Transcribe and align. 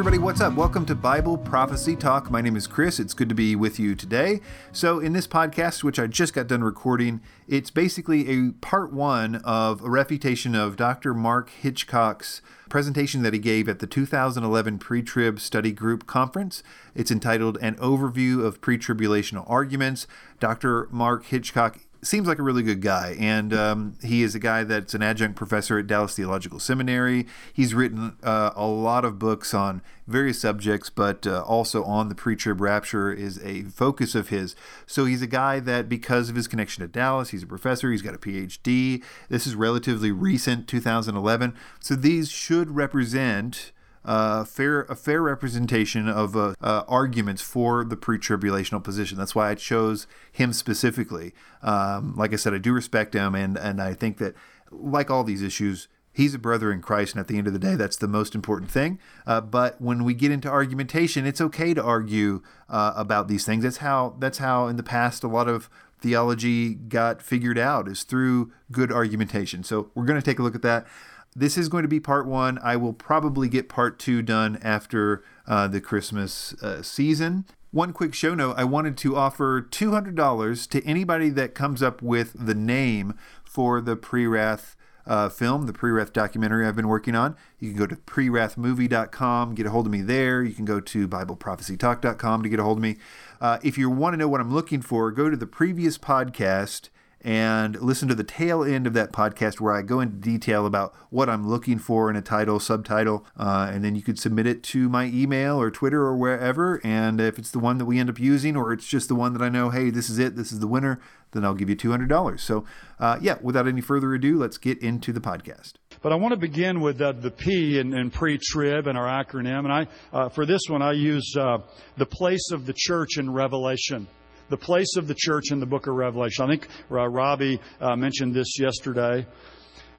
Everybody, 0.00 0.16
what's 0.16 0.40
up? 0.40 0.54
Welcome 0.54 0.86
to 0.86 0.94
Bible 0.94 1.36
Prophecy 1.36 1.94
Talk. 1.94 2.30
My 2.30 2.40
name 2.40 2.56
is 2.56 2.66
Chris. 2.66 2.98
It's 2.98 3.12
good 3.12 3.28
to 3.28 3.34
be 3.34 3.54
with 3.54 3.78
you 3.78 3.94
today. 3.94 4.40
So, 4.72 4.98
in 4.98 5.12
this 5.12 5.26
podcast, 5.26 5.84
which 5.84 5.98
I 5.98 6.06
just 6.06 6.32
got 6.32 6.46
done 6.46 6.64
recording, 6.64 7.20
it's 7.46 7.70
basically 7.70 8.26
a 8.30 8.52
part 8.62 8.94
one 8.94 9.34
of 9.44 9.82
a 9.82 9.90
refutation 9.90 10.54
of 10.54 10.76
Dr. 10.76 11.12
Mark 11.12 11.50
Hitchcock's 11.50 12.40
presentation 12.70 13.22
that 13.24 13.34
he 13.34 13.38
gave 13.38 13.68
at 13.68 13.80
the 13.80 13.86
2011 13.86 14.78
Pre 14.78 15.02
Trib 15.02 15.38
Study 15.38 15.70
Group 15.70 16.06
Conference. 16.06 16.62
It's 16.94 17.10
entitled 17.10 17.58
An 17.60 17.76
Overview 17.76 18.42
of 18.42 18.62
Pre 18.62 18.78
Tribulational 18.78 19.44
Arguments. 19.50 20.06
Dr. 20.38 20.88
Mark 20.90 21.26
Hitchcock 21.26 21.78
seems 22.02 22.26
like 22.26 22.38
a 22.38 22.42
really 22.42 22.62
good 22.62 22.80
guy, 22.80 23.16
and 23.18 23.52
um, 23.52 23.94
he 24.02 24.22
is 24.22 24.34
a 24.34 24.38
guy 24.38 24.64
that's 24.64 24.94
an 24.94 25.02
adjunct 25.02 25.36
professor 25.36 25.78
at 25.78 25.86
Dallas 25.86 26.14
Theological 26.14 26.58
Seminary. 26.58 27.26
He's 27.52 27.74
written 27.74 28.16
uh, 28.22 28.50
a 28.56 28.66
lot 28.66 29.04
of 29.04 29.18
books 29.18 29.52
on 29.52 29.82
various 30.06 30.40
subjects, 30.40 30.90
but 30.90 31.26
uh, 31.26 31.42
also 31.42 31.84
on 31.84 32.08
the 32.08 32.14
pre-trib 32.14 32.60
rapture 32.60 33.12
is 33.12 33.38
a 33.44 33.62
focus 33.64 34.14
of 34.14 34.28
his. 34.28 34.56
So 34.86 35.04
he's 35.04 35.22
a 35.22 35.26
guy 35.26 35.60
that, 35.60 35.88
because 35.88 36.28
of 36.28 36.36
his 36.36 36.48
connection 36.48 36.82
to 36.82 36.88
Dallas, 36.88 37.30
he's 37.30 37.42
a 37.42 37.46
professor. 37.46 37.90
He's 37.90 38.02
got 38.02 38.14
a 38.14 38.18
PhD. 38.18 39.02
This 39.28 39.46
is 39.46 39.54
relatively 39.54 40.10
recent, 40.10 40.68
2011. 40.68 41.54
So 41.80 41.94
these 41.94 42.30
should 42.30 42.70
represent 42.74 43.72
uh, 44.04 44.44
fair 44.44 44.82
a 44.82 44.94
fair 44.94 45.22
representation 45.22 46.08
of 46.08 46.36
uh, 46.36 46.54
uh, 46.60 46.82
arguments 46.88 47.42
for 47.42 47.84
the 47.84 47.96
pre-tribulational 47.96 48.82
position. 48.82 49.18
That's 49.18 49.34
why 49.34 49.50
I 49.50 49.54
chose 49.54 50.06
him 50.32 50.52
specifically. 50.52 51.32
Um, 51.62 52.14
like 52.16 52.32
I 52.32 52.36
said, 52.36 52.54
I 52.54 52.58
do 52.58 52.72
respect 52.72 53.14
him, 53.14 53.34
and 53.34 53.56
and 53.58 53.80
I 53.80 53.94
think 53.94 54.18
that 54.18 54.34
like 54.70 55.10
all 55.10 55.24
these 55.24 55.42
issues. 55.42 55.88
He's 56.12 56.34
a 56.34 56.40
brother 56.40 56.72
in 56.72 56.82
Christ, 56.82 57.14
and 57.14 57.20
at 57.20 57.28
the 57.28 57.38
end 57.38 57.46
of 57.46 57.52
the 57.52 57.58
day, 57.60 57.76
that's 57.76 57.96
the 57.96 58.08
most 58.08 58.34
important 58.34 58.68
thing. 58.68 58.98
Uh, 59.28 59.40
but 59.40 59.80
when 59.80 60.02
we 60.02 60.12
get 60.12 60.32
into 60.32 60.48
argumentation, 60.48 61.24
it's 61.24 61.40
okay 61.40 61.72
to 61.72 61.82
argue 61.82 62.42
uh, 62.68 62.92
about 62.96 63.28
these 63.28 63.44
things. 63.46 63.62
That's 63.62 63.76
how 63.76 64.16
that's 64.18 64.38
how 64.38 64.66
in 64.66 64.74
the 64.76 64.82
past 64.82 65.22
a 65.22 65.28
lot 65.28 65.48
of 65.48 65.70
theology 66.00 66.74
got 66.74 67.22
figured 67.22 67.58
out 67.58 67.86
is 67.86 68.02
through 68.02 68.52
good 68.72 68.90
argumentation. 68.90 69.62
So 69.62 69.90
we're 69.94 70.04
going 70.04 70.20
to 70.20 70.24
take 70.24 70.38
a 70.38 70.42
look 70.42 70.56
at 70.56 70.62
that. 70.62 70.86
This 71.34 71.56
is 71.56 71.68
going 71.68 71.82
to 71.82 71.88
be 71.88 72.00
part 72.00 72.26
one. 72.26 72.58
I 72.62 72.76
will 72.76 72.92
probably 72.92 73.48
get 73.48 73.68
part 73.68 73.98
two 73.98 74.20
done 74.20 74.58
after 74.62 75.22
uh, 75.46 75.68
the 75.68 75.80
Christmas 75.80 76.54
uh, 76.62 76.82
season. 76.82 77.44
One 77.70 77.92
quick 77.92 78.14
show 78.14 78.34
note 78.34 78.56
I 78.58 78.64
wanted 78.64 78.96
to 78.98 79.16
offer 79.16 79.62
$200 79.62 80.68
to 80.70 80.84
anybody 80.84 81.28
that 81.30 81.54
comes 81.54 81.84
up 81.84 82.02
with 82.02 82.34
the 82.34 82.54
name 82.54 83.14
for 83.44 83.80
the 83.80 83.94
pre 83.94 84.26
wrath 84.26 84.76
uh, 85.06 85.28
film, 85.28 85.66
the 85.66 85.72
pre 85.72 85.92
wrath 85.92 86.12
documentary 86.12 86.66
I've 86.66 86.74
been 86.74 86.88
working 86.88 87.14
on. 87.14 87.36
You 87.60 87.70
can 87.70 87.78
go 87.78 87.86
to 87.86 87.94
prewrathmovie.com, 87.94 89.54
get 89.54 89.66
a 89.66 89.70
hold 89.70 89.86
of 89.86 89.92
me 89.92 90.02
there. 90.02 90.42
You 90.42 90.52
can 90.52 90.64
go 90.64 90.80
to 90.80 91.06
BibleProphecyTalk.com 91.06 92.42
to 92.42 92.48
get 92.48 92.58
a 92.58 92.64
hold 92.64 92.78
of 92.78 92.82
me. 92.82 92.96
Uh, 93.40 93.58
if 93.62 93.78
you 93.78 93.88
want 93.88 94.14
to 94.14 94.16
know 94.16 94.28
what 94.28 94.40
I'm 94.40 94.52
looking 94.52 94.82
for, 94.82 95.12
go 95.12 95.30
to 95.30 95.36
the 95.36 95.46
previous 95.46 95.96
podcast 95.96 96.88
and 97.22 97.80
listen 97.80 98.08
to 98.08 98.14
the 98.14 98.24
tail 98.24 98.64
end 98.64 98.86
of 98.86 98.94
that 98.94 99.12
podcast 99.12 99.60
where 99.60 99.74
I 99.74 99.82
go 99.82 100.00
into 100.00 100.16
detail 100.16 100.66
about 100.66 100.94
what 101.10 101.28
I'm 101.28 101.48
looking 101.48 101.78
for 101.78 102.08
in 102.08 102.16
a 102.16 102.22
title, 102.22 102.58
subtitle, 102.58 103.26
uh, 103.36 103.70
and 103.72 103.84
then 103.84 103.94
you 103.94 104.02
could 104.02 104.18
submit 104.18 104.46
it 104.46 104.62
to 104.64 104.88
my 104.88 105.04
email 105.06 105.60
or 105.60 105.70
Twitter 105.70 106.02
or 106.02 106.16
wherever. 106.16 106.80
And 106.82 107.20
if 107.20 107.38
it's 107.38 107.50
the 107.50 107.58
one 107.58 107.78
that 107.78 107.84
we 107.84 107.98
end 107.98 108.08
up 108.08 108.18
using, 108.18 108.56
or 108.56 108.72
it's 108.72 108.86
just 108.86 109.08
the 109.08 109.14
one 109.14 109.32
that 109.34 109.42
I 109.42 109.48
know, 109.48 109.70
hey, 109.70 109.90
this 109.90 110.08
is 110.08 110.18
it, 110.18 110.36
this 110.36 110.52
is 110.52 110.60
the 110.60 110.66
winner, 110.66 111.00
then 111.32 111.44
I'll 111.44 111.54
give 111.54 111.68
you 111.68 111.76
$200. 111.76 112.40
So, 112.40 112.64
uh, 112.98 113.18
yeah, 113.20 113.36
without 113.42 113.68
any 113.68 113.80
further 113.80 114.14
ado, 114.14 114.38
let's 114.38 114.58
get 114.58 114.78
into 114.78 115.12
the 115.12 115.20
podcast. 115.20 115.74
But 116.02 116.12
I 116.12 116.16
want 116.16 116.32
to 116.32 116.38
begin 116.38 116.80
with 116.80 117.00
uh, 117.00 117.12
the 117.12 117.30
P 117.30 117.78
in, 117.78 118.10
pre-trib 118.10 118.86
and 118.86 118.96
our 118.96 119.06
acronym. 119.06 119.60
And 119.60 119.72
I, 119.72 119.86
uh, 120.12 120.28
for 120.30 120.46
this 120.46 120.62
one, 120.68 120.80
I 120.80 120.92
use 120.92 121.34
uh, 121.38 121.58
the 121.98 122.06
place 122.06 122.50
of 122.52 122.64
the 122.64 122.72
church 122.74 123.18
in 123.18 123.30
Revelation 123.30 124.08
the 124.50 124.56
place 124.56 124.96
of 124.96 125.06
the 125.06 125.14
church 125.14 125.50
in 125.50 125.60
the 125.60 125.66
book 125.66 125.86
of 125.86 125.94
Revelation. 125.94 126.44
I 126.44 126.48
think 126.48 126.68
uh, 126.90 127.08
Robbie 127.08 127.60
uh, 127.80 127.96
mentioned 127.96 128.34
this 128.34 128.58
yesterday. 128.58 129.26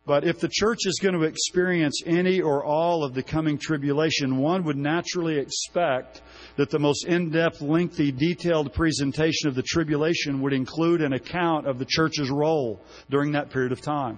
But 0.06 0.26
if 0.26 0.40
the 0.40 0.50
church 0.52 0.80
is 0.86 1.00
going 1.02 1.14
to 1.14 1.24
experience 1.24 2.02
any 2.08 2.42
or 2.42 2.66
all 2.66 3.04
of 3.04 3.14
the 3.14 3.22
coming 3.22 3.58
tribulation, 3.60 4.38
one 4.38 4.64
would 4.64 4.78
naturally 4.78 5.38
expect 5.38 6.24
that 6.58 6.72
the 6.72 6.80
most 6.80 7.06
in 7.06 7.30
depth, 7.30 7.62
lengthy, 7.62 8.12
detailed 8.12 8.74
presentation 8.74 9.48
of 9.48 9.54
the 9.54 9.62
tribulation 9.62 10.42
would 10.42 10.54
include 10.54 11.02
an 11.02 11.14
account 11.14 11.68
of 11.68 11.78
the 11.78 11.86
church's 11.86 12.32
role 12.32 12.82
during 13.12 13.32
that 13.34 13.52
period 13.52 13.72
of 13.72 13.80
time. 13.80 14.18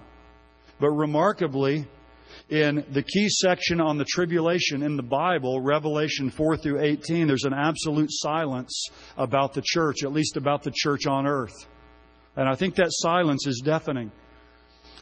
But 0.80 0.90
remarkably, 0.90 1.86
in 2.48 2.84
the 2.90 3.02
key 3.02 3.28
section 3.28 3.80
on 3.80 3.98
the 3.98 4.04
tribulation 4.04 4.82
in 4.82 4.96
the 4.96 5.02
Bible, 5.02 5.60
Revelation 5.60 6.30
4 6.30 6.56
through 6.56 6.80
18, 6.80 7.26
there's 7.26 7.44
an 7.44 7.54
absolute 7.54 8.10
silence 8.10 8.86
about 9.16 9.54
the 9.54 9.62
church, 9.64 10.04
at 10.04 10.12
least 10.12 10.36
about 10.36 10.62
the 10.62 10.72
church 10.74 11.06
on 11.06 11.26
earth. 11.26 11.66
And 12.36 12.48
I 12.48 12.54
think 12.54 12.74
that 12.76 12.88
silence 12.90 13.46
is 13.46 13.62
deafening. 13.64 14.10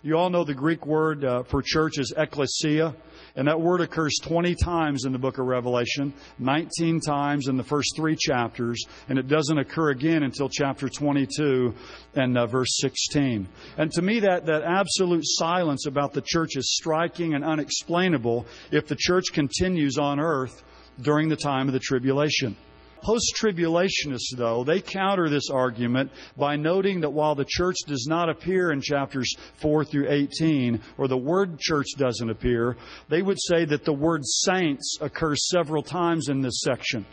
You 0.05 0.19
all 0.19 0.31
know 0.31 0.43
the 0.43 0.53
Greek 0.53 0.85
word 0.85 1.25
uh, 1.25 1.45
for 1.45 1.63
church 1.63 1.99
is 1.99 2.13
ecclesia. 2.17 2.93
And 3.37 3.47
that 3.47 3.61
word 3.61 3.81
occurs 3.81 4.19
20 4.21 4.57
times 4.57 5.05
in 5.05 5.13
the 5.13 5.19
book 5.19 5.39
of 5.39 5.47
Revelation, 5.47 6.13
19 6.41 7.01
times 7.01 7.47
in 7.47 7.57
the 7.57 7.63
first 7.63 7.95
three 7.97 8.17
chapters, 8.17 8.85
and 9.09 9.19
it 9.19 9.29
doesn't 9.29 9.57
occur 9.57 9.91
again 9.91 10.25
until 10.25 10.49
chapter 10.51 10.89
22 10.89 11.73
and 12.15 12.37
uh, 12.37 12.47
verse 12.47 12.77
16. 12.81 13.49
And 13.79 13.91
to 13.93 14.03
me, 14.03 14.21
that, 14.21 14.45
that 14.47 14.65
absolute 14.65 15.23
silence 15.25 15.87
about 15.87 16.13
the 16.13 16.21
church 16.21 16.57
is 16.57 16.75
striking 16.75 17.35
and 17.35 17.45
unexplainable 17.45 18.45
if 18.71 18.89
the 18.89 18.97
church 18.97 19.27
continues 19.33 19.99
on 19.99 20.19
earth 20.19 20.63
during 21.01 21.29
the 21.29 21.37
time 21.37 21.69
of 21.69 21.73
the 21.73 21.81
tribulation. 21.81 22.57
Post 23.03 23.35
tribulationists, 23.37 24.37
though, 24.37 24.63
they 24.63 24.81
counter 24.81 25.29
this 25.29 25.51
argument 25.51 26.13
by 26.37 26.55
noting 26.55 27.01
that 27.01 27.11
while 27.11 27.35
the 27.35 27.45
church 27.45 27.77
does 27.89 28.07
not 28.09 28.31
appear 28.31 28.71
in 28.71 28.81
chapters 28.81 29.35
4 29.57 29.85
through 29.85 30.09
18, 30.09 30.81
or 30.99 31.09
the 31.09 31.17
word 31.17 31.59
church 31.59 31.89
doesn't 31.99 32.31
appear, 32.31 32.77
they 33.09 33.21
would 33.21 33.39
say 33.41 33.65
that 33.65 33.85
the 33.85 33.93
word 33.93 34.21
saints 34.25 34.99
occurs 35.01 35.49
several 35.49 35.83
times 35.83 36.29
in 36.29 36.41
this 36.41 36.61
section. 36.61 37.05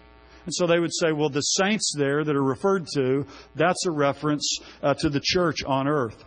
And 0.45 0.53
so 0.53 0.67
they 0.67 0.79
would 0.79 0.93
say, 0.93 1.11
well, 1.11 1.29
the 1.29 1.41
saints 1.41 1.93
there 1.97 2.23
that 2.23 2.35
are 2.35 2.43
referred 2.43 2.85
to, 2.93 3.25
that's 3.55 3.85
a 3.87 3.91
reference 3.91 4.59
uh, 4.83 4.93
to 4.95 5.09
the 5.09 5.21
church 5.21 5.63
on 5.65 5.87
earth. 5.87 6.23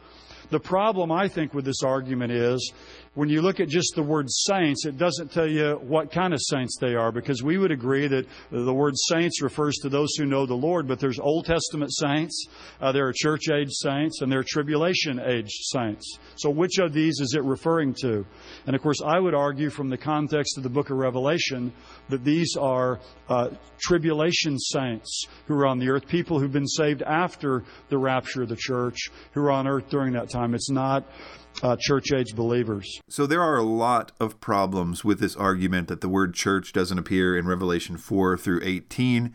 The 0.51 0.61
problem, 0.61 1.11
I 1.11 1.29
think, 1.29 1.55
with 1.55 1.65
this 1.65 1.83
argument 1.83 2.31
is 2.31 2.73
when 3.15 3.29
you 3.29 3.43
look 3.43 3.61
at 3.61 3.69
just 3.69 3.95
the 3.95 4.03
word 4.03 4.27
saints, 4.31 4.87
it 4.87 4.97
doesn't 4.97 5.31
tell 5.33 5.47
you 5.47 5.79
what 5.83 6.11
kind 6.11 6.33
of 6.33 6.41
saints 6.41 6.79
they 6.81 6.95
are 6.95 7.13
because 7.13 7.43
we 7.43 7.59
would 7.59 7.71
agree 7.71 8.07
that 8.09 8.27
the 8.51 8.73
word 8.73 8.95
saints 8.97 9.43
refers 9.43 9.77
to 9.83 9.91
those 9.91 10.15
who 10.17 10.25
know 10.25 10.47
the 10.47 10.55
Lord, 10.55 10.89
but 10.89 10.99
there's 10.99 11.19
Old 11.19 11.45
Testament 11.45 11.93
saints, 11.93 12.47
uh, 12.81 12.91
there 12.91 13.07
are 13.07 13.13
church 13.15 13.51
age 13.51 13.71
saints, 13.71 14.23
and 14.23 14.33
there 14.33 14.39
are 14.39 14.45
tribulation 14.45 15.21
age 15.21 15.51
saints. 15.51 16.19
So 16.37 16.49
which 16.49 16.79
of 16.79 16.95
these 16.95 17.21
is 17.21 17.35
it 17.37 17.43
referring 17.43 17.95
to? 18.01 18.25
And 18.67 18.75
of 18.75 18.81
course, 18.81 19.03
I 19.05 19.19
would 19.19 19.35
argue 19.35 19.69
from 19.69 19.91
the 19.91 19.99
context 19.99 20.57
of 20.57 20.63
the 20.63 20.71
book 20.71 20.89
of 20.89 20.97
Revelation 20.97 21.71
that 22.09 22.25
these 22.25 22.57
are 22.59 22.99
uh, 23.29 23.51
tribulation 23.79 24.59
saints 24.59 25.27
who 25.47 25.55
are 25.55 25.67
on 25.67 25.79
the 25.79 25.91
earth, 25.91 26.07
people 26.07 26.41
who've 26.41 26.53
been 26.53 26.67
saved 26.67 27.03
after 27.03 27.63
the 27.91 27.99
rapture 27.99 28.43
of 28.43 28.49
the 28.49 28.57
church, 28.57 29.11
who 29.33 29.43
are 29.43 29.53
on 29.53 29.69
earth 29.69 29.91
during 29.91 30.15
that 30.15 30.31
time. 30.31 30.55
It's 30.55 30.71
not 30.71 31.05
uh, 31.63 31.77
church 31.79 32.13
age 32.13 32.35
believers. 32.35 33.01
So 33.09 33.27
there 33.27 33.43
are 33.43 33.57
a 33.57 33.63
lot 33.63 34.13
of 34.21 34.41
problems 34.41 35.05
with 35.05 35.21
this 35.21 35.37
argument 35.37 35.89
that 35.89 36.01
the 36.01 36.09
word 36.09 36.35
church 36.35 36.73
doesn't 36.73 36.99
appear 36.99 37.37
in 37.37 37.47
Revelation 37.47 37.97
4 37.97 38.37
through 38.37 38.61
18. 38.63 39.33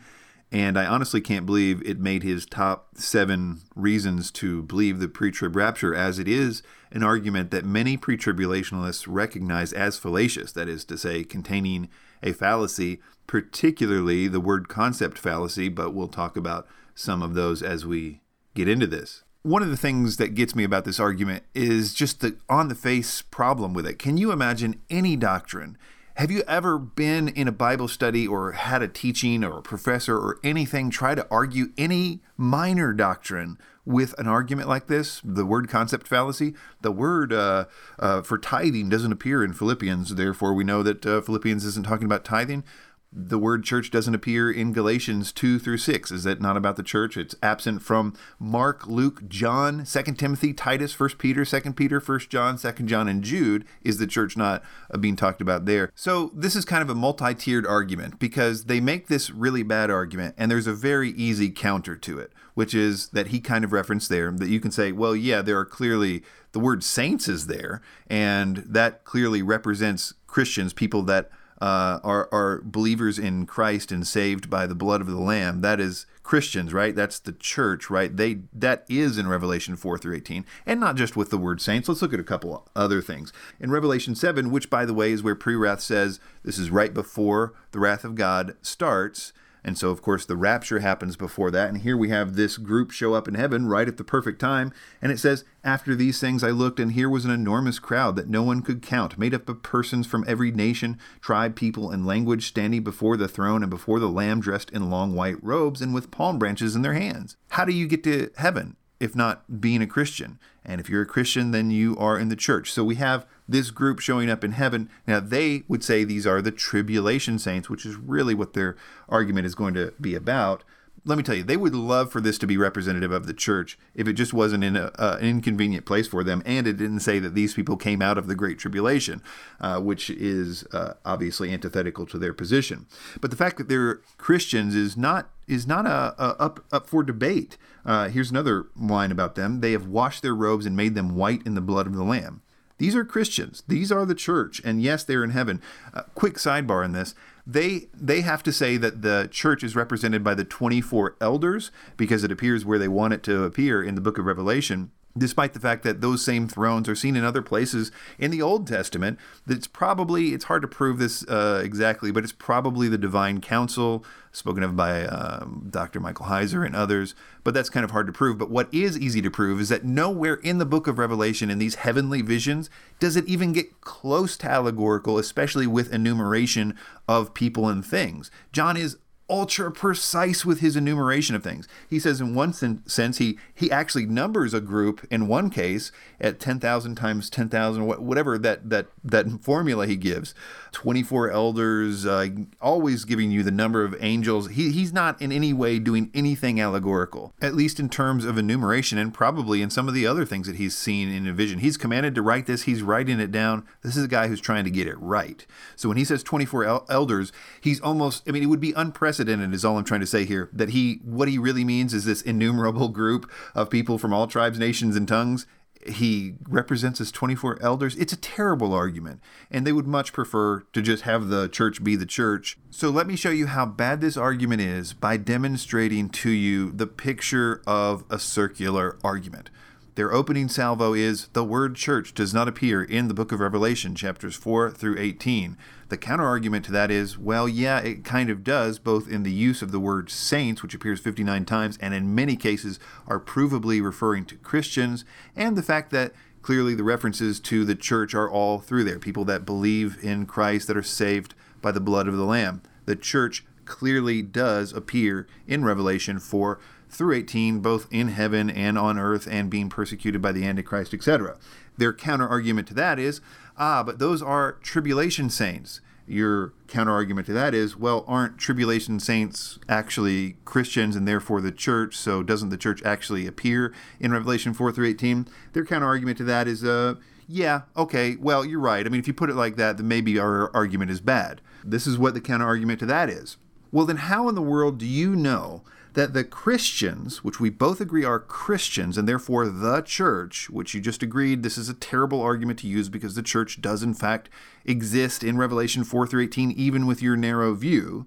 And 0.50 0.78
I 0.78 0.86
honestly 0.86 1.20
can't 1.20 1.44
believe 1.44 1.82
it 1.82 1.98
made 1.98 2.22
his 2.22 2.46
top 2.46 2.96
seven 2.96 3.60
reasons 3.74 4.30
to 4.32 4.62
believe 4.62 4.98
the 4.98 5.08
pre 5.08 5.30
trib 5.30 5.54
rapture, 5.54 5.94
as 5.94 6.18
it 6.18 6.26
is 6.26 6.62
an 6.90 7.02
argument 7.02 7.50
that 7.50 7.66
many 7.66 7.98
pre 7.98 8.16
tribulationists 8.16 9.06
recognize 9.06 9.74
as 9.74 9.98
fallacious, 9.98 10.52
that 10.52 10.68
is 10.68 10.86
to 10.86 10.96
say, 10.96 11.22
containing 11.22 11.90
a 12.22 12.32
fallacy, 12.32 12.98
particularly 13.26 14.26
the 14.26 14.40
word 14.40 14.68
concept 14.68 15.18
fallacy, 15.18 15.68
but 15.68 15.92
we'll 15.92 16.08
talk 16.08 16.34
about 16.34 16.66
some 16.94 17.22
of 17.22 17.34
those 17.34 17.62
as 17.62 17.84
we 17.84 18.22
get 18.54 18.68
into 18.68 18.86
this 18.86 19.24
one 19.48 19.62
of 19.62 19.70
the 19.70 19.76
things 19.76 20.18
that 20.18 20.34
gets 20.34 20.54
me 20.54 20.62
about 20.62 20.84
this 20.84 21.00
argument 21.00 21.42
is 21.54 21.94
just 21.94 22.20
the 22.20 22.36
on 22.48 22.68
the 22.68 22.74
face 22.74 23.22
problem 23.22 23.72
with 23.72 23.86
it. 23.86 23.98
Can 23.98 24.16
you 24.16 24.30
imagine 24.30 24.80
any 24.90 25.16
doctrine? 25.16 25.78
Have 26.16 26.30
you 26.30 26.42
ever 26.48 26.78
been 26.78 27.28
in 27.28 27.48
a 27.48 27.52
Bible 27.52 27.88
study 27.88 28.26
or 28.26 28.52
had 28.52 28.82
a 28.82 28.88
teaching 28.88 29.44
or 29.44 29.58
a 29.58 29.62
professor 29.62 30.16
or 30.16 30.38
anything 30.42 30.90
try 30.90 31.14
to 31.14 31.26
argue 31.30 31.68
any 31.78 32.20
minor 32.36 32.92
doctrine 32.92 33.56
with 33.86 34.18
an 34.18 34.26
argument 34.26 34.68
like 34.68 34.88
this? 34.88 35.22
The 35.24 35.46
word 35.46 35.68
concept 35.68 36.08
fallacy. 36.08 36.54
The 36.80 36.90
word 36.90 37.32
uh, 37.32 37.66
uh, 37.98 38.22
for 38.22 38.36
tithing 38.36 38.88
doesn't 38.88 39.12
appear 39.12 39.44
in 39.44 39.52
Philippians, 39.52 40.16
therefore 40.16 40.54
we 40.54 40.64
know 40.64 40.82
that 40.82 41.06
uh, 41.06 41.20
Philippians 41.20 41.64
isn't 41.64 41.86
talking 41.86 42.06
about 42.06 42.24
tithing. 42.24 42.64
The 43.10 43.38
word 43.38 43.64
church 43.64 43.90
doesn't 43.90 44.14
appear 44.14 44.50
in 44.50 44.72
Galatians 44.72 45.32
2 45.32 45.58
through 45.58 45.78
6. 45.78 46.10
Is 46.10 46.24
that 46.24 46.42
not 46.42 46.58
about 46.58 46.76
the 46.76 46.82
church? 46.82 47.16
It's 47.16 47.34
absent 47.42 47.80
from 47.80 48.14
Mark, 48.38 48.86
Luke, 48.86 49.26
John, 49.28 49.84
2 49.86 50.02
Timothy, 50.14 50.52
Titus, 50.52 50.98
1 50.98 51.10
Peter, 51.18 51.44
2 51.44 51.72
Peter, 51.72 52.00
1 52.00 52.18
John, 52.28 52.58
2 52.58 52.70
John, 52.84 53.08
and 53.08 53.24
Jude. 53.24 53.64
Is 53.82 53.98
the 53.98 54.06
church 54.06 54.36
not 54.36 54.62
uh, 54.92 54.98
being 54.98 55.16
talked 55.16 55.40
about 55.40 55.64
there? 55.64 55.90
So 55.94 56.30
this 56.34 56.54
is 56.54 56.66
kind 56.66 56.82
of 56.82 56.90
a 56.90 56.94
multi 56.94 57.34
tiered 57.34 57.66
argument 57.66 58.18
because 58.18 58.64
they 58.64 58.80
make 58.80 59.08
this 59.08 59.30
really 59.30 59.62
bad 59.62 59.90
argument, 59.90 60.34
and 60.36 60.50
there's 60.50 60.66
a 60.66 60.74
very 60.74 61.10
easy 61.10 61.50
counter 61.50 61.96
to 61.96 62.18
it, 62.18 62.32
which 62.54 62.74
is 62.74 63.08
that 63.08 63.28
he 63.28 63.40
kind 63.40 63.64
of 63.64 63.72
referenced 63.72 64.10
there 64.10 64.30
that 64.32 64.48
you 64.48 64.60
can 64.60 64.70
say, 64.70 64.92
well, 64.92 65.16
yeah, 65.16 65.40
there 65.40 65.58
are 65.58 65.64
clearly 65.64 66.22
the 66.52 66.60
word 66.60 66.84
saints 66.84 67.26
is 67.26 67.46
there, 67.46 67.80
and 68.08 68.58
that 68.58 69.04
clearly 69.04 69.42
represents 69.42 70.12
Christians, 70.26 70.72
people 70.72 71.02
that 71.04 71.30
uh, 71.60 72.00
are, 72.04 72.28
are 72.32 72.62
believers 72.64 73.18
in 73.18 73.46
Christ 73.46 73.92
and 73.92 74.06
saved 74.06 74.48
by 74.48 74.66
the 74.66 74.74
blood 74.74 75.00
of 75.00 75.06
the 75.06 75.18
Lamb. 75.18 75.60
That 75.60 75.80
is 75.80 76.06
Christians, 76.22 76.74
right? 76.74 76.94
That's 76.94 77.18
the 77.18 77.32
church, 77.32 77.88
right? 77.88 78.14
They 78.14 78.40
that 78.52 78.84
is 78.88 79.16
in 79.16 79.28
Revelation 79.28 79.76
four 79.76 79.96
through 79.96 80.16
eighteen, 80.16 80.44
and 80.66 80.78
not 80.78 80.96
just 80.96 81.16
with 81.16 81.30
the 81.30 81.38
word 81.38 81.60
saints. 81.60 81.88
Let's 81.88 82.02
look 82.02 82.12
at 82.12 82.20
a 82.20 82.24
couple 82.24 82.68
other 82.76 83.00
things 83.00 83.32
in 83.58 83.70
Revelation 83.70 84.14
seven, 84.14 84.50
which 84.50 84.68
by 84.68 84.84
the 84.84 84.94
way 84.94 85.12
is 85.12 85.22
where 85.22 85.34
pre-wrath 85.34 85.80
says 85.80 86.20
this 86.42 86.58
is 86.58 86.70
right 86.70 86.92
before 86.92 87.54
the 87.72 87.80
wrath 87.80 88.04
of 88.04 88.14
God 88.14 88.56
starts. 88.60 89.32
And 89.64 89.76
so, 89.76 89.90
of 89.90 90.02
course, 90.02 90.24
the 90.24 90.36
rapture 90.36 90.80
happens 90.80 91.16
before 91.16 91.50
that. 91.50 91.68
And 91.68 91.82
here 91.82 91.96
we 91.96 92.08
have 92.10 92.34
this 92.34 92.56
group 92.56 92.90
show 92.90 93.14
up 93.14 93.28
in 93.28 93.34
heaven 93.34 93.66
right 93.66 93.88
at 93.88 93.96
the 93.96 94.04
perfect 94.04 94.40
time. 94.40 94.72
And 95.02 95.12
it 95.12 95.18
says, 95.18 95.44
After 95.64 95.94
these 95.94 96.20
things 96.20 96.44
I 96.44 96.50
looked, 96.50 96.80
and 96.80 96.92
here 96.92 97.08
was 97.08 97.24
an 97.24 97.30
enormous 97.30 97.78
crowd 97.78 98.16
that 98.16 98.28
no 98.28 98.42
one 98.42 98.62
could 98.62 98.82
count, 98.82 99.18
made 99.18 99.34
up 99.34 99.48
of 99.48 99.62
persons 99.62 100.06
from 100.06 100.24
every 100.26 100.50
nation, 100.50 100.98
tribe, 101.20 101.56
people, 101.56 101.90
and 101.90 102.06
language, 102.06 102.46
standing 102.46 102.82
before 102.82 103.16
the 103.16 103.28
throne 103.28 103.62
and 103.62 103.70
before 103.70 104.00
the 104.00 104.08
Lamb, 104.08 104.40
dressed 104.40 104.70
in 104.70 104.90
long 104.90 105.14
white 105.14 105.42
robes 105.42 105.82
and 105.82 105.94
with 105.94 106.10
palm 106.10 106.38
branches 106.38 106.76
in 106.76 106.82
their 106.82 106.94
hands. 106.94 107.36
How 107.50 107.64
do 107.64 107.72
you 107.72 107.86
get 107.86 108.04
to 108.04 108.30
heaven? 108.36 108.76
if 109.00 109.14
not 109.14 109.60
being 109.60 109.82
a 109.82 109.86
Christian. 109.86 110.38
And 110.68 110.82
if 110.82 110.90
you're 110.90 111.02
a 111.02 111.06
Christian, 111.06 111.50
then 111.50 111.70
you 111.70 111.96
are 111.96 112.18
in 112.18 112.28
the 112.28 112.36
church. 112.36 112.70
So 112.72 112.84
we 112.84 112.96
have 112.96 113.26
this 113.48 113.70
group 113.70 114.00
showing 114.00 114.28
up 114.28 114.44
in 114.44 114.52
heaven. 114.52 114.90
Now, 115.06 115.18
they 115.18 115.64
would 115.66 115.82
say 115.82 116.04
these 116.04 116.26
are 116.26 116.42
the 116.42 116.52
tribulation 116.52 117.38
saints, 117.38 117.70
which 117.70 117.86
is 117.86 117.96
really 117.96 118.34
what 118.34 118.52
their 118.52 118.76
argument 119.08 119.46
is 119.46 119.54
going 119.54 119.72
to 119.74 119.94
be 119.98 120.14
about. 120.14 120.62
Let 121.06 121.16
me 121.16 121.24
tell 121.24 121.36
you, 121.36 121.42
they 121.42 121.56
would 121.56 121.74
love 121.74 122.12
for 122.12 122.20
this 122.20 122.36
to 122.38 122.46
be 122.46 122.58
representative 122.58 123.12
of 123.12 123.26
the 123.26 123.32
church 123.32 123.78
if 123.94 124.06
it 124.06 124.12
just 124.12 124.34
wasn't 124.34 124.62
in 124.62 124.76
a, 124.76 124.90
uh, 124.98 125.16
an 125.18 125.26
inconvenient 125.26 125.86
place 125.86 126.06
for 126.06 126.22
them 126.22 126.42
and 126.44 126.66
it 126.66 126.76
didn't 126.76 127.00
say 127.00 127.18
that 127.18 127.34
these 127.34 127.54
people 127.54 127.78
came 127.78 128.02
out 128.02 128.18
of 128.18 128.26
the 128.26 128.34
Great 128.34 128.58
Tribulation, 128.58 129.22
uh, 129.58 129.80
which 129.80 130.10
is 130.10 130.64
uh, 130.72 130.94
obviously 131.06 131.50
antithetical 131.50 132.04
to 132.04 132.18
their 132.18 132.34
position. 132.34 132.86
But 133.22 133.30
the 133.30 133.38
fact 133.38 133.56
that 133.56 133.70
they're 133.70 134.02
Christians 134.18 134.74
is 134.74 134.98
not 134.98 135.30
is 135.46 135.66
not 135.66 135.86
a, 135.86 136.14
a 136.22 136.36
up 136.38 136.64
up 136.70 136.86
for 136.86 137.02
debate. 137.02 137.56
Uh, 137.88 138.10
here's 138.10 138.30
another 138.30 138.66
line 138.76 139.10
about 139.10 139.34
them: 139.34 139.60
They 139.60 139.72
have 139.72 139.86
washed 139.86 140.20
their 140.20 140.34
robes 140.34 140.66
and 140.66 140.76
made 140.76 140.94
them 140.94 141.16
white 141.16 141.40
in 141.46 141.54
the 141.54 141.62
blood 141.62 141.86
of 141.86 141.94
the 141.96 142.04
Lamb. 142.04 142.42
These 142.76 142.94
are 142.94 143.04
Christians. 143.04 143.62
These 143.66 143.90
are 143.90 144.04
the 144.04 144.14
church, 144.14 144.60
and 144.62 144.82
yes, 144.82 145.02
they're 145.02 145.24
in 145.24 145.30
heaven. 145.30 145.62
Uh, 145.94 146.02
quick 146.14 146.34
sidebar 146.34 146.84
in 146.84 146.92
this: 146.92 147.14
they 147.46 147.88
they 147.94 148.20
have 148.20 148.42
to 148.42 148.52
say 148.52 148.76
that 148.76 149.00
the 149.00 149.30
church 149.32 149.64
is 149.64 149.74
represented 149.74 150.22
by 150.22 150.34
the 150.34 150.44
24 150.44 151.16
elders 151.18 151.70
because 151.96 152.22
it 152.24 152.30
appears 152.30 152.62
where 152.62 152.78
they 152.78 152.88
want 152.88 153.14
it 153.14 153.22
to 153.22 153.44
appear 153.44 153.82
in 153.82 153.94
the 153.94 154.02
book 154.02 154.18
of 154.18 154.26
Revelation 154.26 154.90
despite 155.16 155.52
the 155.52 155.60
fact 155.60 155.82
that 155.82 156.00
those 156.00 156.24
same 156.24 156.48
thrones 156.48 156.88
are 156.88 156.94
seen 156.94 157.16
in 157.16 157.24
other 157.24 157.42
places 157.42 157.90
in 158.18 158.30
the 158.30 158.42
Old 158.42 158.66
Testament. 158.66 159.18
That's 159.46 159.66
probably, 159.66 160.34
it's 160.34 160.44
hard 160.44 160.62
to 160.62 160.68
prove 160.68 160.98
this 160.98 161.26
uh, 161.28 161.60
exactly, 161.64 162.10
but 162.10 162.24
it's 162.24 162.32
probably 162.32 162.88
the 162.88 162.98
divine 162.98 163.40
council, 163.40 164.04
spoken 164.32 164.62
of 164.62 164.76
by 164.76 165.06
um, 165.06 165.66
Dr. 165.70 166.00
Michael 166.00 166.26
Heiser 166.26 166.64
and 166.64 166.76
others, 166.76 167.14
but 167.42 167.54
that's 167.54 167.70
kind 167.70 167.84
of 167.84 167.90
hard 167.90 168.06
to 168.06 168.12
prove. 168.12 168.38
But 168.38 168.50
what 168.50 168.72
is 168.72 168.98
easy 168.98 169.22
to 169.22 169.30
prove 169.30 169.60
is 169.60 169.68
that 169.70 169.84
nowhere 169.84 170.34
in 170.34 170.58
the 170.58 170.66
book 170.66 170.86
of 170.86 170.98
Revelation, 170.98 171.50
in 171.50 171.58
these 171.58 171.76
heavenly 171.76 172.22
visions, 172.22 172.70
does 172.98 173.16
it 173.16 173.26
even 173.26 173.52
get 173.52 173.80
close 173.80 174.36
to 174.38 174.50
allegorical, 174.50 175.18
especially 175.18 175.66
with 175.66 175.92
enumeration 175.92 176.76
of 177.08 177.34
people 177.34 177.68
and 177.68 177.84
things. 177.84 178.30
John 178.52 178.76
is 178.76 178.98
ultra 179.30 179.70
precise 179.70 180.44
with 180.44 180.60
his 180.60 180.76
enumeration 180.76 181.36
of 181.36 181.42
things. 181.42 181.68
He 181.88 181.98
says 182.00 182.20
in 182.20 182.34
one 182.34 182.52
sen- 182.52 182.82
sense 182.86 183.18
he 183.18 183.38
he 183.54 183.70
actually 183.70 184.06
numbers 184.06 184.54
a 184.54 184.60
group 184.60 185.06
in 185.10 185.28
one 185.28 185.50
case 185.50 185.92
at 186.20 186.40
10,000 186.40 186.94
times 186.94 187.28
10,000 187.28 187.86
whatever 187.86 188.38
that 188.38 188.70
that 188.70 188.86
that 189.04 189.26
formula 189.42 189.86
he 189.86 189.96
gives. 189.96 190.34
24 190.72 191.30
elders 191.30 192.06
uh, 192.06 192.28
always 192.60 193.04
giving 193.04 193.30
you 193.30 193.42
the 193.42 193.50
number 193.50 193.84
of 193.84 193.96
angels. 194.00 194.50
He 194.50 194.72
he's 194.72 194.92
not 194.92 195.20
in 195.20 195.30
any 195.30 195.52
way 195.52 195.78
doing 195.78 196.10
anything 196.14 196.60
allegorical. 196.60 197.34
At 197.40 197.54
least 197.54 197.78
in 197.78 197.88
terms 197.88 198.24
of 198.24 198.38
enumeration 198.38 198.96
and 198.98 199.12
probably 199.12 199.60
in 199.60 199.70
some 199.70 199.88
of 199.88 199.94
the 199.94 200.06
other 200.06 200.24
things 200.24 200.46
that 200.46 200.56
he's 200.56 200.76
seen 200.76 201.10
in 201.10 201.26
a 201.26 201.32
vision. 201.32 201.58
He's 201.58 201.76
commanded 201.76 202.14
to 202.14 202.22
write 202.22 202.46
this, 202.46 202.62
he's 202.62 202.82
writing 202.82 203.20
it 203.20 203.30
down. 203.30 203.66
This 203.82 203.96
is 203.96 204.04
a 204.04 204.08
guy 204.08 204.28
who's 204.28 204.40
trying 204.40 204.64
to 204.64 204.70
get 204.70 204.86
it 204.86 204.98
right. 204.98 205.44
So 205.76 205.88
when 205.88 205.98
he 205.98 206.04
says 206.04 206.22
24 206.22 206.64
el- 206.64 206.86
elders, 206.88 207.30
he's 207.60 207.80
almost 207.80 208.26
I 208.26 208.32
mean 208.32 208.42
it 208.42 208.46
would 208.46 208.60
be 208.60 208.72
unprecedented 208.72 209.17
unprecedented 209.18 209.54
is 209.54 209.64
all 209.64 209.78
I'm 209.78 209.84
trying 209.84 210.00
to 210.00 210.06
say 210.06 210.24
here. 210.24 210.48
That 210.52 210.70
he, 210.70 211.00
what 211.04 211.28
he 211.28 211.38
really 211.38 211.64
means 211.64 211.94
is 211.94 212.04
this 212.04 212.22
innumerable 212.22 212.88
group 212.88 213.30
of 213.54 213.70
people 213.70 213.98
from 213.98 214.12
all 214.12 214.26
tribes, 214.26 214.58
nations, 214.58 214.96
and 214.96 215.08
tongues. 215.08 215.46
He 215.86 216.34
represents 216.48 217.00
as 217.00 217.12
24 217.12 217.58
elders. 217.62 217.96
It's 217.96 218.12
a 218.12 218.16
terrible 218.16 218.74
argument, 218.74 219.20
and 219.50 219.66
they 219.66 219.72
would 219.72 219.86
much 219.86 220.12
prefer 220.12 220.60
to 220.72 220.82
just 220.82 221.04
have 221.04 221.28
the 221.28 221.48
church 221.48 221.82
be 221.82 221.96
the 221.96 222.04
church. 222.04 222.58
So 222.70 222.90
let 222.90 223.06
me 223.06 223.16
show 223.16 223.30
you 223.30 223.46
how 223.46 223.64
bad 223.64 224.00
this 224.00 224.16
argument 224.16 224.60
is 224.60 224.92
by 224.92 225.16
demonstrating 225.16 226.10
to 226.10 226.30
you 226.30 226.72
the 226.72 226.86
picture 226.86 227.62
of 227.66 228.04
a 228.10 228.18
circular 228.18 228.98
argument. 229.04 229.50
Their 229.94 230.12
opening 230.12 230.48
salvo 230.48 230.94
is 230.94 231.28
The 231.32 231.44
word 231.44 231.74
church 231.74 232.12
does 232.12 232.34
not 232.34 232.48
appear 232.48 232.82
in 232.82 233.08
the 233.08 233.14
book 233.14 233.32
of 233.32 233.40
Revelation, 233.40 233.94
chapters 233.94 234.36
4 234.36 234.72
through 234.72 234.98
18. 234.98 235.56
The 235.88 235.98
counterargument 235.98 236.64
to 236.64 236.72
that 236.72 236.90
is, 236.90 237.16
well, 237.16 237.48
yeah, 237.48 237.78
it 237.78 238.04
kind 238.04 238.28
of 238.28 238.44
does, 238.44 238.78
both 238.78 239.08
in 239.08 239.22
the 239.22 239.32
use 239.32 239.62
of 239.62 239.72
the 239.72 239.80
word 239.80 240.10
saints, 240.10 240.62
which 240.62 240.74
appears 240.74 241.00
59 241.00 241.46
times, 241.46 241.78
and 241.80 241.94
in 241.94 242.14
many 242.14 242.36
cases 242.36 242.78
are 243.06 243.18
provably 243.18 243.82
referring 243.82 244.26
to 244.26 244.36
Christians, 244.36 245.06
and 245.34 245.56
the 245.56 245.62
fact 245.62 245.90
that 245.90 246.12
clearly 246.42 246.74
the 246.74 246.84
references 246.84 247.40
to 247.40 247.64
the 247.64 247.74
church 247.74 248.14
are 248.14 248.30
all 248.30 248.58
through 248.58 248.84
there 248.84 248.98
people 248.98 249.24
that 249.24 249.46
believe 249.46 250.02
in 250.02 250.26
Christ 250.26 250.66
that 250.66 250.76
are 250.76 250.82
saved 250.82 251.34
by 251.62 251.72
the 251.72 251.80
blood 251.80 252.06
of 252.06 252.16
the 252.16 252.24
Lamb. 252.24 252.62
The 252.84 252.96
church 252.96 253.44
clearly 253.64 254.22
does 254.22 254.72
appear 254.72 255.26
in 255.46 255.64
Revelation 255.64 256.18
4 256.18 256.58
through 256.90 257.14
18, 257.14 257.60
both 257.60 257.86
in 257.90 258.08
heaven 258.08 258.48
and 258.48 258.78
on 258.78 258.98
earth, 258.98 259.28
and 259.30 259.50
being 259.50 259.68
persecuted 259.68 260.22
by 260.22 260.32
the 260.32 260.46
Antichrist, 260.46 260.94
etc. 260.94 261.36
Their 261.76 261.92
counter 261.92 262.26
argument 262.26 262.66
to 262.68 262.74
that 262.74 262.98
is, 262.98 263.20
ah, 263.58 263.82
but 263.82 263.98
those 263.98 264.22
are 264.22 264.52
tribulation 264.62 265.28
saints. 265.30 265.80
Your 266.08 266.52
counter 266.66 266.92
argument 266.92 267.26
to 267.26 267.32
that 267.34 267.54
is, 267.54 267.76
well, 267.76 268.04
aren't 268.08 268.38
tribulation 268.38 268.98
saints 268.98 269.58
actually 269.68 270.36
Christians 270.44 270.96
and 270.96 271.06
therefore 271.06 271.40
the 271.40 271.52
church? 271.52 271.96
So 271.96 272.22
doesn't 272.22 272.48
the 272.48 272.56
church 272.56 272.82
actually 272.82 273.26
appear 273.26 273.74
in 274.00 274.12
Revelation 274.12 274.54
4 274.54 274.72
through 274.72 274.88
18? 274.88 275.28
Their 275.52 275.64
counter 275.64 275.86
argument 275.86 276.18
to 276.18 276.24
that 276.24 276.48
is, 276.48 276.64
uh, 276.64 276.94
yeah, 277.28 277.62
okay, 277.76 278.16
well, 278.16 278.44
you're 278.44 278.58
right. 278.58 278.86
I 278.86 278.88
mean, 278.88 279.00
if 279.00 279.06
you 279.06 279.12
put 279.12 279.28
it 279.28 279.36
like 279.36 279.56
that, 279.56 279.76
then 279.76 279.86
maybe 279.86 280.18
our 280.18 280.54
argument 280.56 280.90
is 280.90 281.00
bad. 281.00 281.42
This 281.62 281.86
is 281.86 281.98
what 281.98 282.14
the 282.14 282.20
counter 282.20 282.46
argument 282.46 282.80
to 282.80 282.86
that 282.86 283.10
is. 283.10 283.36
Well, 283.70 283.84
then, 283.84 283.98
how 283.98 284.28
in 284.30 284.34
the 284.34 284.40
world 284.40 284.78
do 284.78 284.86
you 284.86 285.14
know 285.14 285.62
that 285.98 286.14
the 286.14 286.22
Christians, 286.22 287.24
which 287.24 287.40
we 287.40 287.50
both 287.50 287.80
agree 287.80 288.04
are 288.04 288.20
Christians 288.20 288.96
and 288.96 289.08
therefore 289.08 289.48
the 289.48 289.80
church, 289.80 290.48
which 290.48 290.72
you 290.72 290.80
just 290.80 291.02
agreed 291.02 291.42
this 291.42 291.58
is 291.58 291.68
a 291.68 291.74
terrible 291.74 292.20
argument 292.20 292.60
to 292.60 292.68
use 292.68 292.88
because 292.88 293.16
the 293.16 293.22
church 293.22 293.60
does 293.60 293.82
in 293.82 293.94
fact 293.94 294.28
exist 294.64 295.24
in 295.24 295.36
Revelation 295.36 295.82
4 295.82 296.06
through 296.06 296.22
18, 296.22 296.52
even 296.52 296.86
with 296.86 297.02
your 297.02 297.16
narrow 297.16 297.52
view. 297.52 298.06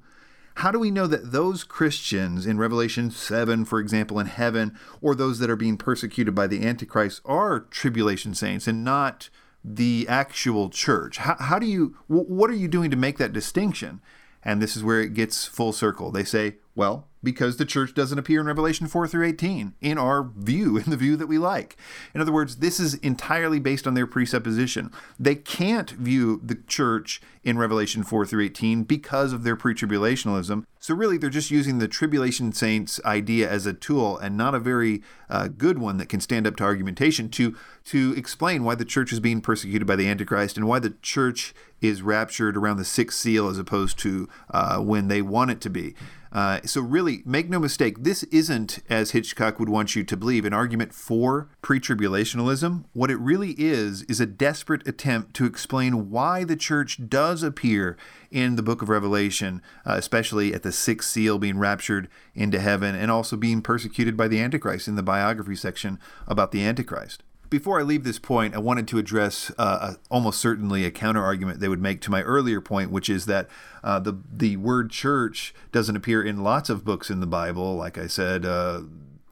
How 0.56 0.72
do 0.72 0.80
we 0.80 0.90
know 0.90 1.06
that 1.06 1.34
those 1.34 1.66
Christians 1.66 2.46
in 2.46 2.58
Revelation 2.58 3.12
7, 3.12 3.66
for 3.66 3.82
example, 3.82 4.20
in 4.20 4.28
heaven, 4.28 4.74
or 5.02 5.14
those 5.14 5.40
that 5.40 5.50
are 5.50 5.58
being 5.58 5.76
persecuted 5.76 6.34
by 6.34 6.48
the 6.48 6.66
Antichrist 6.66 7.20
are 7.26 7.60
tribulation 7.60 8.34
saints 8.34 8.68
and 8.68 8.86
not 8.86 9.30
the 9.66 10.06
actual 10.08 10.70
church? 10.70 11.18
How, 11.18 11.36
how 11.38 11.60
do 11.60 11.66
you, 11.66 11.98
what 12.08 12.50
are 12.50 12.56
you 12.56 12.70
doing 12.70 12.90
to 12.90 12.96
make 12.96 13.18
that 13.18 13.34
distinction? 13.34 14.00
And 14.44 14.62
this 14.62 14.76
is 14.76 14.84
where 14.84 15.02
it 15.02 15.14
gets 15.14 15.46
full 15.46 15.74
circle. 15.74 16.10
They 16.10 16.24
say, 16.24 16.56
Well, 16.74 17.08
because 17.24 17.58
the 17.58 17.66
church 17.66 17.94
doesn't 17.94 18.18
appear 18.18 18.40
in 18.40 18.48
Revelation 18.48 18.88
4 18.88 19.08
through 19.08 19.28
18 19.28 19.74
in 19.82 19.98
our 19.98 20.24
view, 20.24 20.78
in 20.86 20.90
the 20.90 20.98
view 20.98 21.16
that 21.18 21.28
we 21.28 21.38
like. 21.38 21.78
In 22.14 22.22
other 22.22 22.32
words, 22.32 22.58
this 22.58 22.80
is 22.80 22.96
entirely 22.96 23.60
based 23.60 23.86
on 23.86 23.94
their 23.94 24.08
presupposition. 24.08 24.92
They 25.20 25.36
can't 25.36 25.92
view 25.92 26.40
the 26.44 26.56
church 26.56 27.22
in 27.44 27.58
Revelation 27.58 28.04
4 28.04 28.26
through 28.26 28.44
18 28.44 28.84
because 28.84 29.34
of 29.34 29.44
their 29.44 29.56
pre 29.56 29.74
tribulationalism. 29.74 30.64
So, 30.80 30.96
really, 30.96 31.18
they're 31.18 31.30
just 31.30 31.52
using 31.52 31.78
the 31.78 31.88
tribulation 31.88 32.54
saints 32.54 33.00
idea 33.06 33.50
as 33.50 33.66
a 33.66 33.74
tool 33.74 34.18
and 34.18 34.36
not 34.36 34.56
a 34.56 34.60
very 34.60 35.04
uh, 35.30 35.48
good 35.48 35.78
one 35.78 35.98
that 35.98 36.10
can 36.10 36.22
stand 36.22 36.48
up 36.48 36.56
to 36.56 36.64
argumentation 36.64 37.30
to, 37.30 37.56
to 37.86 38.14
explain 38.18 38.64
why 38.64 38.76
the 38.76 38.86
church 38.86 39.14
is 39.14 39.20
being 39.20 39.42
persecuted 39.42 39.88
by 39.88 39.96
the 39.96 40.08
Antichrist 40.08 40.58
and 40.58 40.68
why 40.68 40.80
the 40.80 40.96
church 41.02 41.54
is 41.82 42.02
raptured 42.02 42.56
around 42.58 42.78
the 42.78 42.86
sixth 42.86 43.20
seal 43.20 43.48
as 43.48 43.60
opposed 43.60 44.00
to 44.00 44.28
uh, 44.52 44.80
when 44.80 45.08
they 45.08 45.22
want 45.22 45.52
it 45.52 45.62
to 45.62 45.70
be. 45.70 45.96
Uh, 46.32 46.62
so, 46.64 46.80
really, 46.80 47.22
make 47.26 47.50
no 47.50 47.60
mistake, 47.60 48.04
this 48.04 48.24
isn't, 48.24 48.80
as 48.90 49.12
Hitchcock 49.12 49.60
would 49.60 49.68
want 49.68 49.96
you 49.96 50.04
to 50.06 50.16
believe, 50.16 50.46
an 50.46 50.54
argument 50.54 50.94
for 50.94 51.50
pre 51.62 51.80
tribulationalism. 51.80 52.86
What 52.94 53.12
it 53.12 53.18
really 53.18 53.52
is, 53.58 54.04
is 54.04 54.22
a 54.22 54.26
desperate 54.26 54.88
attempt 54.88 55.34
to 55.36 55.46
explain 55.46 56.10
why 56.10 56.46
the 56.46 56.56
church 56.56 57.10
does 57.10 57.44
appear 57.44 57.98
in 58.30 58.56
the 58.56 58.64
book 58.64 58.82
of 58.82 58.88
Revelation, 58.88 59.62
uh, 59.86 59.96
especially 59.98 60.54
at 60.54 60.64
the 60.64 60.72
sixth 60.72 61.10
seal 61.10 61.38
being 61.38 61.58
raptured 61.58 62.08
into 62.34 62.60
heaven 62.60 62.96
and 62.96 63.12
also 63.12 63.36
being 63.36 63.62
persecuted 63.62 64.16
by 64.16 64.30
the 64.30 64.40
Antichrist 64.40 64.88
in 64.88 64.96
the 64.96 65.04
biography 65.04 65.56
section 65.56 66.00
about 66.28 66.52
the 66.52 66.64
Antichrist 66.64 67.24
before 67.52 67.80
I 67.80 67.84
leave 67.84 68.06
this 68.06 68.18
point, 68.18 68.56
I 68.56 68.60
wanted 68.60 68.88
to 68.88 68.98
address 68.98 69.52
uh, 69.58 69.96
almost 70.10 70.40
certainly 70.40 70.86
a 70.86 70.90
counter 70.90 71.22
argument 71.22 71.60
they 71.60 71.68
would 71.68 71.82
make 71.82 72.02
to 72.02 72.10
my 72.10 72.24
earlier 72.24 72.62
point, 72.62 72.92
which 72.92 73.10
is 73.10 73.28
that 73.28 73.48
uh, 73.84 74.00
the 74.00 74.18
the 74.34 74.58
word 74.58 74.90
church 74.90 75.54
doesn't 75.72 75.96
appear 75.96 76.24
in 76.24 76.44
lots 76.44 76.70
of 76.70 76.86
books 76.86 77.12
in 77.12 77.20
the 77.20 77.28
Bible. 77.28 77.76
Like 77.76 77.98
I 77.98 78.08
said, 78.08 78.46
uh, 78.46 78.84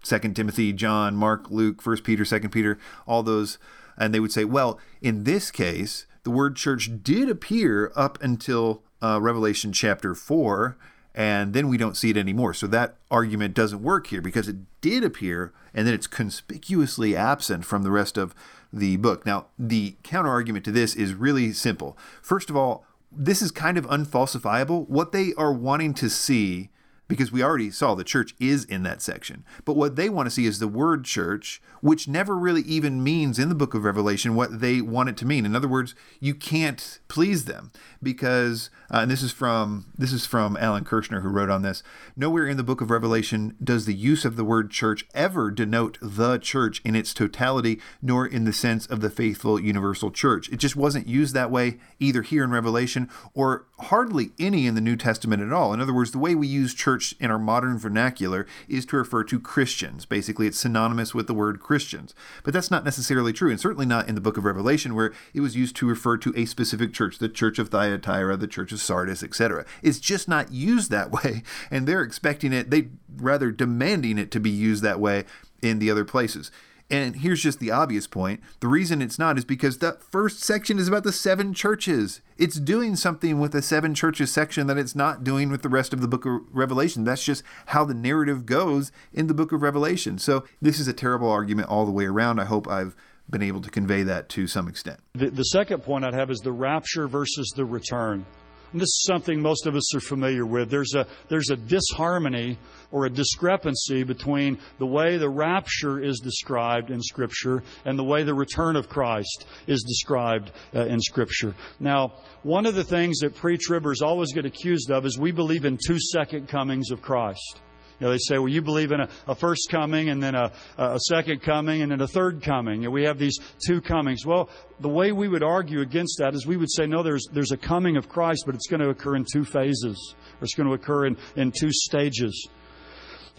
Second 0.04 0.36
Timothy, 0.36 0.74
John, 0.74 1.16
Mark, 1.16 1.50
Luke, 1.50 1.82
First 1.82 2.04
Peter, 2.04 2.26
Second 2.26 2.50
Peter, 2.52 2.78
all 3.08 3.24
those, 3.24 3.58
and 3.98 4.14
they 4.14 4.20
would 4.20 4.34
say, 4.34 4.44
well, 4.44 4.80
in 5.02 5.24
this 5.24 5.50
case, 5.50 6.06
the 6.24 6.32
word 6.32 6.58
church 6.58 6.92
did 7.02 7.30
appear 7.30 7.92
up 7.96 8.22
until 8.22 8.84
uh, 9.02 9.20
Revelation 9.22 9.72
chapter 9.72 10.14
four 10.14 10.78
and 11.20 11.54
then 11.54 11.68
we 11.68 11.76
don't 11.76 11.98
see 11.98 12.10
it 12.10 12.16
anymore. 12.16 12.54
So 12.54 12.66
that 12.68 12.96
argument 13.12 13.54
doesn't 13.54 13.84
work 13.84 14.08
here 14.08 14.22
because 14.22 14.48
it 14.48 14.56
did 14.80 15.04
appear 15.04 15.52
and 15.74 15.86
then 15.86 15.94
it's 15.94 16.08
conspicuously 16.08 17.14
absent 17.14 17.66
from 17.66 17.84
the 17.84 17.92
rest 17.92 18.18
of 18.18 18.34
the 18.72 18.96
book. 18.96 19.26
Now, 19.26 19.48
the 19.60 19.98
counter 20.02 20.30
argument 20.30 20.64
to 20.66 20.72
this 20.72 20.96
is 20.96 21.14
really 21.14 21.52
simple. 21.52 21.98
First 22.22 22.50
of 22.50 22.56
all, 22.56 22.86
this 23.12 23.42
is 23.42 23.52
kind 23.52 23.78
of 23.78 23.86
unfalsifiable. 23.88 24.88
What 24.88 25.12
they 25.12 25.34
are 25.34 25.52
wanting 25.52 25.94
to 25.96 26.10
see 26.10 26.70
because 27.10 27.32
we 27.32 27.44
already 27.44 27.72
saw 27.72 27.96
the 27.96 28.06
church 28.06 28.34
is 28.40 28.64
in 28.64 28.84
that 28.84 29.02
section. 29.02 29.44
But 29.66 29.76
what 29.76 29.98
they 29.98 30.08
want 30.08 30.28
to 30.28 30.32
see 30.32 30.46
is 30.46 30.60
the 30.60 30.68
word 30.70 31.04
church, 31.04 31.62
which 31.82 32.08
never 32.08 32.38
really 32.38 32.62
even 32.62 33.04
means 33.04 33.38
in 33.38 33.50
the 33.50 33.56
book 33.56 33.74
of 33.74 33.84
Revelation 33.84 34.36
what 34.36 34.62
they 34.62 34.80
want 34.80 35.10
it 35.10 35.18
to 35.18 35.26
mean. 35.26 35.46
In 35.46 35.56
other 35.56 35.68
words, 35.68 35.96
you 36.22 36.34
can't 36.34 37.00
please 37.10 37.44
them 37.44 37.72
because 38.02 38.70
uh, 38.92 39.00
and 39.00 39.12
this 39.12 39.22
is 39.22 39.32
from 39.32 39.86
this 39.98 40.12
is 40.12 40.26
from 40.26 40.58
Alan 40.58 40.84
Kurschner 40.84 41.22
who 41.22 41.30
wrote 41.30 41.50
on 41.50 41.62
this. 41.62 41.84
Nowhere 42.16 42.48
in 42.48 42.58
the 42.58 42.64
book 42.64 42.82
of 42.82 42.90
Revelation 42.90 43.56
does 43.64 43.86
the 43.86 43.94
use 43.94 44.26
of 44.26 44.36
the 44.36 44.44
word 44.44 44.72
church 44.72 45.06
ever 45.14 45.52
denote 45.52 45.98
the 46.02 46.38
church 46.38 46.82
in 46.84 46.96
its 46.96 47.14
totality, 47.14 47.80
nor 48.02 48.26
in 48.26 48.46
the 48.46 48.54
sense 48.54 48.86
of 48.88 49.02
the 49.02 49.10
faithful 49.10 49.60
universal 49.60 50.10
church. 50.10 50.50
It 50.50 50.58
just 50.58 50.76
wasn't 50.76 51.08
used 51.08 51.34
that 51.36 51.52
way 51.52 51.78
either 52.00 52.22
here 52.22 52.44
in 52.44 52.52
Revelation 52.52 53.10
or 53.34 53.66
hardly 53.80 54.32
any 54.40 54.66
in 54.66 54.76
the 54.76 54.82
New 54.82 54.96
Testament 54.96 55.44
at 55.44 55.54
all. 55.54 55.74
In 55.74 55.82
other 55.82 55.94
words, 55.94 56.12
the 56.12 56.20
way 56.20 56.34
we 56.34 56.48
use 56.48 56.74
church 56.74 56.99
in 57.20 57.32
our 57.32 57.40
modern 57.40 57.78
vernacular 57.78 58.46
is 58.68 58.86
to 58.88 58.98
refer 58.98 59.24
to 59.26 59.40
Christians. 59.40 60.06
Basically, 60.06 60.48
it's 60.48 60.60
synonymous 60.60 61.14
with 61.14 61.28
the 61.28 61.34
word 61.34 61.60
Christians. 61.60 62.14
But 62.44 62.54
that's 62.54 62.72
not 62.72 62.86
necessarily 62.86 63.34
true, 63.34 63.50
and 63.50 63.60
certainly 63.60 63.86
not 63.86 64.08
in 64.08 64.16
the 64.16 64.22
book 64.22 64.38
of 64.38 64.46
Revelation, 64.46 64.96
where 64.96 65.14
it 65.34 65.42
was 65.42 65.56
used 65.56 65.76
to 65.78 65.88
refer 65.88 66.18
to 66.18 66.34
a 66.36 66.46
specific 66.46 66.94
church, 66.94 67.20
the 67.20 67.30
church 67.30 67.60
of 67.60 67.70
Thyatira, 67.70 68.38
the 68.38 68.48
church 68.48 68.72
of 68.72 68.82
Sardis, 68.82 69.24
etc. 69.24 69.66
It's 69.82 70.00
just 70.00 70.28
not 70.28 70.52
used 70.52 70.92
that 70.92 71.12
way, 71.24 71.44
and 71.72 71.88
they're 71.88 72.04
expecting 72.04 72.54
it, 72.54 72.70
they 72.70 72.90
rather 73.18 73.52
demanding 73.52 74.18
it 74.18 74.32
to 74.32 74.40
be 74.40 74.50
used 74.50 74.84
that 74.84 75.00
way 75.00 75.26
in 75.62 75.80
the 75.80 75.92
other 75.92 76.06
places. 76.06 76.52
And 76.92 77.18
here's 77.18 77.44
just 77.44 77.60
the 77.60 77.72
obvious 77.72 78.08
point. 78.08 78.42
The 78.62 78.68
reason 78.68 79.02
it's 79.02 79.20
not 79.20 79.38
is 79.38 79.46
because 79.46 79.78
that 79.78 80.02
first 80.02 80.40
section 80.40 80.80
is 80.80 80.88
about 80.88 81.04
the 81.04 81.12
seven 81.12 81.54
churches. 81.54 82.22
It's 82.38 82.60
doing 82.60 82.96
something 82.96 83.40
with 83.40 83.52
the 83.52 83.62
seven 83.62 83.94
churches 83.94 84.32
section 84.32 84.66
that 84.68 84.78
it's 84.78 84.96
not 84.96 85.24
doing 85.24 85.50
with 85.50 85.62
the 85.62 85.70
rest 85.70 85.94
of 85.94 86.02
the 86.02 86.08
book 86.08 86.26
of 86.26 86.42
Revelation. 86.52 87.04
That's 87.04 87.24
just 87.24 87.44
how 87.68 87.86
the 87.86 87.94
narrative 87.94 88.46
goes 88.46 88.92
in 89.14 89.28
the 89.28 89.36
book 89.36 89.52
of 89.52 89.62
Revelation. 89.62 90.18
So 90.18 90.46
this 90.62 90.80
is 90.80 90.88
a 90.88 90.94
terrible 90.94 91.30
argument 91.30 91.70
all 91.70 91.86
the 91.86 91.92
way 91.92 92.06
around. 92.06 92.40
I 92.40 92.46
hope 92.46 92.68
I've 92.68 92.96
been 93.30 93.44
able 93.44 93.62
to 93.62 93.70
convey 93.70 94.02
that 94.04 94.28
to 94.30 94.48
some 94.48 94.68
extent. 94.68 95.00
The, 95.14 95.30
the 95.30 95.44
second 95.44 95.84
point 95.84 96.04
I'd 96.04 96.16
have 96.16 96.32
is 96.32 96.40
the 96.40 96.52
rapture 96.52 97.08
versus 97.08 97.54
the 97.56 97.66
return. 97.66 98.26
And 98.72 98.80
this 98.80 98.88
is 98.88 99.06
something 99.08 99.42
most 99.42 99.66
of 99.66 99.76
us 99.76 99.96
are 99.96 100.00
familiar 100.00 100.46
with. 100.46 100.70
There's 100.70 100.94
a, 100.96 101.08
there's 101.28 101.50
a 101.50 101.56
disharmony 101.56 102.58
or 102.92 103.06
a 103.06 103.10
discrepancy 103.10 104.04
between 104.04 104.60
the 104.78 104.86
way 104.86 105.18
the 105.18 105.30
rapture 105.30 106.00
is 106.00 106.20
described 106.20 106.92
in 106.92 107.02
Scripture 107.02 107.64
and 107.86 107.98
the 107.98 108.04
way 108.04 108.24
the 108.24 108.34
return 108.34 108.76
of 108.76 108.90
Christ 108.90 109.46
is 109.68 109.84
described 109.84 110.52
uh, 110.76 110.86
in 110.86 111.00
Scripture. 111.00 111.56
Now, 111.80 112.14
one 112.44 112.66
of 112.66 112.76
the 112.76 112.84
things 112.84 113.20
that 113.20 113.36
pre 113.36 113.58
tribbers 113.58 114.02
always 114.02 114.34
get 114.34 114.46
accused 114.46 114.92
of 114.92 115.06
is 115.06 115.18
we 115.18 115.32
believe 115.32 115.66
in 115.66 115.78
two 115.86 116.00
second 116.00 116.48
comings 116.48 116.92
of 116.92 117.02
Christ. 117.02 117.60
You 118.00 118.06
know, 118.06 118.12
they 118.12 118.18
say, 118.18 118.38
well, 118.38 118.48
you 118.48 118.62
believe 118.62 118.92
in 118.92 119.02
a, 119.02 119.10
a 119.28 119.36
first 119.36 119.68
coming 119.70 120.10
and 120.10 120.24
then 120.24 120.34
a, 120.36 120.52
a, 120.78 121.00
second 121.08 121.42
coming 121.42 121.82
and 121.82 121.92
then 121.92 122.00
a 122.00 122.08
third 122.08 122.42
coming. 122.42 122.86
And 122.86 122.94
we 122.94 123.04
have 123.04 123.18
these 123.18 123.38
two 123.66 123.82
comings. 123.82 124.26
Well, 124.26 124.50
the 124.80 124.88
way 124.88 125.12
we 125.12 125.28
would 125.28 125.44
argue 125.44 125.82
against 125.82 126.18
that 126.20 126.34
is 126.34 126.48
we 126.48 126.56
would 126.56 126.72
say, 126.72 126.86
no, 126.86 127.04
there's, 127.04 127.28
there's 127.34 127.52
a 127.52 127.58
coming 127.58 127.98
of 127.98 128.08
Christ, 128.08 128.44
but 128.46 128.56
it's 128.56 128.68
going 128.68 128.80
to 128.80 128.90
occur 128.90 129.16
in 129.16 129.26
two 129.32 129.44
phases, 129.44 130.16
or 130.40 130.44
it's 130.44 130.56
going 130.56 130.68
to 130.68 130.76
occur 130.76 131.08
in, 131.08 131.18
in 131.36 131.52
two 131.52 131.72
stages. 131.72 132.48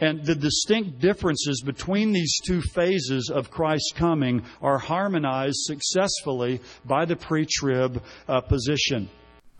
And 0.00 0.24
the 0.24 0.34
distinct 0.34 0.98
differences 0.98 1.62
between 1.62 2.12
these 2.12 2.38
two 2.46 2.62
phases 2.62 3.30
of 3.34 3.50
Christ's 3.50 3.92
coming 3.94 4.42
are 4.62 4.78
harmonized 4.78 5.58
successfully 5.60 6.60
by 6.84 7.04
the 7.04 7.16
pre 7.16 7.46
trib 7.46 8.02
uh, 8.26 8.40
position. 8.40 9.10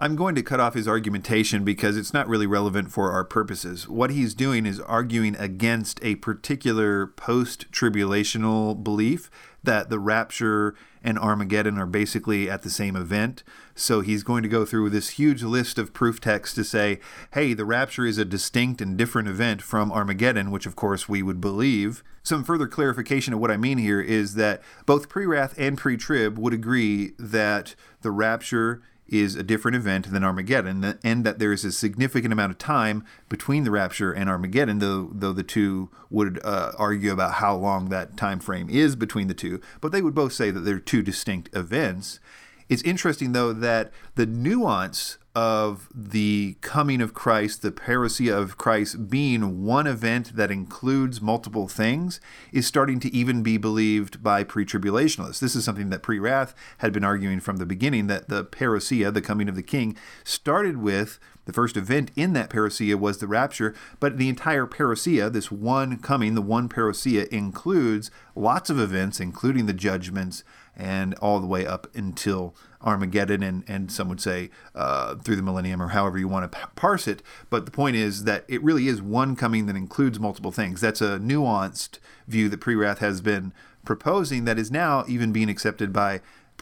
I'm 0.03 0.17
going 0.17 0.35
to 0.37 0.43
cut 0.43 0.61
off 0.61 0.73
his 0.73 0.89
argumentation 0.89 1.63
because 1.63 1.99
it's 1.99 2.15
not 2.15 2.27
really 2.27 2.47
relevant 2.47 2.91
for 2.91 3.13
our 3.13 3.23
purposes. 3.23 3.87
What 3.87 4.09
he's 4.09 4.33
doing 4.33 4.65
is 4.65 4.81
arguing 4.81 5.37
against 5.37 6.03
a 6.03 6.15
particular 6.15 7.07
post 7.07 7.71
tribulational 7.71 8.83
belief 8.83 9.31
that 9.63 9.91
the 9.91 9.99
rapture 9.99 10.75
and 11.05 11.19
Armageddon 11.19 11.77
are 11.77 11.85
basically 11.85 12.49
at 12.49 12.63
the 12.63 12.71
same 12.71 12.97
event. 12.97 13.43
So 13.75 14.01
he's 14.01 14.23
going 14.23 14.43
to 14.43 14.49
go 14.49 14.65
through 14.65 14.89
this 14.89 15.11
huge 15.11 15.43
list 15.43 15.79
of 15.79 15.93
proof 15.93 16.19
texts 16.19 16.55
to 16.55 16.65
say, 16.65 16.99
hey, 17.35 17.53
the 17.53 17.67
rapture 17.67 18.07
is 18.07 18.17
a 18.17 18.25
distinct 18.25 18.81
and 18.81 18.97
different 18.97 19.29
event 19.29 19.61
from 19.61 19.93
Armageddon, 19.93 20.51
which 20.51 20.65
of 20.65 20.77
course 20.77 21.11
we 21.11 21.23
would 21.23 21.43
believe. 21.43 22.03
Some 22.23 22.43
further 22.43 22.67
clarification 22.67 23.35
of 23.35 23.41
what 23.41 23.51
I 23.51 23.59
mean 23.59 23.77
here 23.77 24.01
is 24.01 24.35
that 24.37 24.63
both 24.87 25.11
pre 25.11 25.27
wrath 25.27 25.55
and 25.59 25.77
pre 25.77 25.99
trib 25.99 26.39
would 26.39 26.55
agree 26.55 27.13
that 27.19 27.75
the 28.01 28.11
rapture 28.11 28.81
is 29.11 29.35
a 29.35 29.43
different 29.43 29.77
event 29.77 30.11
than 30.11 30.25
Armageddon, 30.25 30.99
and 31.05 31.25
that 31.25 31.39
there 31.39 31.53
is 31.53 31.65
a 31.65 31.73
significant 31.73 32.33
amount 32.33 32.53
of 32.53 32.59
time 32.59 33.05
between 33.29 33.65
the 33.65 33.71
rapture 33.71 34.13
and 34.13 34.31
Armageddon, 34.31 34.79
though 34.79 35.11
though 35.13 35.33
the 35.33 35.43
two 35.43 35.91
would 36.09 36.41
uh, 36.45 36.73
argue 36.79 37.13
about 37.13 37.35
how 37.35 37.55
long 37.55 37.89
that 37.89 38.17
time 38.17 38.41
frame 38.41 38.71
is 38.71 38.97
between 38.97 39.29
the 39.29 39.35
two. 39.35 39.61
But 39.81 39.93
they 39.93 40.03
would 40.03 40.15
both 40.15 40.33
say 40.33 40.51
that 40.51 40.61
they're 40.61 40.79
two 40.79 41.03
distinct 41.03 41.55
events. 41.55 42.21
It's 42.69 42.83
interesting 42.83 43.33
though 43.33 43.53
that 43.53 43.93
the 44.15 44.27
nuance 44.27 45.19
of 45.35 45.89
the 45.95 46.57
coming 46.61 47.01
of 47.01 47.15
Christ, 47.15 47.63
the 47.63 47.71
parousia 47.71 48.37
of 48.37 48.59
Christ 48.59 49.09
being 49.09 49.65
one 49.65 49.87
event 49.87 50.35
that 50.37 50.51
includes 50.51 51.21
multiple 51.21 51.69
things, 51.69 52.21
is 52.53 52.67
starting 52.67 52.99
to 53.01 53.15
even 53.15 53.43
be 53.43 53.57
believed 53.57 54.23
by 54.23 54.43
pre 54.43 54.65
tribulationists. 54.65 55.39
This 55.39 55.55
is 55.55 55.65
something 55.65 55.91
that 55.91 56.03
pre 56.03 56.19
wrath 56.19 56.55
had 56.79 56.93
been 56.93 57.05
arguing 57.05 57.41
from 57.41 57.59
the 57.59 57.67
beginning 57.67 58.09
that 58.09 58.29
the 58.29 58.45
parousia, 58.45 59.13
the 59.13 59.23
coming 59.23 59.49
of 59.49 59.57
the 59.57 59.63
king, 59.63 59.97
started 60.25 60.79
with 60.79 61.21
the 61.51 61.55
first 61.55 61.77
event 61.77 62.13
in 62.15 62.33
that 62.35 62.49
parousia 62.49 62.95
was 62.95 63.19
the 63.19 63.27
rapture, 63.27 63.75
but 63.99 64.19
the 64.19 64.29
entire 64.29 64.67
parousia, 64.67 65.33
this 65.33 65.51
one 65.51 65.99
coming, 65.99 66.37
the 66.37 66.43
one 66.43 66.69
parousia, 66.69 67.27
includes 67.29 68.09
lots 68.37 68.71
of 68.71 68.79
events, 68.79 69.19
including 69.19 69.67
the 69.67 69.73
judgments 69.73 70.45
and 70.77 71.15
all 71.15 71.41
the 71.41 71.49
way 71.49 71.67
up 71.67 71.89
until 71.93 72.55
Armageddon, 72.83 73.43
and, 73.43 73.65
and 73.67 73.91
some 73.91 74.09
would 74.09 74.21
say 74.21 74.51
uh, 74.77 75.17
through 75.17 75.35
the 75.35 75.43
millennium, 75.43 75.83
or 75.83 75.89
however 75.89 76.19
you 76.19 76.29
want 76.29 76.51
to 76.51 76.59
parse 76.77 77.09
it. 77.09 77.21
But 77.51 77.65
the 77.65 77.73
point 77.73 77.97
is 77.97 78.23
that 78.25 78.45
it 78.47 78.63
really 78.63 78.87
is 78.87 79.03
one 79.03 79.35
coming 79.35 79.67
that 79.67 79.75
includes 79.75 80.21
multiple 80.21 80.53
things. 80.53 80.81
That's 80.81 81.01
a 81.01 81.19
nuanced 81.19 81.99
view 82.29 82.49
that 82.49 82.61
Pre 82.61 82.77
Wrath 82.77 83.01
has 83.01 83.21
been 83.21 83.53
proposing 83.85 84.45
that 84.45 84.59
is 84.59 84.71
now 84.71 85.05
even 85.09 85.33
being 85.33 85.51
accepted 85.51 85.93
by 85.93 86.21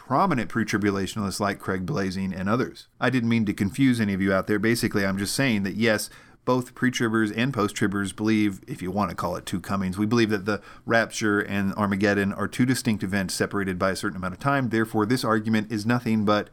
prominent 0.09 0.49
pre 0.49 0.65
tribulationists 0.65 1.39
like 1.39 1.59
Craig 1.59 1.85
Blaising 1.85 2.33
and 2.33 2.49
others. 2.49 2.87
I 2.99 3.11
didn't 3.11 3.29
mean 3.29 3.45
to 3.45 3.53
confuse 3.53 4.01
any 4.01 4.15
of 4.15 4.21
you 4.23 4.33
out 4.33 4.47
there. 4.47 4.57
Basically, 4.57 5.05
I'm 5.05 5.19
just 5.19 5.35
saying 5.35 5.61
that 5.63 5.75
yes, 5.75 6.09
both 6.45 6.73
pre-tribbers 6.73 7.31
and 7.37 7.53
post-tribbers 7.53 8.15
believe, 8.15 8.59
if 8.65 8.81
you 8.81 8.89
want 8.89 9.11
to 9.11 9.15
call 9.15 9.35
it 9.35 9.45
two 9.45 9.59
comings, 9.59 9.99
we 9.99 10.07
believe 10.07 10.31
that 10.31 10.45
the 10.45 10.63
rapture 10.83 11.39
and 11.39 11.75
Armageddon 11.75 12.33
are 12.33 12.47
two 12.47 12.65
distinct 12.65 13.03
events 13.03 13.35
separated 13.35 13.77
by 13.77 13.91
a 13.91 13.95
certain 13.95 14.17
amount 14.17 14.33
of 14.33 14.39
time. 14.39 14.69
Therefore, 14.69 15.05
this 15.05 15.23
argument 15.23 15.71
is 15.71 15.85
nothing 15.85 16.25
but 16.25 16.49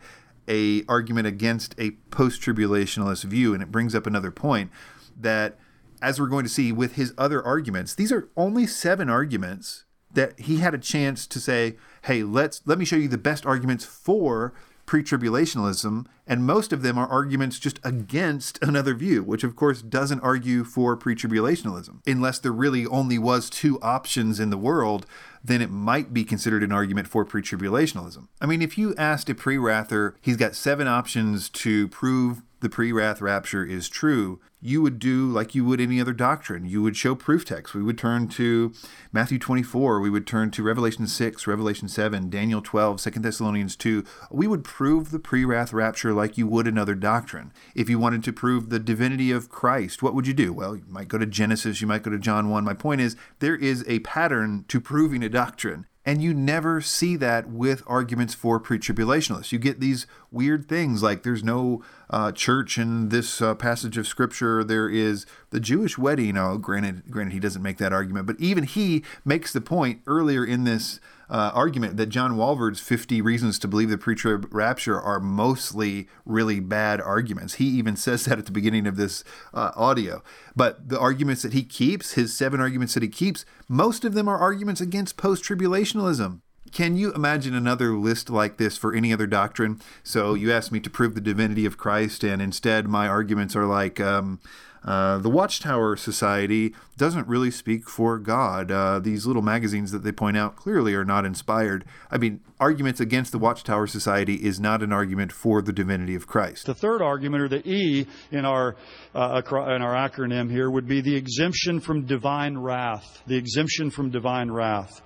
a 0.47 0.85
argument 0.87 1.27
against 1.27 1.75
a 1.79 1.93
post-tribulationalist 2.11 3.25
view, 3.25 3.55
and 3.55 3.63
it 3.63 3.73
brings 3.73 3.95
up 3.95 4.07
another 4.07 4.31
point 4.31 4.71
that, 5.19 5.57
as 6.03 6.21
we're 6.21 6.27
going 6.27 6.45
to 6.45 6.51
see 6.51 6.73
with 6.73 6.97
his 6.97 7.15
other 7.17 7.43
arguments, 7.43 7.95
these 7.95 8.13
are 8.13 8.29
only 8.37 8.67
seven 8.67 9.09
arguments 9.09 9.86
that 10.17 10.39
he 10.41 10.57
had 10.57 10.75
a 10.75 10.79
chance 10.79 11.27
to 11.29 11.39
say, 11.39 11.77
"Hey, 12.03 12.23
let's 12.23 12.61
let 12.67 12.79
me 12.79 12.85
show 12.85 12.97
you 12.97 13.09
the 13.09 13.17
best 13.17 13.47
arguments 13.47 13.85
for 13.85 14.53
pre 14.87 15.03
tribulationalism, 15.03 16.07
and 16.27 16.47
most 16.47 16.73
of 16.73 16.83
them 16.83 16.97
are 16.97 17.09
arguments 17.09 17.59
just 17.59 17.81
against 17.85 18.63
another 18.63 18.95
view, 18.95 19.23
which 19.23 19.45
of 19.45 19.57
course 19.57 19.83
doesn't 19.83 20.21
argue 20.21 20.65
for 20.65 20.97
pre 20.97 21.15
tribulationalism. 21.15 21.99
Unless 22.07 22.39
there 22.39 22.53
really 22.53 22.87
only 22.87 23.19
was 23.19 23.51
two 23.51 23.81
options 23.83 24.41
in 24.41 24.51
the 24.51 24.57
world, 24.57 25.05
then 25.45 25.61
it 25.61 25.71
might 25.71 26.15
be 26.15 26.25
considered 26.25 26.63
an 26.63 26.73
argument 26.73 27.09
for 27.09 27.25
pre 27.25 27.43
tribulationalism. 27.43 28.29
I 28.41 28.47
mean, 28.47 28.63
if 28.63 28.79
you 28.79 28.95
asked 28.97 29.29
a 29.29 29.35
pre-wrather, 29.35 30.15
he's 30.21 30.37
got 30.37 30.55
seven 30.55 30.87
options 30.87 31.49
to 31.51 31.89
prove 31.89 32.43
the 32.61 32.69
pre 32.69 32.93
wrath 32.93 33.21
rapture 33.21 33.65
is 33.65 33.89
true, 33.89 34.41
you 34.61 34.81
would 34.83 34.99
do 34.99 35.27
like 35.27 35.55
you 35.55 35.65
would 35.65 35.81
any 35.81 36.01
other 36.01 36.13
doctrine. 36.13 36.65
You 36.65 36.83
would 36.83 36.97
show 36.97 37.15
proof 37.15 37.45
texts. 37.45 37.75
We 37.75 37.83
would 37.83 37.99
turn 37.99 38.29
to 38.29 38.73
Matthew 39.13 39.39
24. 39.39 40.01
We 40.01 40.11
would 40.11 40.27
turn 40.27 40.51
to 40.53 40.63
Revelation 40.63 41.07
6, 41.07 41.47
Revelation 41.47 41.89
7, 41.89 42.31
Daniel 42.31 42.63
12, 42.63 43.01
2 43.01 43.11
Thessalonians 43.11 43.77
2. 43.77 44.05
We 44.31 44.47
would 44.47 44.65
prove 44.65 45.11
the 45.11 45.19
pre 45.19 45.45
wrath 45.45 45.73
rapture 45.73 46.13
like 46.13 46.39
you 46.39 46.47
would 46.47 46.67
another 46.67 46.95
doctrine. 46.95 47.53
If 47.75 47.89
you 47.91 47.99
wanted 47.99 48.25
to 48.25 48.33
prove 48.33 48.71
the 48.71 48.79
divinity 48.79 49.31
of 49.31 49.49
Christ, 49.49 50.03
what 50.03 50.15
would 50.15 50.27
you 50.27 50.35
do? 50.35 50.53
Well, 50.53 50.77
you 50.77 50.85
might 50.89 51.09
go 51.09 51.19
to 51.19 51.27
Genesis, 51.27 51.81
you 51.81 51.87
might 51.87 52.03
go 52.03 52.11
to 52.11 52.19
John 52.19 52.49
1. 52.49 52.65
My 52.65 52.75
point 52.75 53.01
is, 53.01 53.17
there 53.41 53.57
is 53.57 53.85
a 53.87 54.01
pattern 54.01 54.65
to 54.69 54.81
proving 54.81 55.23
a 55.23 55.29
doctrine. 55.29 55.87
And 56.07 56.23
you 56.23 56.33
never 56.33 56.81
see 56.81 57.17
that 57.17 57.51
with 57.51 57.83
arguments 57.85 58.33
for 58.33 58.61
pre 58.61 58.79
tribulationists. 58.79 59.51
You 59.51 59.59
get 59.59 59.81
these 59.81 60.07
weird 60.31 60.69
things 60.69 61.03
like 61.03 61.25
there's 61.25 61.43
no 61.43 61.83
uh, 62.09 62.31
church 62.31 62.79
in 62.79 63.09
this 63.09 63.43
uh, 63.43 63.57
passage 63.57 63.99
of 63.99 64.07
scripture. 64.07 64.63
There 64.63 64.89
is 64.89 65.27
the 65.51 65.59
Jewish 65.59 65.99
wedding. 65.99 66.39
Oh, 66.39 66.59
granted, 66.59 67.11
granted, 67.11 67.33
he 67.33 67.41
doesn't 67.41 67.63
make 67.63 67.79
that 67.79 67.93
argument, 67.93 68.27
but 68.29 68.39
even 68.39 68.63
he 68.63 69.03
makes 69.25 69.53
the 69.53 69.61
point 69.61 70.01
earlier 70.07 70.45
in 70.45 70.63
this 70.63 71.01
uh, 71.29 71.51
argument 71.55 71.97
that 71.97 72.07
John 72.07 72.37
Walvoord's 72.37 72.81
50 72.81 73.21
reasons 73.21 73.59
to 73.59 73.69
believe 73.69 73.91
the 73.91 73.99
pre-trib 73.99 74.47
rapture 74.51 75.01
are 75.01 75.21
mostly 75.21 76.09
really 76.25 76.61
bad 76.61 77.01
arguments. 77.01 77.55
He 77.55 77.67
even 77.67 77.97
says 78.07 78.25
that 78.25 78.39
at 78.39 78.47
the 78.47 78.53
beginning 78.53 78.87
of 78.87 78.97
this 78.97 79.25
uh, 79.55 79.73
audio. 79.77 80.23
But 80.55 80.89
the 80.89 80.99
arguments 80.99 81.43
that 81.43 81.53
he 81.53 81.65
keeps, 81.65 82.13
his 82.13 82.37
seven 82.37 82.61
arguments 82.61 82.95
that 82.95 83.03
he 83.03 83.09
keeps, 83.09 83.45
most 83.69 84.05
of 84.05 84.15
them 84.15 84.29
are 84.29 84.39
arguments 84.39 84.81
against 84.81 85.17
post-tribulationalism. 85.17 86.41
Can 86.73 86.97
you 86.97 87.13
imagine 87.13 87.55
another 87.55 87.93
list 87.93 88.29
like 88.29 88.59
this 88.59 88.77
for 88.77 88.95
any 88.95 89.13
other 89.13 89.27
doctrine? 89.27 89.81
So 90.03 90.35
you 90.35 90.53
asked 90.53 90.73
me 90.73 90.81
to 90.81 90.91
prove 90.91 91.15
the 91.15 91.21
divinity 91.21 91.65
of 91.65 91.79
Christ, 91.79 92.25
and 92.25 92.43
instead 92.43 92.89
my 92.89 93.09
arguments 93.09 93.55
are 93.55 93.67
like, 93.67 94.01
um, 94.01 94.41
uh, 94.87 95.19
the 95.19 95.29
Watchtower 95.29 95.97
Society 95.97 96.73
doesn't 96.97 97.27
really 97.27 97.51
speak 97.51 97.89
for 97.89 98.19
God. 98.19 98.71
Uh, 98.71 99.01
these 99.01 99.27
little 99.27 99.43
magazines 99.43 99.91
that 99.91 100.05
they 100.05 100.13
point 100.13 100.37
out 100.37 100.55
clearly 100.55 100.95
are 100.95 101.05
not 101.05 101.25
inspired. 101.25 101.85
I 102.09 102.19
mean, 102.19 102.41
arguments 102.61 103.01
against 103.01 103.33
the 103.33 103.39
Watchtower 103.39 103.89
Society 103.89 104.37
is 104.37 104.61
not 104.61 104.83
an 104.83 104.93
argument 104.93 105.33
for 105.33 105.61
the 105.61 105.73
divinity 105.73 106.15
of 106.15 106.29
Christ. 106.29 106.67
The 106.67 106.75
third 106.75 107.03
argument, 107.03 107.43
or 107.43 107.49
the 107.49 107.69
E 107.69 108.07
in 108.31 108.45
our 108.45 108.77
uh, 109.15 109.43
in 109.45 109.83
our 109.83 110.09
acronym 110.09 110.51
here, 110.51 110.71
would 110.71 110.87
be 110.87 111.01
the 111.01 111.17
exemption 111.17 111.81
from 111.81 112.07
divine 112.07 112.57
wrath. 112.57 113.23
The 113.27 113.37
exemption 113.37 113.91
from 113.91 114.11
divine 114.11 114.51
wrath. 114.53 115.03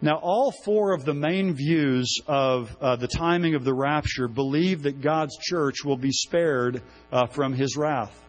Now, 0.00 0.16
all 0.16 0.52
four 0.64 0.92
of 0.92 1.04
the 1.04 1.14
main 1.14 1.54
views 1.54 2.20
of 2.26 2.74
uh, 2.80 2.96
the 2.96 3.08
timing 3.08 3.54
of 3.54 3.64
the 3.64 3.72
rapture 3.72 4.28
believe 4.28 4.82
that 4.82 5.00
God's 5.00 5.36
church 5.38 5.84
will 5.84 5.96
be 5.96 6.12
spared 6.12 6.82
uh, 7.10 7.26
from 7.26 7.54
his 7.54 7.76
wrath 7.76 8.25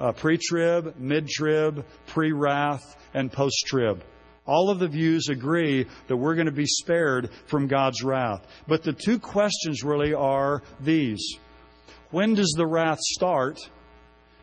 uh, 0.00 0.12
pre 0.12 0.38
trib, 0.38 0.94
mid 0.98 1.28
trib, 1.28 1.84
pre 2.06 2.32
wrath, 2.32 2.96
and 3.14 3.32
post 3.32 3.64
trib. 3.66 4.02
All 4.46 4.70
of 4.70 4.78
the 4.78 4.88
views 4.88 5.28
agree 5.28 5.86
that 6.06 6.16
we're 6.16 6.34
going 6.34 6.46
to 6.46 6.52
be 6.52 6.66
spared 6.66 7.30
from 7.46 7.66
God's 7.66 8.02
wrath. 8.02 8.46
But 8.66 8.82
the 8.82 8.94
two 8.94 9.18
questions 9.18 9.84
really 9.84 10.14
are 10.14 10.62
these 10.80 11.38
When 12.10 12.34
does 12.34 12.54
the 12.56 12.66
wrath 12.66 13.00
start? 13.00 13.58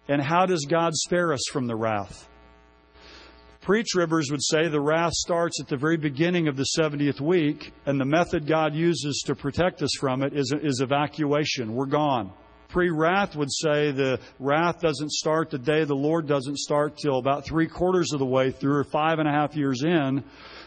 And 0.07 0.21
how 0.21 0.45
does 0.45 0.67
God 0.69 0.93
spare 0.93 1.33
us 1.33 1.41
from 1.51 1.65
the 1.65 1.75
wrath? 1.75 2.29
Pre 3.61 3.83
tribbers 3.83 4.29
would 4.29 4.43
say 4.43 4.67
the 4.67 4.79
wrath 4.79 5.13
starts 5.13 5.59
at 5.59 5.67
the 5.67 5.75
very 5.75 5.97
beginning 5.97 6.47
of 6.47 6.55
the 6.55 6.67
70th 6.77 7.19
week, 7.19 7.73
and 7.87 7.99
the 7.99 8.05
method 8.05 8.45
God 8.45 8.75
uses 8.75 9.23
to 9.25 9.33
protect 9.33 9.81
us 9.81 9.89
from 9.99 10.21
it 10.21 10.33
is, 10.33 10.53
is 10.61 10.81
evacuation. 10.81 11.73
We're 11.73 11.87
gone. 11.87 12.31
Pre 12.75 12.89
wrath 12.89 13.37
would 13.37 13.53
say 13.53 13.91
the 13.91 14.19
wrath 14.37 14.81
doesn't 14.81 15.09
start 15.13 15.49
the 15.49 15.57
day 15.57 15.85
the 15.85 15.95
Lord 15.95 16.27
doesn't 16.27 16.57
start 16.57 16.97
till 16.97 17.19
about 17.19 17.45
three 17.45 17.67
quarters 17.67 18.11
of 18.11 18.19
the 18.19 18.25
way 18.25 18.51
through 18.51 18.75
or 18.75 18.83
five 18.83 19.19
and 19.19 19.29
a 19.29 19.31
half 19.31 19.55
years 19.55 19.85
in. 19.85 20.21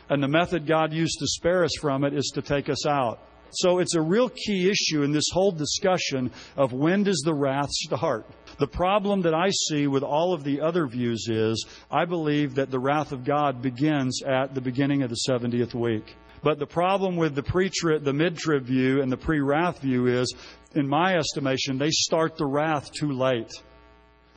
And 0.09 0.23
the 0.23 0.27
method 0.27 0.67
God 0.67 0.95
used 0.95 1.19
to 1.19 1.27
spare 1.27 1.65
us 1.65 1.73
from 1.79 2.05
it 2.05 2.15
is 2.15 2.33
to 2.35 2.41
take 2.41 2.71
us 2.71 2.87
out. 2.87 3.21
So 3.51 3.79
it's 3.79 3.95
a 3.95 4.01
real 4.01 4.31
key 4.31 4.71
issue 4.71 5.03
in 5.03 5.13
this 5.13 5.29
whole 5.31 5.51
discussion 5.51 6.31
of 6.57 6.73
when 6.73 7.03
does 7.03 7.21
the 7.27 7.35
wrath 7.35 7.69
start? 7.73 8.25
The 8.59 8.67
problem 8.67 9.21
that 9.21 9.35
I 9.35 9.51
see 9.51 9.87
with 9.87 10.03
all 10.03 10.33
of 10.33 10.45
the 10.45 10.63
other 10.63 10.87
views 10.87 11.27
is 11.29 11.67
I 11.91 12.07
believe 12.07 12.55
that 12.55 12.71
the 12.71 12.81
wrath 12.81 13.13
of 13.13 13.23
God 13.23 13.61
begins 13.61 14.23
at 14.23 14.55
the 14.55 14.63
beginning 14.63 15.03
of 15.03 15.11
the 15.11 15.21
70th 15.29 15.75
week. 15.75 16.17
But 16.43 16.59
the 16.59 16.67
problem 16.67 17.17
with 17.17 17.35
the 17.35 17.43
pre-trib, 17.43 18.05
the 18.05 18.13
mid-trib 18.13 18.65
view 18.65 19.03
and 19.03 19.11
the 19.11 19.17
pre-wrath 19.17 19.81
view 19.81 20.07
is, 20.07 20.35
in 20.75 20.87
my 20.89 21.17
estimation, 21.17 21.79
they 21.79 21.91
start 21.91 22.37
the 22.37 22.47
wrath 22.47 22.93
too 22.93 23.13
late. 23.13 23.51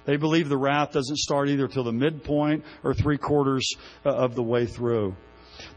They 0.05 0.17
believe 0.17 0.49
the 0.49 0.57
wrath 0.57 0.93
doesn't 0.93 1.17
start 1.17 1.49
either 1.49 1.67
till 1.67 1.83
the 1.83 1.91
midpoint 1.91 2.63
or 2.83 2.93
three 2.93 3.17
quarters 3.17 3.67
uh, 4.05 4.09
of 4.09 4.35
the 4.35 4.43
way 4.43 4.65
through. 4.65 5.15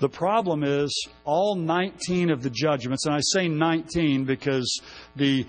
The 0.01 0.09
problem 0.09 0.65
is 0.65 1.09
all 1.25 1.55
19 1.55 2.31
of 2.31 2.43
the 2.43 2.51
judgments, 2.51 3.07
and 3.07 3.15
I 3.15 3.21
say 3.23 3.49
19 3.49 4.25
because 4.25 4.81
the, 5.17 5.47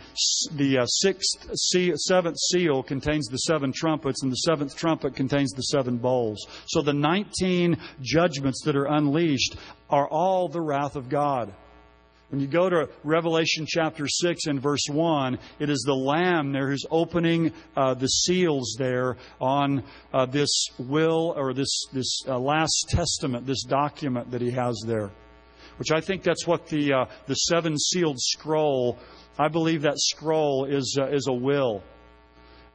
the 0.54 0.80
uh, 0.80 0.86
sixth, 0.86 1.50
seal, 1.56 1.96
seventh 1.98 2.38
seal 2.38 2.84
contains 2.84 3.28
the 3.28 3.38
seven 3.38 3.72
trumpets, 3.74 4.24
and 4.24 4.32
the 4.32 4.38
seventh 4.38 4.76
trumpet 4.76 5.16
contains 5.16 5.52
the 5.52 5.64
seven 5.64 5.98
bowls. 5.98 6.46
So 6.68 6.82
the 6.82 6.94
19 6.94 7.78
judgments 8.02 8.62
that 8.66 8.76
are 8.76 8.86
unleashed 8.86 9.56
are 9.90 10.08
all 10.08 10.48
the 10.48 10.62
wrath 10.62 10.96
of 10.96 11.10
God. 11.10 11.54
When 12.30 12.42
you 12.42 12.48
go 12.48 12.70
to 12.70 12.90
Revelation 13.04 13.68
chapter 13.68 14.08
6 14.08 14.48
and 14.48 14.60
verse 14.60 14.86
1, 14.90 15.38
it 15.60 15.70
is 15.70 15.84
the 15.86 15.94
Lamb 15.94 16.52
there 16.52 16.70
who's 16.70 16.86
opening 16.90 17.54
uh, 17.78 17.94
the 17.94 18.08
seals 18.08 18.76
there 18.80 19.18
on 19.40 19.84
uh, 20.12 20.26
this 20.26 20.68
will 20.80 21.36
or 21.38 21.54
this, 21.54 21.86
this 21.94 22.24
uh, 22.28 22.40
last 22.40 22.88
testament, 22.90 23.46
this 23.46 23.64
document 23.64 24.32
that 24.32 24.42
he 24.42 24.50
has 24.50 24.76
there. 24.88 25.12
Which 25.78 25.92
I 25.92 26.02
think 26.02 26.24
that's 26.24 26.48
what 26.48 26.68
the, 26.68 26.94
uh, 26.94 27.06
the 27.28 27.36
seven 27.36 27.78
sealed 27.78 28.20
scroll, 28.20 28.98
I 29.38 29.48
believe 29.48 29.84
that 29.84 30.00
scroll 30.00 30.66
is, 30.66 30.98
uh, 31.00 31.08
is 31.10 31.28
a 31.28 31.34
will. 31.34 31.84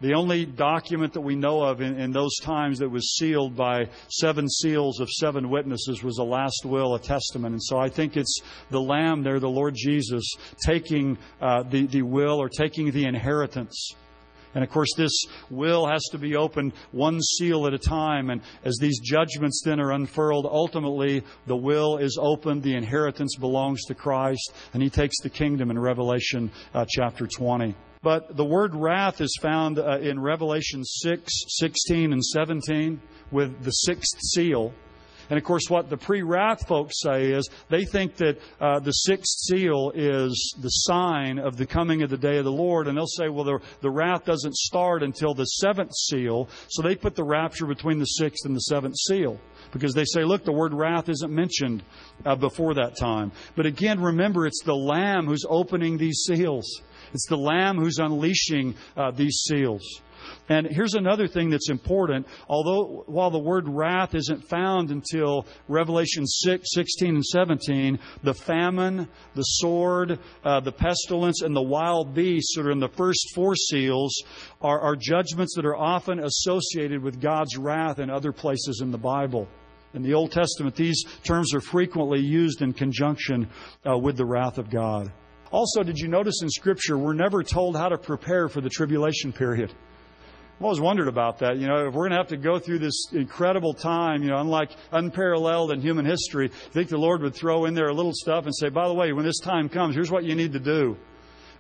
The 0.01 0.15
only 0.15 0.47
document 0.47 1.13
that 1.13 1.21
we 1.21 1.37
know 1.37 1.63
of 1.63 1.83
in, 1.83 2.01
in, 2.01 2.11
those 2.11 2.35
times 2.39 2.79
that 2.79 2.89
was 2.89 3.17
sealed 3.17 3.55
by 3.55 3.87
seven 4.09 4.49
seals 4.49 4.99
of 4.99 5.11
seven 5.11 5.51
witnesses 5.51 6.03
was 6.03 6.17
a 6.17 6.25
last 6.25 6.65
will, 6.65 6.95
a 6.95 6.99
testament. 6.99 7.53
And 7.53 7.63
so 7.63 7.79
I 7.79 7.91
think 7.91 8.17
it's 8.17 8.41
the 8.71 8.81
Lamb 8.81 9.23
there, 9.23 9.39
the 9.39 9.49
Lord 9.49 9.75
Jesus, 9.75 10.25
taking 10.65 11.19
uh, 11.43 11.65
the, 11.65 11.87
the 11.87 12.01
will 12.01 12.41
or 12.41 12.49
taking 12.49 12.91
the 12.93 13.05
inheritance. 13.05 13.95
And 14.55 14.65
of 14.65 14.71
course, 14.71 14.89
this 14.97 15.13
will 15.51 15.87
has 15.87 16.03
to 16.13 16.19
be 16.19 16.35
opened 16.35 16.73
one 16.93 17.21
seal 17.21 17.67
at 17.67 17.75
a 17.75 17.79
time. 17.79 18.31
And 18.31 18.41
as 18.65 18.79
these 18.81 19.01
judgments 19.01 19.63
then 19.65 19.81
are 19.81 19.93
unfurled, 19.93 20.47
ultimately 20.47 21.23
the 21.47 21.57
will 21.57 21.99
is 21.99 22.19
opened, 22.21 22.63
the 22.63 22.75
inheritance 22.75 23.37
belongs 23.39 23.85
to 23.85 23.95
Christ, 23.95 24.55
and 24.73 24.83
He 24.83 24.91
takes 24.91 25.21
the 25.21 25.31
kingdom 25.31 25.71
in 25.71 25.79
Revelation 25.79 26.51
uh, 26.75 26.87
chapter 26.89 27.27
20. 27.27 27.75
But 28.03 28.35
the 28.35 28.45
word 28.45 28.75
wrath 28.75 29.21
is 29.21 29.37
found 29.43 29.79
uh, 29.79 29.99
in 29.99 30.19
Revelation 30.19 30.85
6, 30.85 31.33
16, 31.49 32.13
and 32.13 32.25
17 32.25 33.01
with 33.31 33.63
the 33.63 33.71
sixth 33.71 34.19
seal. 34.33 34.73
And 35.29 35.39
of 35.39 35.45
course, 35.45 35.69
what 35.69 35.89
the 35.89 35.97
pre 35.97 36.23
wrath 36.23 36.67
folks 36.67 37.01
say 37.01 37.31
is 37.31 37.49
they 37.69 37.85
think 37.85 38.17
that 38.17 38.39
uh, 38.61 38.81
the 38.81 38.93
sixth 38.93 39.39
seal 39.47 39.93
is 39.95 40.55
the 40.59 40.69
sign 40.69 41.39
of 41.39 41.57
the 41.57 41.67
coming 41.67 42.03
of 42.03 42.11
the 42.11 42.17
day 42.17 42.39
of 42.39 42.45
the 42.45 42.51
Lord. 42.51 42.89
And 42.89 42.97
they'll 42.97 43.07
say, 43.07 43.29
well, 43.29 43.45
the, 43.45 43.61
the 43.81 43.91
wrath 43.91 44.25
doesn't 44.25 44.57
start 44.57 45.05
until 45.05 45.33
the 45.33 45.45
seventh 45.45 45.95
seal. 45.95 46.49
So 46.69 46.83
they 46.83 46.97
put 46.97 47.15
the 47.15 47.25
rapture 47.25 47.67
between 47.67 47.99
the 47.99 48.07
sixth 48.07 48.45
and 48.45 48.57
the 48.57 48.61
seventh 48.61 48.97
seal. 48.97 49.39
Because 49.73 49.95
they 49.95 50.05
say, 50.05 50.25
look, 50.25 50.45
the 50.45 50.53
word 50.53 50.75
wrath 50.75 51.09
isn't 51.09 51.33
mentioned 51.33 51.85
uh, 52.27 52.35
before 52.35 52.75
that 52.75 52.97
time. 52.97 53.31
But 53.55 53.67
again, 53.67 54.01
remember, 54.01 54.47
it's 54.47 54.65
the 54.65 54.75
Lamb 54.75 55.27
who's 55.27 55.45
opening 55.49 55.97
these 55.97 56.25
seals. 56.27 56.83
It's 57.13 57.27
the 57.29 57.37
Lamb 57.37 57.77
who's 57.77 57.99
unleashing 57.99 58.75
uh, 58.97 59.11
these 59.11 59.43
seals. 59.49 60.03
And 60.49 60.67
here's 60.67 60.95
another 60.95 61.27
thing 61.27 61.51
that's 61.51 61.71
important. 61.71 62.27
Although, 62.49 63.05
while 63.07 63.31
the 63.31 63.39
word 63.39 63.69
wrath 63.69 64.15
isn't 64.15 64.49
found 64.49 64.91
until 64.91 65.47
Revelation 65.69 66.27
6, 66.27 66.69
16 66.73 67.15
and 67.17 67.25
17, 67.25 67.99
the 68.23 68.35
famine, 68.35 69.09
the 69.35 69.43
sword, 69.43 70.19
uh, 70.45 70.61
the 70.61 70.73
pestilence, 70.73 71.43
and 71.43 71.55
the 71.55 71.63
wild 71.63 72.15
beasts 72.15 72.55
that 72.57 72.67
are 72.67 72.71
in 72.71 72.81
the 72.81 72.89
first 72.89 73.33
four 73.35 73.55
seals 73.55 74.13
are, 74.61 74.81
are 74.81 74.97
judgments 74.97 75.55
that 75.57 75.65
are 75.65 75.77
often 75.77 76.21
associated 76.21 77.03
with 77.03 77.21
God's 77.21 77.57
wrath 77.57 77.99
in 77.99 78.11
other 78.11 78.33
places 78.33 78.81
in 78.83 78.91
the 78.91 78.99
Bible. 78.99 79.49
In 79.95 80.03
the 80.03 80.15
Old 80.15 80.31
Testament, 80.31 80.77
these 80.77 81.05
terms 81.25 81.53
are 81.53 81.61
frequently 81.61 82.21
used 82.21 82.63
in 82.63 82.73
conjunction 82.73 83.49
uh, 83.89 83.99
with 83.99 84.17
the 84.17 84.25
wrath 84.25 84.59
of 84.59 84.71
God. 84.71 85.13
Also, 85.53 85.83
did 85.83 85.99
you 85.99 86.07
notice 86.07 86.43
in 86.43 86.49
Scripture, 86.49 86.97
we're 86.97 87.13
never 87.13 87.43
told 87.43 87.77
how 87.77 87.89
to 87.89 87.99
prepare 87.99 88.49
for 88.49 88.61
the 88.61 88.69
tribulation 88.69 89.33
period? 89.33 89.73
I've 90.61 90.65
always 90.65 90.81
wondered 90.81 91.09
about 91.09 91.39
that. 91.39 91.57
You 91.57 91.67
know, 91.67 91.89
if 91.89 91.95
we're 91.95 92.09
going 92.09 92.11
to 92.11 92.19
have 92.19 92.29
to 92.29 92.37
go 92.37 92.59
through 92.59 92.81
this 92.81 93.07
incredible 93.13 93.73
time, 93.73 94.23
you 94.23 94.29
know, 94.29 94.37
unlike 94.37 94.71
unparalleled 94.93 95.73
in 95.73 95.81
human 95.81 96.05
history, 96.05 96.51
I 96.53 96.73
think 96.73 96.89
the 96.91 96.99
Lord 96.99 97.23
would 97.23 97.35
throw 97.35 97.65
in 97.65 97.75
there 97.75 97.89
a 97.89 97.95
little 97.95 98.13
stuff 98.15 98.45
and 98.45 98.55
say, 98.55 98.69
by 98.69 98.87
the 98.87 98.95
way, 98.95 99.13
when 99.13 99.25
this 99.25 99.41
time 99.41 99.69
comes, 99.69 99.95
here's 99.95 100.11
what 100.11 100.25
you 100.25 100.35
need 100.35 100.53
to 100.53 100.61
do. 100.61 100.97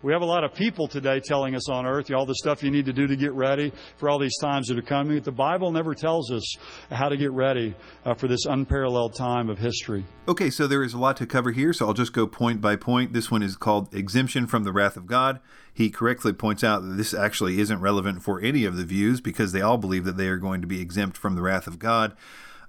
We 0.02 0.14
have 0.14 0.22
a 0.22 0.26
lot 0.26 0.44
of 0.44 0.54
people 0.54 0.88
today 0.88 1.20
telling 1.20 1.54
us 1.54 1.68
on 1.68 1.84
earth 1.84 2.10
all 2.10 2.24
the 2.24 2.34
stuff 2.34 2.62
you 2.62 2.70
need 2.70 2.86
to 2.86 2.92
do 2.94 3.06
to 3.06 3.16
get 3.16 3.34
ready 3.34 3.70
for 3.98 4.08
all 4.08 4.18
these 4.18 4.38
times 4.38 4.68
that 4.68 4.78
are 4.78 4.82
coming. 4.82 5.18
But 5.18 5.24
The 5.24 5.32
Bible 5.32 5.72
never 5.72 5.94
tells 5.94 6.32
us 6.32 6.56
how 6.90 7.10
to 7.10 7.18
get 7.18 7.32
ready 7.32 7.74
uh, 8.06 8.14
for 8.14 8.26
this 8.26 8.46
unparalleled 8.46 9.14
time 9.14 9.50
of 9.50 9.58
history. 9.58 10.06
Okay, 10.26 10.48
so 10.48 10.66
there 10.66 10.82
is 10.82 10.94
a 10.94 10.98
lot 10.98 11.18
to 11.18 11.26
cover 11.26 11.50
here, 11.50 11.74
so 11.74 11.86
I'll 11.86 11.92
just 11.92 12.14
go 12.14 12.26
point 12.26 12.62
by 12.62 12.76
point. 12.76 13.12
This 13.12 13.30
one 13.30 13.42
is 13.42 13.56
called 13.56 13.94
Exemption 13.94 14.46
from 14.46 14.64
the 14.64 14.72
Wrath 14.72 14.96
of 14.96 15.06
God. 15.06 15.38
He 15.74 15.90
correctly 15.90 16.32
points 16.32 16.64
out 16.64 16.80
that 16.80 16.96
this 16.96 17.12
actually 17.12 17.60
isn't 17.60 17.82
relevant 17.82 18.22
for 18.22 18.40
any 18.40 18.64
of 18.64 18.78
the 18.78 18.86
views 18.86 19.20
because 19.20 19.52
they 19.52 19.60
all 19.60 19.76
believe 19.76 20.06
that 20.06 20.16
they 20.16 20.28
are 20.28 20.38
going 20.38 20.62
to 20.62 20.66
be 20.66 20.80
exempt 20.80 21.18
from 21.18 21.34
the 21.34 21.42
wrath 21.42 21.66
of 21.66 21.78
God. 21.78 22.16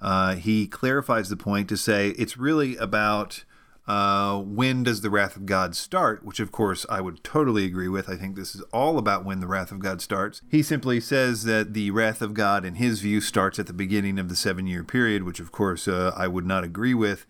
Uh, 0.02 0.36
he 0.36 0.68
clarifies 0.68 1.30
the 1.30 1.38
point 1.38 1.70
to 1.70 1.78
say 1.78 2.10
it's 2.10 2.38
really 2.38 2.76
about 2.76 3.46
uh, 3.88 4.38
when 4.38 4.84
does 4.84 5.02
the 5.02 5.10
wrath 5.10 5.36
of 5.36 5.46
God 5.46 5.76
start? 5.76 6.24
Which, 6.24 6.40
of 6.40 6.52
course, 6.52 6.86
I 6.90 7.02
would 7.02 7.24
totally 7.24 7.66
agree 7.66 7.88
with. 7.88 8.10
I 8.10 8.16
think 8.16 8.36
this 8.36 8.56
is 8.56 8.62
all 8.72 8.98
about 8.98 9.26
when 9.26 9.40
the 9.40 9.48
wrath 9.48 9.72
of 9.72 9.80
God 9.80 10.02
starts. 10.02 10.42
He 10.50 10.62
simply 10.62 11.00
says 11.00 11.44
that 11.46 11.74
the 11.74 11.92
wrath 11.92 12.22
of 12.22 12.34
God, 12.34 12.64
in 12.64 12.76
his 12.76 13.02
view, 13.02 13.22
starts 13.22 13.58
at 13.58 13.68
the 13.68 13.74
beginning 13.74 14.20
of 14.20 14.30
the 14.30 14.36
seven 14.36 14.68
year 14.68 14.84
period, 14.84 15.24
which, 15.24 15.40
of 15.40 15.52
course, 15.52 15.88
uh, 15.88 16.14
I 16.16 16.28
would 16.28 16.46
not 16.46 16.64
agree 16.64 16.94
with. 16.94 17.26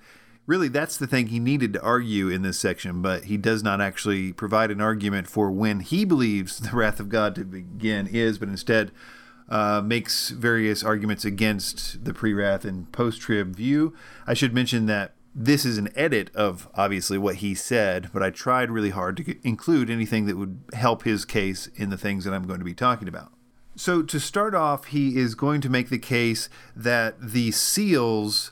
Really, 0.45 0.67
that's 0.67 0.97
the 0.97 1.07
thing 1.07 1.27
he 1.27 1.39
needed 1.39 1.71
to 1.73 1.81
argue 1.81 2.27
in 2.27 2.41
this 2.41 2.59
section, 2.59 3.01
but 3.01 3.25
he 3.25 3.37
does 3.37 3.63
not 3.63 3.79
actually 3.79 4.33
provide 4.33 4.71
an 4.71 4.81
argument 4.81 5.27
for 5.27 5.51
when 5.51 5.79
he 5.79 6.03
believes 6.03 6.57
the 6.59 6.75
wrath 6.75 6.99
of 6.99 7.09
God 7.09 7.33
to 7.35 7.45
begin 7.45 8.07
is, 8.07 8.37
but 8.37 8.49
instead 8.49 8.91
uh, 9.47 9.81
makes 9.81 10.29
various 10.29 10.83
arguments 10.83 11.23
against 11.23 12.03
the 12.03 12.13
pre 12.13 12.33
wrath 12.33 12.65
and 12.65 12.91
post 12.91 13.21
trib 13.21 13.55
view. 13.55 13.93
I 14.27 14.33
should 14.33 14.53
mention 14.53 14.85
that 14.87 15.13
this 15.33 15.65
is 15.65 15.77
an 15.77 15.89
edit 15.95 16.33
of 16.35 16.67
obviously 16.75 17.17
what 17.17 17.35
he 17.35 17.55
said, 17.55 18.09
but 18.13 18.21
I 18.21 18.29
tried 18.29 18.69
really 18.69 18.89
hard 18.89 19.17
to 19.17 19.47
include 19.47 19.89
anything 19.89 20.25
that 20.25 20.37
would 20.37 20.61
help 20.73 21.03
his 21.03 21.25
case 21.25 21.67
in 21.75 21.89
the 21.89 21.97
things 21.97 22.25
that 22.25 22.33
I'm 22.33 22.47
going 22.47 22.59
to 22.59 22.65
be 22.65 22.73
talking 22.73 23.07
about. 23.07 23.31
So, 23.75 24.01
to 24.03 24.19
start 24.19 24.53
off, 24.53 24.85
he 24.85 25.17
is 25.17 25.33
going 25.33 25.61
to 25.61 25.69
make 25.69 25.89
the 25.89 25.97
case 25.97 26.49
that 26.75 27.15
the 27.21 27.51
seals 27.51 28.51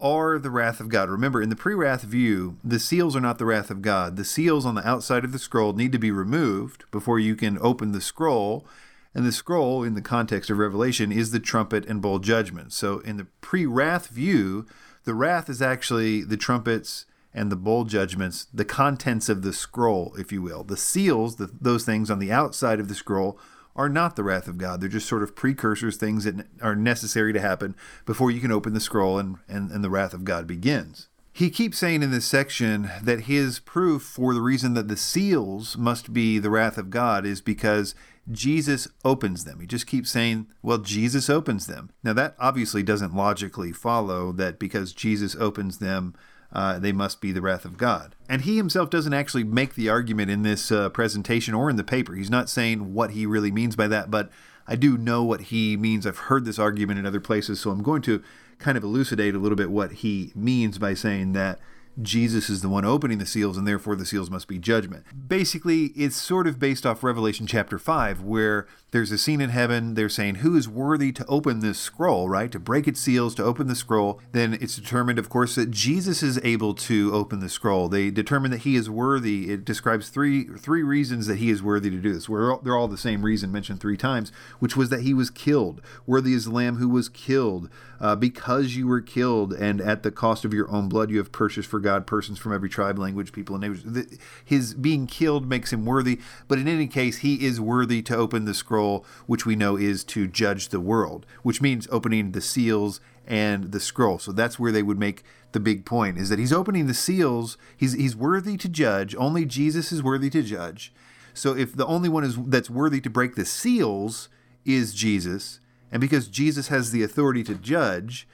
are 0.00 0.38
the 0.38 0.50
wrath 0.50 0.80
of 0.80 0.88
God. 0.88 1.08
Remember, 1.08 1.40
in 1.40 1.48
the 1.48 1.56
pre 1.56 1.74
wrath 1.74 2.02
view, 2.02 2.58
the 2.64 2.80
seals 2.80 3.14
are 3.14 3.20
not 3.20 3.38
the 3.38 3.46
wrath 3.46 3.70
of 3.70 3.80
God. 3.80 4.16
The 4.16 4.24
seals 4.24 4.66
on 4.66 4.74
the 4.74 4.86
outside 4.86 5.24
of 5.24 5.32
the 5.32 5.38
scroll 5.38 5.72
need 5.72 5.92
to 5.92 5.98
be 5.98 6.10
removed 6.10 6.84
before 6.90 7.20
you 7.20 7.36
can 7.36 7.58
open 7.60 7.92
the 7.92 8.00
scroll. 8.00 8.66
And 9.14 9.24
the 9.24 9.32
scroll, 9.32 9.82
in 9.82 9.94
the 9.94 10.02
context 10.02 10.50
of 10.50 10.58
Revelation, 10.58 11.10
is 11.10 11.30
the 11.30 11.40
trumpet 11.40 11.86
and 11.86 12.02
bowl 12.02 12.18
judgment. 12.18 12.72
So, 12.72 12.98
in 12.98 13.16
the 13.16 13.28
pre 13.40 13.64
wrath 13.64 14.08
view, 14.08 14.66
the 15.06 15.14
wrath 15.14 15.48
is 15.48 15.62
actually 15.62 16.22
the 16.22 16.36
trumpets 16.36 17.06
and 17.32 17.50
the 17.50 17.56
bowl 17.56 17.84
judgments, 17.84 18.46
the 18.52 18.64
contents 18.64 19.28
of 19.28 19.42
the 19.42 19.52
scroll, 19.52 20.14
if 20.18 20.32
you 20.32 20.42
will. 20.42 20.64
The 20.64 20.76
seals, 20.76 21.36
the, 21.36 21.50
those 21.60 21.84
things 21.84 22.10
on 22.10 22.18
the 22.18 22.32
outside 22.32 22.80
of 22.80 22.88
the 22.88 22.94
scroll, 22.94 23.38
are 23.76 23.88
not 23.88 24.16
the 24.16 24.24
wrath 24.24 24.48
of 24.48 24.58
God. 24.58 24.80
They're 24.80 24.88
just 24.88 25.08
sort 25.08 25.22
of 25.22 25.36
precursors, 25.36 25.96
things 25.96 26.24
that 26.24 26.46
are 26.60 26.74
necessary 26.74 27.32
to 27.32 27.40
happen 27.40 27.76
before 28.04 28.30
you 28.30 28.40
can 28.40 28.50
open 28.50 28.74
the 28.74 28.80
scroll 28.80 29.18
and, 29.18 29.36
and, 29.48 29.70
and 29.70 29.84
the 29.84 29.90
wrath 29.90 30.14
of 30.14 30.24
God 30.24 30.46
begins. 30.46 31.08
He 31.32 31.50
keeps 31.50 31.76
saying 31.76 32.02
in 32.02 32.10
this 32.10 32.24
section 32.24 32.90
that 33.02 33.20
his 33.20 33.58
proof 33.58 34.02
for 34.02 34.32
the 34.32 34.40
reason 34.40 34.72
that 34.72 34.88
the 34.88 34.96
seals 34.96 35.76
must 35.76 36.14
be 36.14 36.38
the 36.38 36.50
wrath 36.50 36.78
of 36.78 36.88
God 36.88 37.26
is 37.26 37.42
because 37.42 37.94
Jesus 38.30 38.88
opens 39.04 39.44
them. 39.44 39.60
He 39.60 39.66
just 39.66 39.86
keeps 39.86 40.10
saying, 40.10 40.46
well, 40.62 40.78
Jesus 40.78 41.30
opens 41.30 41.66
them. 41.66 41.90
Now, 42.02 42.12
that 42.14 42.34
obviously 42.38 42.82
doesn't 42.82 43.14
logically 43.14 43.72
follow 43.72 44.32
that 44.32 44.58
because 44.58 44.92
Jesus 44.92 45.36
opens 45.36 45.78
them, 45.78 46.14
uh, 46.52 46.78
they 46.78 46.92
must 46.92 47.20
be 47.20 47.32
the 47.32 47.42
wrath 47.42 47.64
of 47.64 47.76
God. 47.76 48.14
And 48.28 48.42
he 48.42 48.56
himself 48.56 48.90
doesn't 48.90 49.14
actually 49.14 49.44
make 49.44 49.74
the 49.74 49.88
argument 49.88 50.30
in 50.30 50.42
this 50.42 50.72
uh, 50.72 50.88
presentation 50.88 51.54
or 51.54 51.70
in 51.70 51.76
the 51.76 51.84
paper. 51.84 52.14
He's 52.14 52.30
not 52.30 52.48
saying 52.48 52.94
what 52.94 53.10
he 53.10 53.26
really 53.26 53.52
means 53.52 53.76
by 53.76 53.88
that, 53.88 54.10
but 54.10 54.30
I 54.66 54.74
do 54.76 54.98
know 54.98 55.22
what 55.22 55.42
he 55.42 55.76
means. 55.76 56.06
I've 56.06 56.18
heard 56.18 56.44
this 56.44 56.58
argument 56.58 56.98
in 56.98 57.06
other 57.06 57.20
places, 57.20 57.60
so 57.60 57.70
I'm 57.70 57.82
going 57.82 58.02
to 58.02 58.22
kind 58.58 58.76
of 58.76 58.82
elucidate 58.82 59.34
a 59.34 59.38
little 59.38 59.56
bit 59.56 59.70
what 59.70 59.92
he 59.92 60.32
means 60.34 60.78
by 60.78 60.94
saying 60.94 61.32
that 61.34 61.58
Jesus 62.00 62.50
is 62.50 62.60
the 62.60 62.68
one 62.68 62.84
opening 62.84 63.18
the 63.18 63.26
seals, 63.26 63.56
and 63.56 63.66
therefore 63.66 63.96
the 63.96 64.04
seals 64.04 64.30
must 64.30 64.48
be 64.48 64.58
judgment. 64.58 65.04
Basically, 65.28 65.86
it's 65.96 66.16
sort 66.16 66.46
of 66.46 66.58
based 66.58 66.84
off 66.84 67.02
Revelation 67.02 67.46
chapter 67.46 67.78
5, 67.78 68.20
where 68.22 68.66
there's 68.90 69.10
a 69.10 69.18
scene 69.18 69.40
in 69.40 69.50
heaven. 69.50 69.94
They're 69.94 70.08
saying, 70.08 70.36
Who 70.36 70.56
is 70.56 70.68
worthy 70.68 71.10
to 71.12 71.26
open 71.26 71.60
this 71.60 71.78
scroll, 71.78 72.28
right? 72.28 72.50
To 72.52 72.58
break 72.58 72.86
its 72.86 73.00
seals, 73.00 73.34
to 73.36 73.44
open 73.44 73.66
the 73.66 73.74
scroll. 73.74 74.20
Then 74.32 74.54
it's 74.60 74.76
determined, 74.76 75.18
of 75.18 75.28
course, 75.28 75.54
that 75.54 75.70
Jesus 75.70 76.22
is 76.22 76.38
able 76.42 76.74
to 76.74 77.12
open 77.14 77.40
the 77.40 77.48
scroll. 77.48 77.88
They 77.88 78.10
determine 78.10 78.50
that 78.52 78.60
he 78.62 78.76
is 78.76 78.88
worthy. 78.88 79.50
It 79.50 79.64
describes 79.64 80.08
three 80.08 80.44
three 80.44 80.82
reasons 80.82 81.26
that 81.26 81.38
he 81.38 81.50
is 81.50 81.62
worthy 81.62 81.90
to 81.90 81.96
do 81.96 82.12
this. 82.12 82.28
All, 82.28 82.60
they're 82.62 82.76
all 82.76 82.88
the 82.88 82.96
same 82.96 83.24
reason 83.24 83.50
mentioned 83.50 83.80
three 83.80 83.96
times, 83.96 84.32
which 84.58 84.76
was 84.76 84.90
that 84.90 85.02
he 85.02 85.14
was 85.14 85.30
killed. 85.30 85.80
Worthy 86.06 86.34
is 86.34 86.44
the 86.44 86.50
Lamb 86.50 86.76
who 86.76 86.88
was 86.88 87.08
killed. 87.08 87.68
Uh, 87.98 88.14
because 88.14 88.76
you 88.76 88.86
were 88.86 89.00
killed, 89.00 89.54
and 89.54 89.80
at 89.80 90.02
the 90.02 90.10
cost 90.10 90.44
of 90.44 90.52
your 90.52 90.70
own 90.70 90.86
blood, 90.86 91.10
you 91.10 91.16
have 91.16 91.32
purchased 91.32 91.68
for 91.68 91.80
God 91.86 92.04
persons 92.04 92.40
from 92.40 92.52
every 92.52 92.68
tribe, 92.68 92.98
language, 92.98 93.32
people, 93.32 93.54
and 93.54 93.62
neighbors. 93.62 94.18
His 94.44 94.74
being 94.74 95.06
killed 95.06 95.48
makes 95.48 95.72
him 95.72 95.84
worthy, 95.86 96.18
but 96.48 96.58
in 96.58 96.66
any 96.66 96.88
case, 96.88 97.18
he 97.18 97.46
is 97.46 97.60
worthy 97.60 98.02
to 98.02 98.16
open 98.16 98.44
the 98.44 98.54
scroll 98.54 99.06
which 99.26 99.46
we 99.46 99.54
know 99.54 99.76
is 99.76 100.02
to 100.04 100.26
judge 100.26 100.70
the 100.70 100.80
world, 100.80 101.26
which 101.44 101.62
means 101.62 101.86
opening 101.92 102.32
the 102.32 102.40
seals 102.40 103.00
and 103.24 103.70
the 103.70 103.78
scroll. 103.78 104.18
So 104.18 104.32
that's 104.32 104.58
where 104.58 104.72
they 104.72 104.82
would 104.82 104.98
make 104.98 105.22
the 105.52 105.60
big 105.60 105.86
point 105.86 106.18
is 106.18 106.28
that 106.28 106.40
he's 106.40 106.52
opening 106.52 106.88
the 106.88 106.92
seals. 106.92 107.56
He's 107.76 107.92
he's 107.92 108.16
worthy 108.16 108.56
to 108.56 108.68
judge. 108.68 109.14
Only 109.14 109.44
Jesus 109.44 109.92
is 109.92 110.02
worthy 110.02 110.28
to 110.30 110.42
judge. 110.42 110.92
So 111.34 111.56
if 111.56 111.72
the 111.72 111.86
only 111.86 112.08
one 112.08 112.24
is 112.24 112.36
that's 112.36 112.68
worthy 112.68 113.00
to 113.02 113.08
break 113.08 113.36
the 113.36 113.44
seals 113.44 114.28
is 114.64 114.92
Jesus, 114.92 115.60
and 115.92 116.00
because 116.00 116.26
Jesus 116.26 116.66
has 116.66 116.90
the 116.90 117.04
authority 117.04 117.44
to 117.44 117.54
judge, 117.54 118.26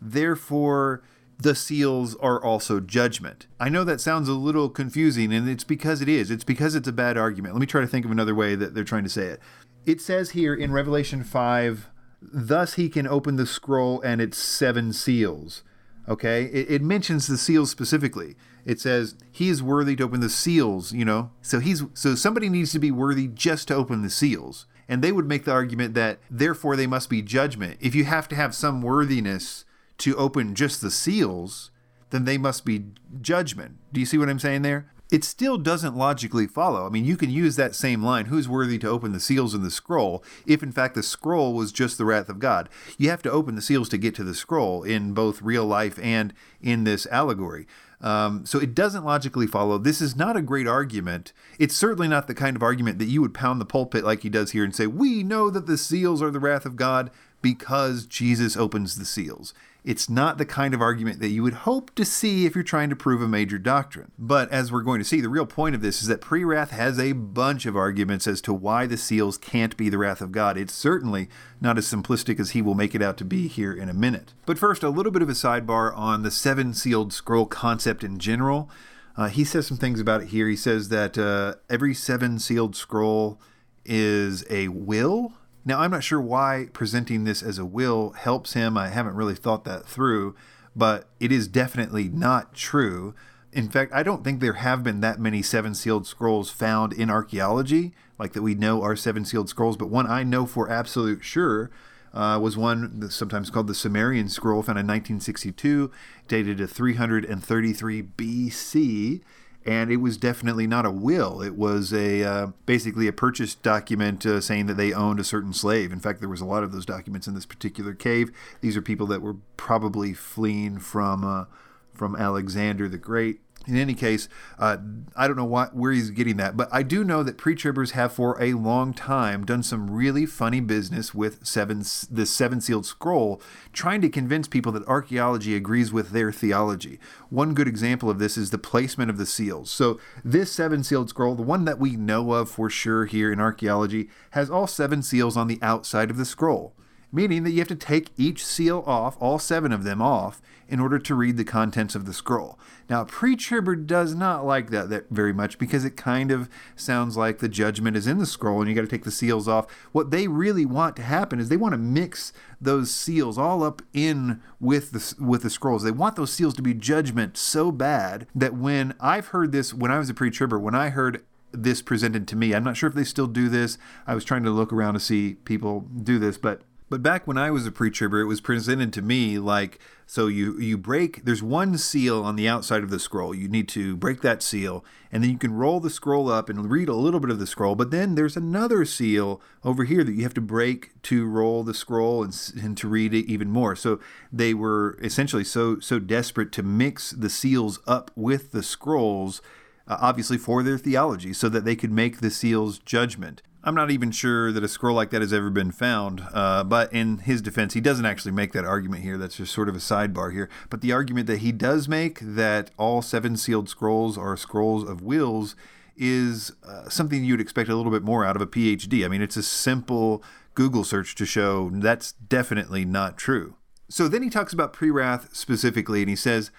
therefore 0.00 1.02
the 1.42 1.54
seals 1.54 2.14
are 2.16 2.42
also 2.42 2.80
judgment. 2.80 3.46
I 3.58 3.68
know 3.68 3.84
that 3.84 4.00
sounds 4.00 4.28
a 4.28 4.34
little 4.34 4.68
confusing, 4.68 5.32
and 5.32 5.48
it's 5.48 5.64
because 5.64 6.00
it 6.00 6.08
is. 6.08 6.30
It's 6.30 6.44
because 6.44 6.74
it's 6.74 6.88
a 6.88 6.92
bad 6.92 7.16
argument. 7.16 7.54
Let 7.54 7.60
me 7.60 7.66
try 7.66 7.80
to 7.80 7.86
think 7.86 8.04
of 8.04 8.10
another 8.10 8.34
way 8.34 8.54
that 8.54 8.74
they're 8.74 8.84
trying 8.84 9.04
to 9.04 9.10
say 9.10 9.26
it 9.26 9.40
it 9.86 10.00
says 10.00 10.30
here 10.30 10.54
in 10.54 10.72
Revelation 10.72 11.24
5, 11.24 11.88
thus 12.20 12.74
he 12.74 12.88
can 12.88 13.06
open 13.06 13.36
the 13.36 13.46
scroll 13.46 14.00
and 14.02 14.20
its 14.20 14.38
seven 14.38 14.92
seals. 14.92 15.62
Okay? 16.08 16.44
It, 16.44 16.70
it, 16.70 16.82
mentions 16.82 17.26
the 17.26 17.38
seals 17.38 17.70
specifically. 17.70 18.34
It 18.64 18.80
says 18.80 19.14
he 19.30 19.48
is 19.48 19.62
worthy 19.62 19.96
to 19.96 20.04
open 20.04 20.20
the 20.20 20.28
seals, 20.28 20.92
you 20.92 21.04
know? 21.04 21.30
So 21.40 21.60
he's 21.60 21.82
so 21.94 22.14
somebody 22.14 22.48
needs 22.48 22.72
to 22.72 22.78
be 22.78 22.90
worthy 22.90 23.28
just 23.28 23.68
to 23.68 23.74
open 23.74 24.02
the 24.02 24.10
seals. 24.10 24.66
And 24.88 25.02
they 25.02 25.12
would 25.12 25.26
make 25.26 25.44
the 25.44 25.52
argument 25.52 25.94
that 25.94 26.18
therefore 26.30 26.76
they 26.76 26.86
must 26.86 27.08
be 27.08 27.22
judgment. 27.22 27.78
If 27.80 27.94
you 27.94 28.04
have 28.04 28.28
to 28.28 28.36
have 28.36 28.54
some 28.54 28.82
worthiness 28.82 29.64
to 30.00 30.16
open 30.16 30.54
just 30.54 30.80
the 30.80 30.90
seals, 30.90 31.70
then 32.10 32.24
they 32.24 32.38
must 32.38 32.64
be 32.64 32.86
judgment. 33.20 33.76
Do 33.92 34.00
you 34.00 34.06
see 34.06 34.18
what 34.18 34.28
I'm 34.28 34.38
saying 34.38 34.62
there? 34.62 34.90
it 35.10 35.24
still 35.24 35.58
doesn't 35.58 35.96
logically 35.96 36.46
follow. 36.46 36.86
I 36.86 36.88
mean, 36.88 37.04
you 37.04 37.16
can 37.16 37.30
use 37.30 37.56
that 37.56 37.74
same 37.74 38.02
line, 38.02 38.26
who's 38.26 38.48
worthy 38.48 38.78
to 38.78 38.88
open 38.88 39.12
the 39.12 39.20
seals 39.20 39.54
in 39.54 39.62
the 39.62 39.70
scroll, 39.70 40.22
if 40.46 40.62
in 40.62 40.72
fact 40.72 40.94
the 40.94 41.02
scroll 41.02 41.52
was 41.52 41.72
just 41.72 41.98
the 41.98 42.04
wrath 42.04 42.28
of 42.28 42.38
God. 42.38 42.68
You 42.96 43.10
have 43.10 43.22
to 43.22 43.30
open 43.30 43.56
the 43.56 43.62
seals 43.62 43.88
to 43.90 43.98
get 43.98 44.14
to 44.16 44.24
the 44.24 44.34
scroll 44.34 44.82
in 44.82 45.12
both 45.12 45.42
real 45.42 45.66
life 45.66 45.98
and 46.00 46.32
in 46.60 46.84
this 46.84 47.06
allegory. 47.06 47.66
Um, 48.00 48.46
so 48.46 48.58
it 48.58 48.74
doesn't 48.74 49.04
logically 49.04 49.46
follow. 49.46 49.76
This 49.76 50.00
is 50.00 50.16
not 50.16 50.36
a 50.36 50.42
great 50.42 50.66
argument. 50.66 51.34
It's 51.58 51.76
certainly 51.76 52.08
not 52.08 52.28
the 52.28 52.34
kind 52.34 52.56
of 52.56 52.62
argument 52.62 52.98
that 52.98 53.06
you 53.06 53.20
would 53.20 53.34
pound 53.34 53.60
the 53.60 53.66
pulpit 53.66 54.04
like 54.04 54.22
he 54.22 54.30
does 54.30 54.52
here 54.52 54.64
and 54.64 54.74
say, 54.74 54.86
We 54.86 55.22
know 55.22 55.50
that 55.50 55.66
the 55.66 55.76
seals 55.76 56.22
are 56.22 56.30
the 56.30 56.40
wrath 56.40 56.64
of 56.64 56.76
God 56.76 57.10
because 57.42 58.06
Jesus 58.06 58.56
opens 58.56 58.96
the 58.96 59.04
seals. 59.04 59.52
It's 59.84 60.10
not 60.10 60.38
the 60.38 60.44
kind 60.44 60.74
of 60.74 60.80
argument 60.80 61.20
that 61.20 61.28
you 61.28 61.42
would 61.42 61.54
hope 61.54 61.94
to 61.94 62.04
see 62.04 62.44
if 62.44 62.54
you're 62.54 62.62
trying 62.62 62.90
to 62.90 62.96
prove 62.96 63.22
a 63.22 63.28
major 63.28 63.58
doctrine. 63.58 64.12
But 64.18 64.50
as 64.50 64.70
we're 64.70 64.82
going 64.82 65.00
to 65.00 65.04
see, 65.04 65.20
the 65.20 65.28
real 65.28 65.46
point 65.46 65.74
of 65.74 65.80
this 65.80 66.02
is 66.02 66.08
that 66.08 66.20
pre 66.20 66.44
wrath 66.44 66.70
has 66.70 66.98
a 66.98 67.12
bunch 67.12 67.64
of 67.66 67.76
arguments 67.76 68.26
as 68.26 68.40
to 68.42 68.52
why 68.52 68.86
the 68.86 68.96
seals 68.96 69.38
can't 69.38 69.76
be 69.76 69.88
the 69.88 69.98
wrath 69.98 70.20
of 70.20 70.32
God. 70.32 70.58
It's 70.58 70.74
certainly 70.74 71.28
not 71.60 71.78
as 71.78 71.86
simplistic 71.86 72.38
as 72.38 72.50
he 72.50 72.62
will 72.62 72.74
make 72.74 72.94
it 72.94 73.02
out 73.02 73.16
to 73.18 73.24
be 73.24 73.48
here 73.48 73.72
in 73.72 73.88
a 73.88 73.94
minute. 73.94 74.34
But 74.46 74.58
first, 74.58 74.82
a 74.82 74.90
little 74.90 75.12
bit 75.12 75.22
of 75.22 75.28
a 75.28 75.32
sidebar 75.32 75.96
on 75.96 76.22
the 76.22 76.30
seven 76.30 76.74
sealed 76.74 77.12
scroll 77.12 77.46
concept 77.46 78.04
in 78.04 78.18
general. 78.18 78.70
Uh, 79.16 79.28
he 79.28 79.44
says 79.44 79.66
some 79.66 79.76
things 79.76 80.00
about 80.00 80.22
it 80.22 80.28
here. 80.28 80.48
He 80.48 80.56
says 80.56 80.88
that 80.90 81.18
uh, 81.18 81.54
every 81.68 81.94
seven 81.94 82.38
sealed 82.38 82.76
scroll 82.76 83.40
is 83.84 84.44
a 84.50 84.68
will 84.68 85.32
now, 85.70 85.78
I'm 85.78 85.92
not 85.92 86.02
sure 86.02 86.20
why 86.20 86.66
presenting 86.72 87.22
this 87.22 87.44
as 87.44 87.56
a 87.56 87.64
will 87.64 88.10
helps 88.10 88.54
him. 88.54 88.76
I 88.76 88.88
haven't 88.88 89.14
really 89.14 89.36
thought 89.36 89.64
that 89.66 89.86
through, 89.86 90.34
but 90.74 91.06
it 91.20 91.30
is 91.30 91.46
definitely 91.46 92.08
not 92.08 92.54
true. 92.54 93.14
In 93.52 93.68
fact, 93.68 93.92
I 93.94 94.02
don't 94.02 94.24
think 94.24 94.40
there 94.40 94.54
have 94.54 94.82
been 94.82 95.00
that 95.00 95.20
many 95.20 95.42
seven 95.42 95.76
sealed 95.76 96.08
scrolls 96.08 96.50
found 96.50 96.92
in 96.92 97.08
archaeology, 97.08 97.92
like 98.18 98.32
that 98.32 98.42
we 98.42 98.56
know 98.56 98.82
are 98.82 98.96
seven 98.96 99.24
sealed 99.24 99.48
scrolls, 99.48 99.76
but 99.76 99.88
one 99.88 100.08
I 100.08 100.24
know 100.24 100.44
for 100.44 100.68
absolute 100.68 101.22
sure 101.22 101.70
uh, 102.12 102.40
was 102.42 102.56
one 102.56 103.08
sometimes 103.08 103.48
called 103.48 103.68
the 103.68 103.72
Samarian 103.72 104.28
scroll 104.28 104.62
found 104.62 104.78
in 104.80 104.88
1962, 104.88 105.92
dated 106.26 106.58
to 106.58 106.66
333 106.66 108.02
BC 108.02 109.20
and 109.66 109.90
it 109.90 109.98
was 109.98 110.16
definitely 110.16 110.66
not 110.66 110.86
a 110.86 110.90
will. 110.90 111.42
It 111.42 111.54
was 111.54 111.92
a 111.92 112.22
uh, 112.22 112.46
basically 112.66 113.06
a 113.06 113.12
purchase 113.12 113.54
document 113.54 114.24
uh, 114.24 114.40
saying 114.40 114.66
that 114.66 114.76
they 114.76 114.92
owned 114.92 115.20
a 115.20 115.24
certain 115.24 115.52
slave. 115.52 115.92
In 115.92 116.00
fact, 116.00 116.20
there 116.20 116.28
was 116.28 116.40
a 116.40 116.46
lot 116.46 116.64
of 116.64 116.72
those 116.72 116.86
documents 116.86 117.26
in 117.26 117.34
this 117.34 117.46
particular 117.46 117.94
cave. 117.94 118.30
These 118.60 118.76
are 118.76 118.82
people 118.82 119.06
that 119.08 119.22
were 119.22 119.36
probably 119.56 120.14
fleeing 120.14 120.78
from 120.78 121.24
uh, 121.24 121.44
from 121.92 122.16
Alexander 122.16 122.88
the 122.88 122.98
Great 122.98 123.40
in 123.66 123.76
any 123.76 123.94
case, 123.94 124.28
uh, 124.58 124.78
I 125.14 125.28
don't 125.28 125.36
know 125.36 125.44
what, 125.44 125.76
where 125.76 125.92
he's 125.92 126.10
getting 126.10 126.38
that, 126.38 126.56
but 126.56 126.68
I 126.72 126.82
do 126.82 127.04
know 127.04 127.22
that 127.22 127.36
pre-tribbers 127.36 127.90
have 127.90 128.12
for 128.12 128.40
a 128.42 128.54
long 128.54 128.94
time 128.94 129.44
done 129.44 129.62
some 129.62 129.90
really 129.90 130.24
funny 130.24 130.60
business 130.60 131.14
with 131.14 131.46
seven, 131.46 131.80
the 132.10 132.24
seven 132.24 132.60
sealed 132.60 132.86
scroll, 132.86 133.40
trying 133.72 134.00
to 134.00 134.08
convince 134.08 134.48
people 134.48 134.72
that 134.72 134.86
archaeology 134.86 135.54
agrees 135.54 135.92
with 135.92 136.10
their 136.10 136.32
theology. 136.32 136.98
One 137.28 137.52
good 137.52 137.68
example 137.68 138.08
of 138.08 138.18
this 138.18 138.38
is 138.38 138.50
the 138.50 138.58
placement 138.58 139.10
of 139.10 139.18
the 139.18 139.26
seals. 139.26 139.70
So 139.70 140.00
this 140.24 140.50
seven 140.50 140.82
sealed 140.82 141.10
scroll, 141.10 141.34
the 141.34 141.42
one 141.42 141.66
that 141.66 141.78
we 141.78 141.96
know 141.96 142.32
of 142.32 142.50
for 142.50 142.70
sure 142.70 143.04
here 143.04 143.30
in 143.30 143.40
archaeology, 143.40 144.08
has 144.30 144.50
all 144.50 144.66
seven 144.66 145.02
seals 145.02 145.36
on 145.36 145.48
the 145.48 145.58
outside 145.60 146.10
of 146.10 146.16
the 146.16 146.24
scroll 146.24 146.74
meaning 147.12 147.44
that 147.44 147.50
you 147.50 147.58
have 147.58 147.68
to 147.68 147.74
take 147.74 148.10
each 148.16 148.44
seal 148.44 148.84
off, 148.86 149.16
all 149.20 149.38
seven 149.38 149.72
of 149.72 149.84
them 149.84 150.00
off, 150.00 150.40
in 150.70 150.78
order 150.78 151.00
to 151.00 151.14
read 151.16 151.36
the 151.36 151.44
contents 151.44 151.96
of 151.96 152.06
the 152.06 152.12
scroll. 152.12 152.56
Now, 152.88 153.04
pre-tribber 153.04 153.74
does 153.74 154.14
not 154.14 154.46
like 154.46 154.70
that, 154.70 154.88
that 154.90 155.10
very 155.10 155.32
much 155.32 155.58
because 155.58 155.84
it 155.84 155.96
kind 155.96 156.30
of 156.30 156.48
sounds 156.76 157.16
like 157.16 157.38
the 157.38 157.48
judgment 157.48 157.96
is 157.96 158.06
in 158.06 158.18
the 158.18 158.26
scroll 158.26 158.60
and 158.60 158.68
you 158.68 158.76
got 158.76 158.82
to 158.82 158.86
take 158.86 159.04
the 159.04 159.10
seals 159.10 159.48
off. 159.48 159.70
What 159.90 160.12
they 160.12 160.28
really 160.28 160.64
want 160.64 160.94
to 160.96 161.02
happen 161.02 161.40
is 161.40 161.48
they 161.48 161.56
want 161.56 161.72
to 161.72 161.78
mix 161.78 162.32
those 162.60 162.92
seals 162.92 163.36
all 163.36 163.64
up 163.64 163.82
in 163.92 164.40
with 164.60 164.92
the 164.92 165.24
with 165.24 165.42
the 165.42 165.50
scrolls. 165.50 165.82
They 165.82 165.90
want 165.90 166.14
those 166.14 166.32
seals 166.32 166.54
to 166.54 166.62
be 166.62 166.74
judgment 166.74 167.36
so 167.36 167.72
bad 167.72 168.28
that 168.34 168.54
when 168.54 168.94
I've 169.00 169.28
heard 169.28 169.50
this 169.50 169.74
when 169.74 169.90
I 169.90 169.98
was 169.98 170.08
a 170.08 170.14
pre-tribber, 170.14 170.58
when 170.58 170.74
I 170.76 170.90
heard 170.90 171.24
this 171.52 171.82
presented 171.82 172.28
to 172.28 172.36
me, 172.36 172.54
I'm 172.54 172.62
not 172.62 172.76
sure 172.76 172.88
if 172.88 172.94
they 172.94 173.04
still 173.04 173.26
do 173.26 173.48
this. 173.48 173.76
I 174.06 174.14
was 174.14 174.24
trying 174.24 174.44
to 174.44 174.50
look 174.50 174.72
around 174.72 174.94
to 174.94 175.00
see 175.00 175.34
people 175.44 175.80
do 175.80 176.20
this, 176.20 176.38
but 176.38 176.62
but 176.90 177.02
back 177.02 177.26
when 177.26 177.38
I 177.38 177.52
was 177.52 177.66
a 177.66 177.72
pre-tribber, 177.72 178.20
it 178.20 178.26
was 178.26 178.40
presented 178.40 178.92
to 178.94 179.02
me 179.02 179.38
like 179.38 179.78
so 180.06 180.26
you 180.26 180.58
you 180.58 180.76
break 180.76 181.24
there's 181.24 181.42
one 181.42 181.78
seal 181.78 182.22
on 182.24 182.34
the 182.34 182.48
outside 182.48 182.82
of 182.82 182.90
the 182.90 182.98
scroll. 182.98 183.32
You 183.32 183.48
need 183.48 183.68
to 183.68 183.96
break 183.96 184.22
that 184.22 184.42
seal 184.42 184.84
and 185.12 185.22
then 185.22 185.30
you 185.30 185.38
can 185.38 185.54
roll 185.54 185.78
the 185.78 185.88
scroll 185.88 186.28
up 186.28 186.48
and 186.48 186.68
read 186.68 186.88
a 186.88 186.94
little 186.94 187.20
bit 187.20 187.30
of 187.30 187.38
the 187.38 187.46
scroll, 187.46 187.76
but 187.76 187.92
then 187.92 188.16
there's 188.16 188.36
another 188.36 188.84
seal 188.84 189.40
over 189.64 189.84
here 189.84 190.02
that 190.02 190.12
you 190.12 190.24
have 190.24 190.34
to 190.34 190.40
break 190.40 191.00
to 191.02 191.26
roll 191.26 191.62
the 191.62 191.74
scroll 191.74 192.24
and, 192.24 192.52
and 192.60 192.76
to 192.76 192.88
read 192.88 193.14
it 193.14 193.26
even 193.26 193.50
more. 193.50 193.76
So 193.76 194.00
they 194.32 194.52
were 194.52 194.98
essentially 195.00 195.44
so 195.44 195.78
so 195.78 196.00
desperate 196.00 196.50
to 196.52 196.64
mix 196.64 197.12
the 197.12 197.30
seals 197.30 197.78
up 197.86 198.10
with 198.16 198.50
the 198.50 198.64
scrolls 198.64 199.40
uh, 199.86 199.96
obviously 200.00 200.38
for 200.38 200.62
their 200.62 200.78
theology 200.78 201.32
so 201.32 201.48
that 201.48 201.64
they 201.64 201.76
could 201.76 201.92
make 201.92 202.18
the 202.18 202.30
seals 202.30 202.78
judgment. 202.80 203.42
I'm 203.62 203.74
not 203.74 203.90
even 203.90 204.10
sure 204.10 204.52
that 204.52 204.64
a 204.64 204.68
scroll 204.68 204.96
like 204.96 205.10
that 205.10 205.20
has 205.20 205.32
ever 205.32 205.50
been 205.50 205.70
found. 205.70 206.22
Uh, 206.32 206.64
but 206.64 206.92
in 206.92 207.18
his 207.18 207.42
defense, 207.42 207.74
he 207.74 207.80
doesn't 207.80 208.06
actually 208.06 208.32
make 208.32 208.52
that 208.52 208.64
argument 208.64 209.02
here. 209.02 209.18
That's 209.18 209.36
just 209.36 209.52
sort 209.52 209.68
of 209.68 209.76
a 209.76 209.80
sidebar 209.80 210.32
here. 210.32 210.48
But 210.70 210.80
the 210.80 210.92
argument 210.92 211.26
that 211.26 211.38
he 211.38 211.52
does 211.52 211.86
make 211.86 212.20
that 212.20 212.70
all 212.78 213.02
seven 213.02 213.36
sealed 213.36 213.68
scrolls 213.68 214.16
are 214.16 214.36
scrolls 214.36 214.88
of 214.88 215.02
wills 215.02 215.56
is 215.94 216.52
uh, 216.66 216.88
something 216.88 217.22
you'd 217.22 217.40
expect 217.40 217.68
a 217.68 217.76
little 217.76 217.92
bit 217.92 218.02
more 218.02 218.24
out 218.24 218.34
of 218.34 218.40
a 218.40 218.46
PhD. 218.46 219.04
I 219.04 219.08
mean, 219.08 219.20
it's 219.20 219.36
a 219.36 219.42
simple 219.42 220.22
Google 220.54 220.84
search 220.84 221.14
to 221.16 221.26
show 221.26 221.68
that's 221.70 222.12
definitely 222.12 222.86
not 222.86 223.18
true. 223.18 223.56
So 223.90 224.08
then 224.08 224.22
he 224.22 224.30
talks 224.30 224.54
about 224.54 224.72
pre 224.72 224.90
wrath 224.90 225.34
specifically, 225.34 226.00
and 226.00 226.08
he 226.08 226.16
says, 226.16 226.50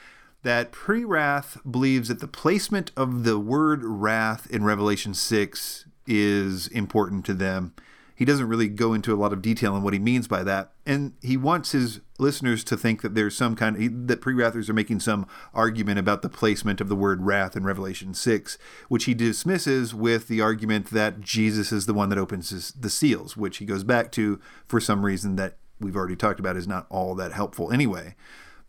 that 0.43 0.71
pre 0.71 1.03
wrath 1.03 1.57
believes 1.69 2.09
that 2.09 2.19
the 2.19 2.27
placement 2.27 2.91
of 2.97 3.23
the 3.23 3.39
word 3.39 3.83
wrath 3.83 4.47
in 4.49 4.63
Revelation 4.63 5.13
6 5.13 5.85
is 6.07 6.67
important 6.67 7.25
to 7.25 7.33
them. 7.33 7.73
He 8.15 8.25
doesn't 8.25 8.47
really 8.47 8.67
go 8.67 8.93
into 8.93 9.13
a 9.13 9.17
lot 9.17 9.33
of 9.33 9.41
detail 9.41 9.73
on 9.73 9.81
what 9.81 9.93
he 9.93 9.99
means 9.99 10.27
by 10.27 10.43
that. 10.43 10.73
And 10.85 11.13
he 11.23 11.37
wants 11.37 11.71
his 11.71 12.01
listeners 12.19 12.63
to 12.65 12.77
think 12.77 13.01
that 13.01 13.15
there's 13.15 13.35
some 13.35 13.55
kind 13.55 13.75
of, 13.75 14.07
that 14.07 14.21
pre 14.21 14.35
wrathers 14.35 14.69
are 14.69 14.73
making 14.73 14.99
some 14.99 15.25
argument 15.55 15.97
about 15.97 16.21
the 16.21 16.29
placement 16.29 16.79
of 16.79 16.87
the 16.87 16.95
word 16.95 17.23
wrath 17.23 17.55
in 17.55 17.63
Revelation 17.63 18.13
6, 18.13 18.59
which 18.89 19.05
he 19.05 19.15
dismisses 19.15 19.95
with 19.95 20.27
the 20.27 20.39
argument 20.39 20.91
that 20.91 21.21
Jesus 21.21 21.71
is 21.71 21.87
the 21.87 21.95
one 21.95 22.09
that 22.09 22.19
opens 22.19 22.51
his, 22.51 22.71
the 22.73 22.91
seals, 22.91 23.35
which 23.35 23.57
he 23.57 23.65
goes 23.65 23.83
back 23.83 24.11
to 24.11 24.39
for 24.67 24.79
some 24.79 25.03
reason 25.03 25.35
that 25.37 25.57
we've 25.79 25.95
already 25.95 26.15
talked 26.15 26.39
about 26.39 26.55
is 26.55 26.67
not 26.67 26.85
all 26.91 27.15
that 27.15 27.33
helpful 27.33 27.71
anyway. 27.71 28.15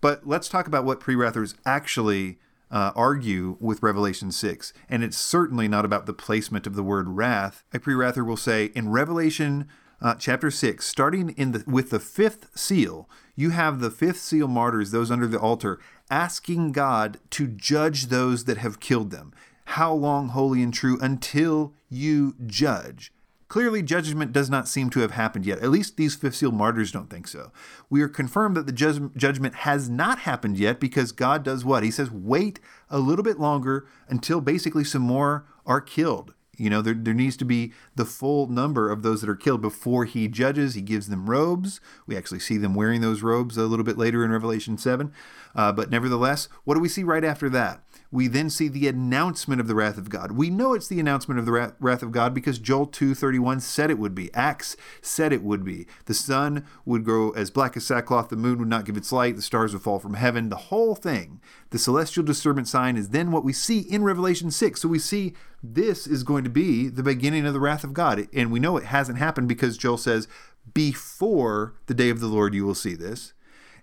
But 0.01 0.27
let's 0.27 0.49
talk 0.49 0.67
about 0.67 0.85
what 0.85 0.99
pre 0.99 1.15
wrathers 1.15 1.55
actually 1.67 2.39
uh, 2.73 2.91
argue 2.97 3.57
with 3.61 3.83
Revelation 3.83 4.33
6. 4.33 4.73
And 4.89 5.05
it's 5.05 5.19
certainly 5.19 5.69
not 5.69 5.85
about 5.85 6.07
the 6.07 6.15
placement 6.15 6.67
of 6.67 6.75
the 6.75 6.83
word 6.83 7.11
wrath. 7.11 7.63
A 7.73 7.79
pre 7.79 7.95
wrather 7.95 8.25
will 8.25 8.37
say 8.37 8.73
in 8.75 8.89
Revelation 8.89 9.69
uh, 10.01 10.17
chapter 10.17 10.51
6, 10.51 10.85
starting 10.85 11.31
in 11.31 11.53
the, 11.53 11.65
with 11.67 11.91
the 11.91 12.01
fifth 12.01 12.49
seal, 12.59 13.09
you 13.37 13.51
have 13.51 13.79
the 13.79 13.91
fifth 13.91 14.19
seal 14.19 14.49
martyrs, 14.49 14.91
those 14.91 15.11
under 15.11 15.29
the 15.29 15.39
altar, 15.39 15.79
asking 16.11 16.73
God 16.73 17.21
to 17.31 17.47
judge 17.47 18.07
those 18.07 18.45
that 18.45 18.59
have 18.59 18.81
killed 18.81 19.11
them. 19.11 19.33
How 19.67 19.93
long, 19.93 20.29
holy 20.29 20.63
and 20.63 20.75
true, 20.75 20.99
until 21.01 21.73
you 21.89 22.35
judge? 22.45 23.12
Clearly, 23.53 23.83
judgment 23.83 24.33
does 24.33 24.49
not 24.49 24.67
seem 24.67 24.89
to 24.89 25.01
have 25.01 25.11
happened 25.11 25.45
yet. 25.45 25.59
At 25.59 25.69
least 25.69 25.99
these 25.99 26.15
fifth 26.15 26.37
seal 26.37 26.53
martyrs 26.53 26.91
don't 26.91 27.11
think 27.11 27.29
so. 27.29 27.53
We 27.91 28.01
are 28.01 28.09
confirmed 28.09 28.57
that 28.57 28.65
the 28.65 28.73
judgment 29.15 29.57
has 29.57 29.91
not 29.91 30.21
happened 30.21 30.57
yet 30.57 30.81
because 30.81 31.13
God 31.13 31.43
does 31.43 31.63
what? 31.63 31.83
He 31.83 31.91
says, 31.91 32.11
wait 32.11 32.61
a 32.89 32.99
little 32.99 33.23
bit 33.23 33.39
longer 33.39 33.87
until 34.09 34.41
basically 34.41 34.85
some 34.85 35.03
more 35.03 35.45
are 35.67 35.83
killed. 35.83 36.33
You 36.63 36.71
know, 36.71 36.81
there, 36.81 36.95
there 36.95 37.13
needs 37.13 37.37
to 37.39 37.45
be 37.45 37.73
the 37.97 38.05
full 38.05 38.47
number 38.47 38.89
of 38.89 39.03
those 39.03 39.21
that 39.21 39.29
are 39.29 39.35
killed 39.35 39.61
before 39.61 40.05
he 40.05 40.29
judges. 40.29 40.75
He 40.75 40.81
gives 40.81 41.09
them 41.09 41.29
robes. 41.29 41.81
We 42.07 42.17
actually 42.17 42.39
see 42.39 42.57
them 42.57 42.77
wearing 42.77 43.01
those 43.01 43.21
robes 43.21 43.57
a 43.57 43.65
little 43.65 43.85
bit 43.85 43.99
later 43.99 44.25
in 44.25 44.31
Revelation 44.31 44.79
7. 44.79 45.13
Uh, 45.57 45.73
but 45.73 45.91
nevertheless, 45.91 46.49
what 46.63 46.75
do 46.75 46.81
we 46.81 46.89
see 46.89 47.03
right 47.03 47.25
after 47.25 47.51
that? 47.51 47.83
we 48.13 48.29
then 48.29 48.51
see 48.51 48.69
the 48.69 48.87
announcement 48.87 49.61
of 49.61 49.67
the 49.67 49.75
wrath 49.75 49.97
of 49.97 50.11
God. 50.11 50.33
We 50.33 50.51
know 50.51 50.75
it's 50.75 50.87
the 50.87 51.01
announcement 51.01 51.41
of 51.41 51.47
the 51.47 51.73
wrath 51.81 52.03
of 52.03 52.13
God 52.13 52.35
because 52.35 52.59
Joel 52.59 52.87
2:31 52.87 53.61
said 53.61 53.91
it 53.91 53.99
would 53.99 54.15
be. 54.15 54.33
Acts 54.35 54.77
said 55.01 55.33
it 55.33 55.43
would 55.43 55.65
be. 55.65 55.87
The 56.05 56.15
sun 56.15 56.65
would 56.85 57.05
grow 57.05 57.31
as 57.31 57.51
black 57.51 57.75
as 57.77 57.87
sackcloth, 57.87 58.29
the 58.29 58.37
moon 58.37 58.59
would 58.59 58.69
not 58.69 58.85
give 58.85 58.99
its 58.99 59.13
light, 59.13 59.35
the 59.35 59.43
stars 59.43 59.73
would 59.73 59.83
fall 59.83 59.99
from 59.99 60.15
heaven, 60.15 60.51
the 60.51 60.57
whole 60.57 60.95
thing. 60.95 61.41
The 61.73 61.79
celestial 61.79 62.23
disturbance 62.23 62.71
sign 62.71 62.99
is 62.99 63.09
then 63.09 63.31
what 63.31 63.45
we 63.45 63.55
see 63.55 63.81
in 63.81 64.05
Revelation 64.05 64.51
6. 64.51 64.81
So 64.81 64.89
we 64.89 64.99
see 64.99 65.33
this 65.63 66.07
is 66.07 66.23
going 66.23 66.45
to 66.45 66.51
be 66.51 66.89
the 66.89 67.03
beginning 67.03 67.47
of 67.47 67.55
the 67.55 67.61
wrath 67.61 67.83
of 67.83 67.95
God. 67.95 68.29
And 68.35 68.53
we 68.53 68.61
know 68.61 68.77
it 68.77 68.85
hasn't 68.85 69.19
happened 69.19 69.49
because 69.49 69.79
Joel 69.79 69.97
says, 69.97 70.29
before 70.75 71.75
the 71.87 71.95
day 71.95 72.11
of 72.11 72.21
the 72.21 72.27
Lord 72.27 72.55
you 72.55 72.67
will 72.67 72.75
see 72.75 72.95
this. 72.95 73.33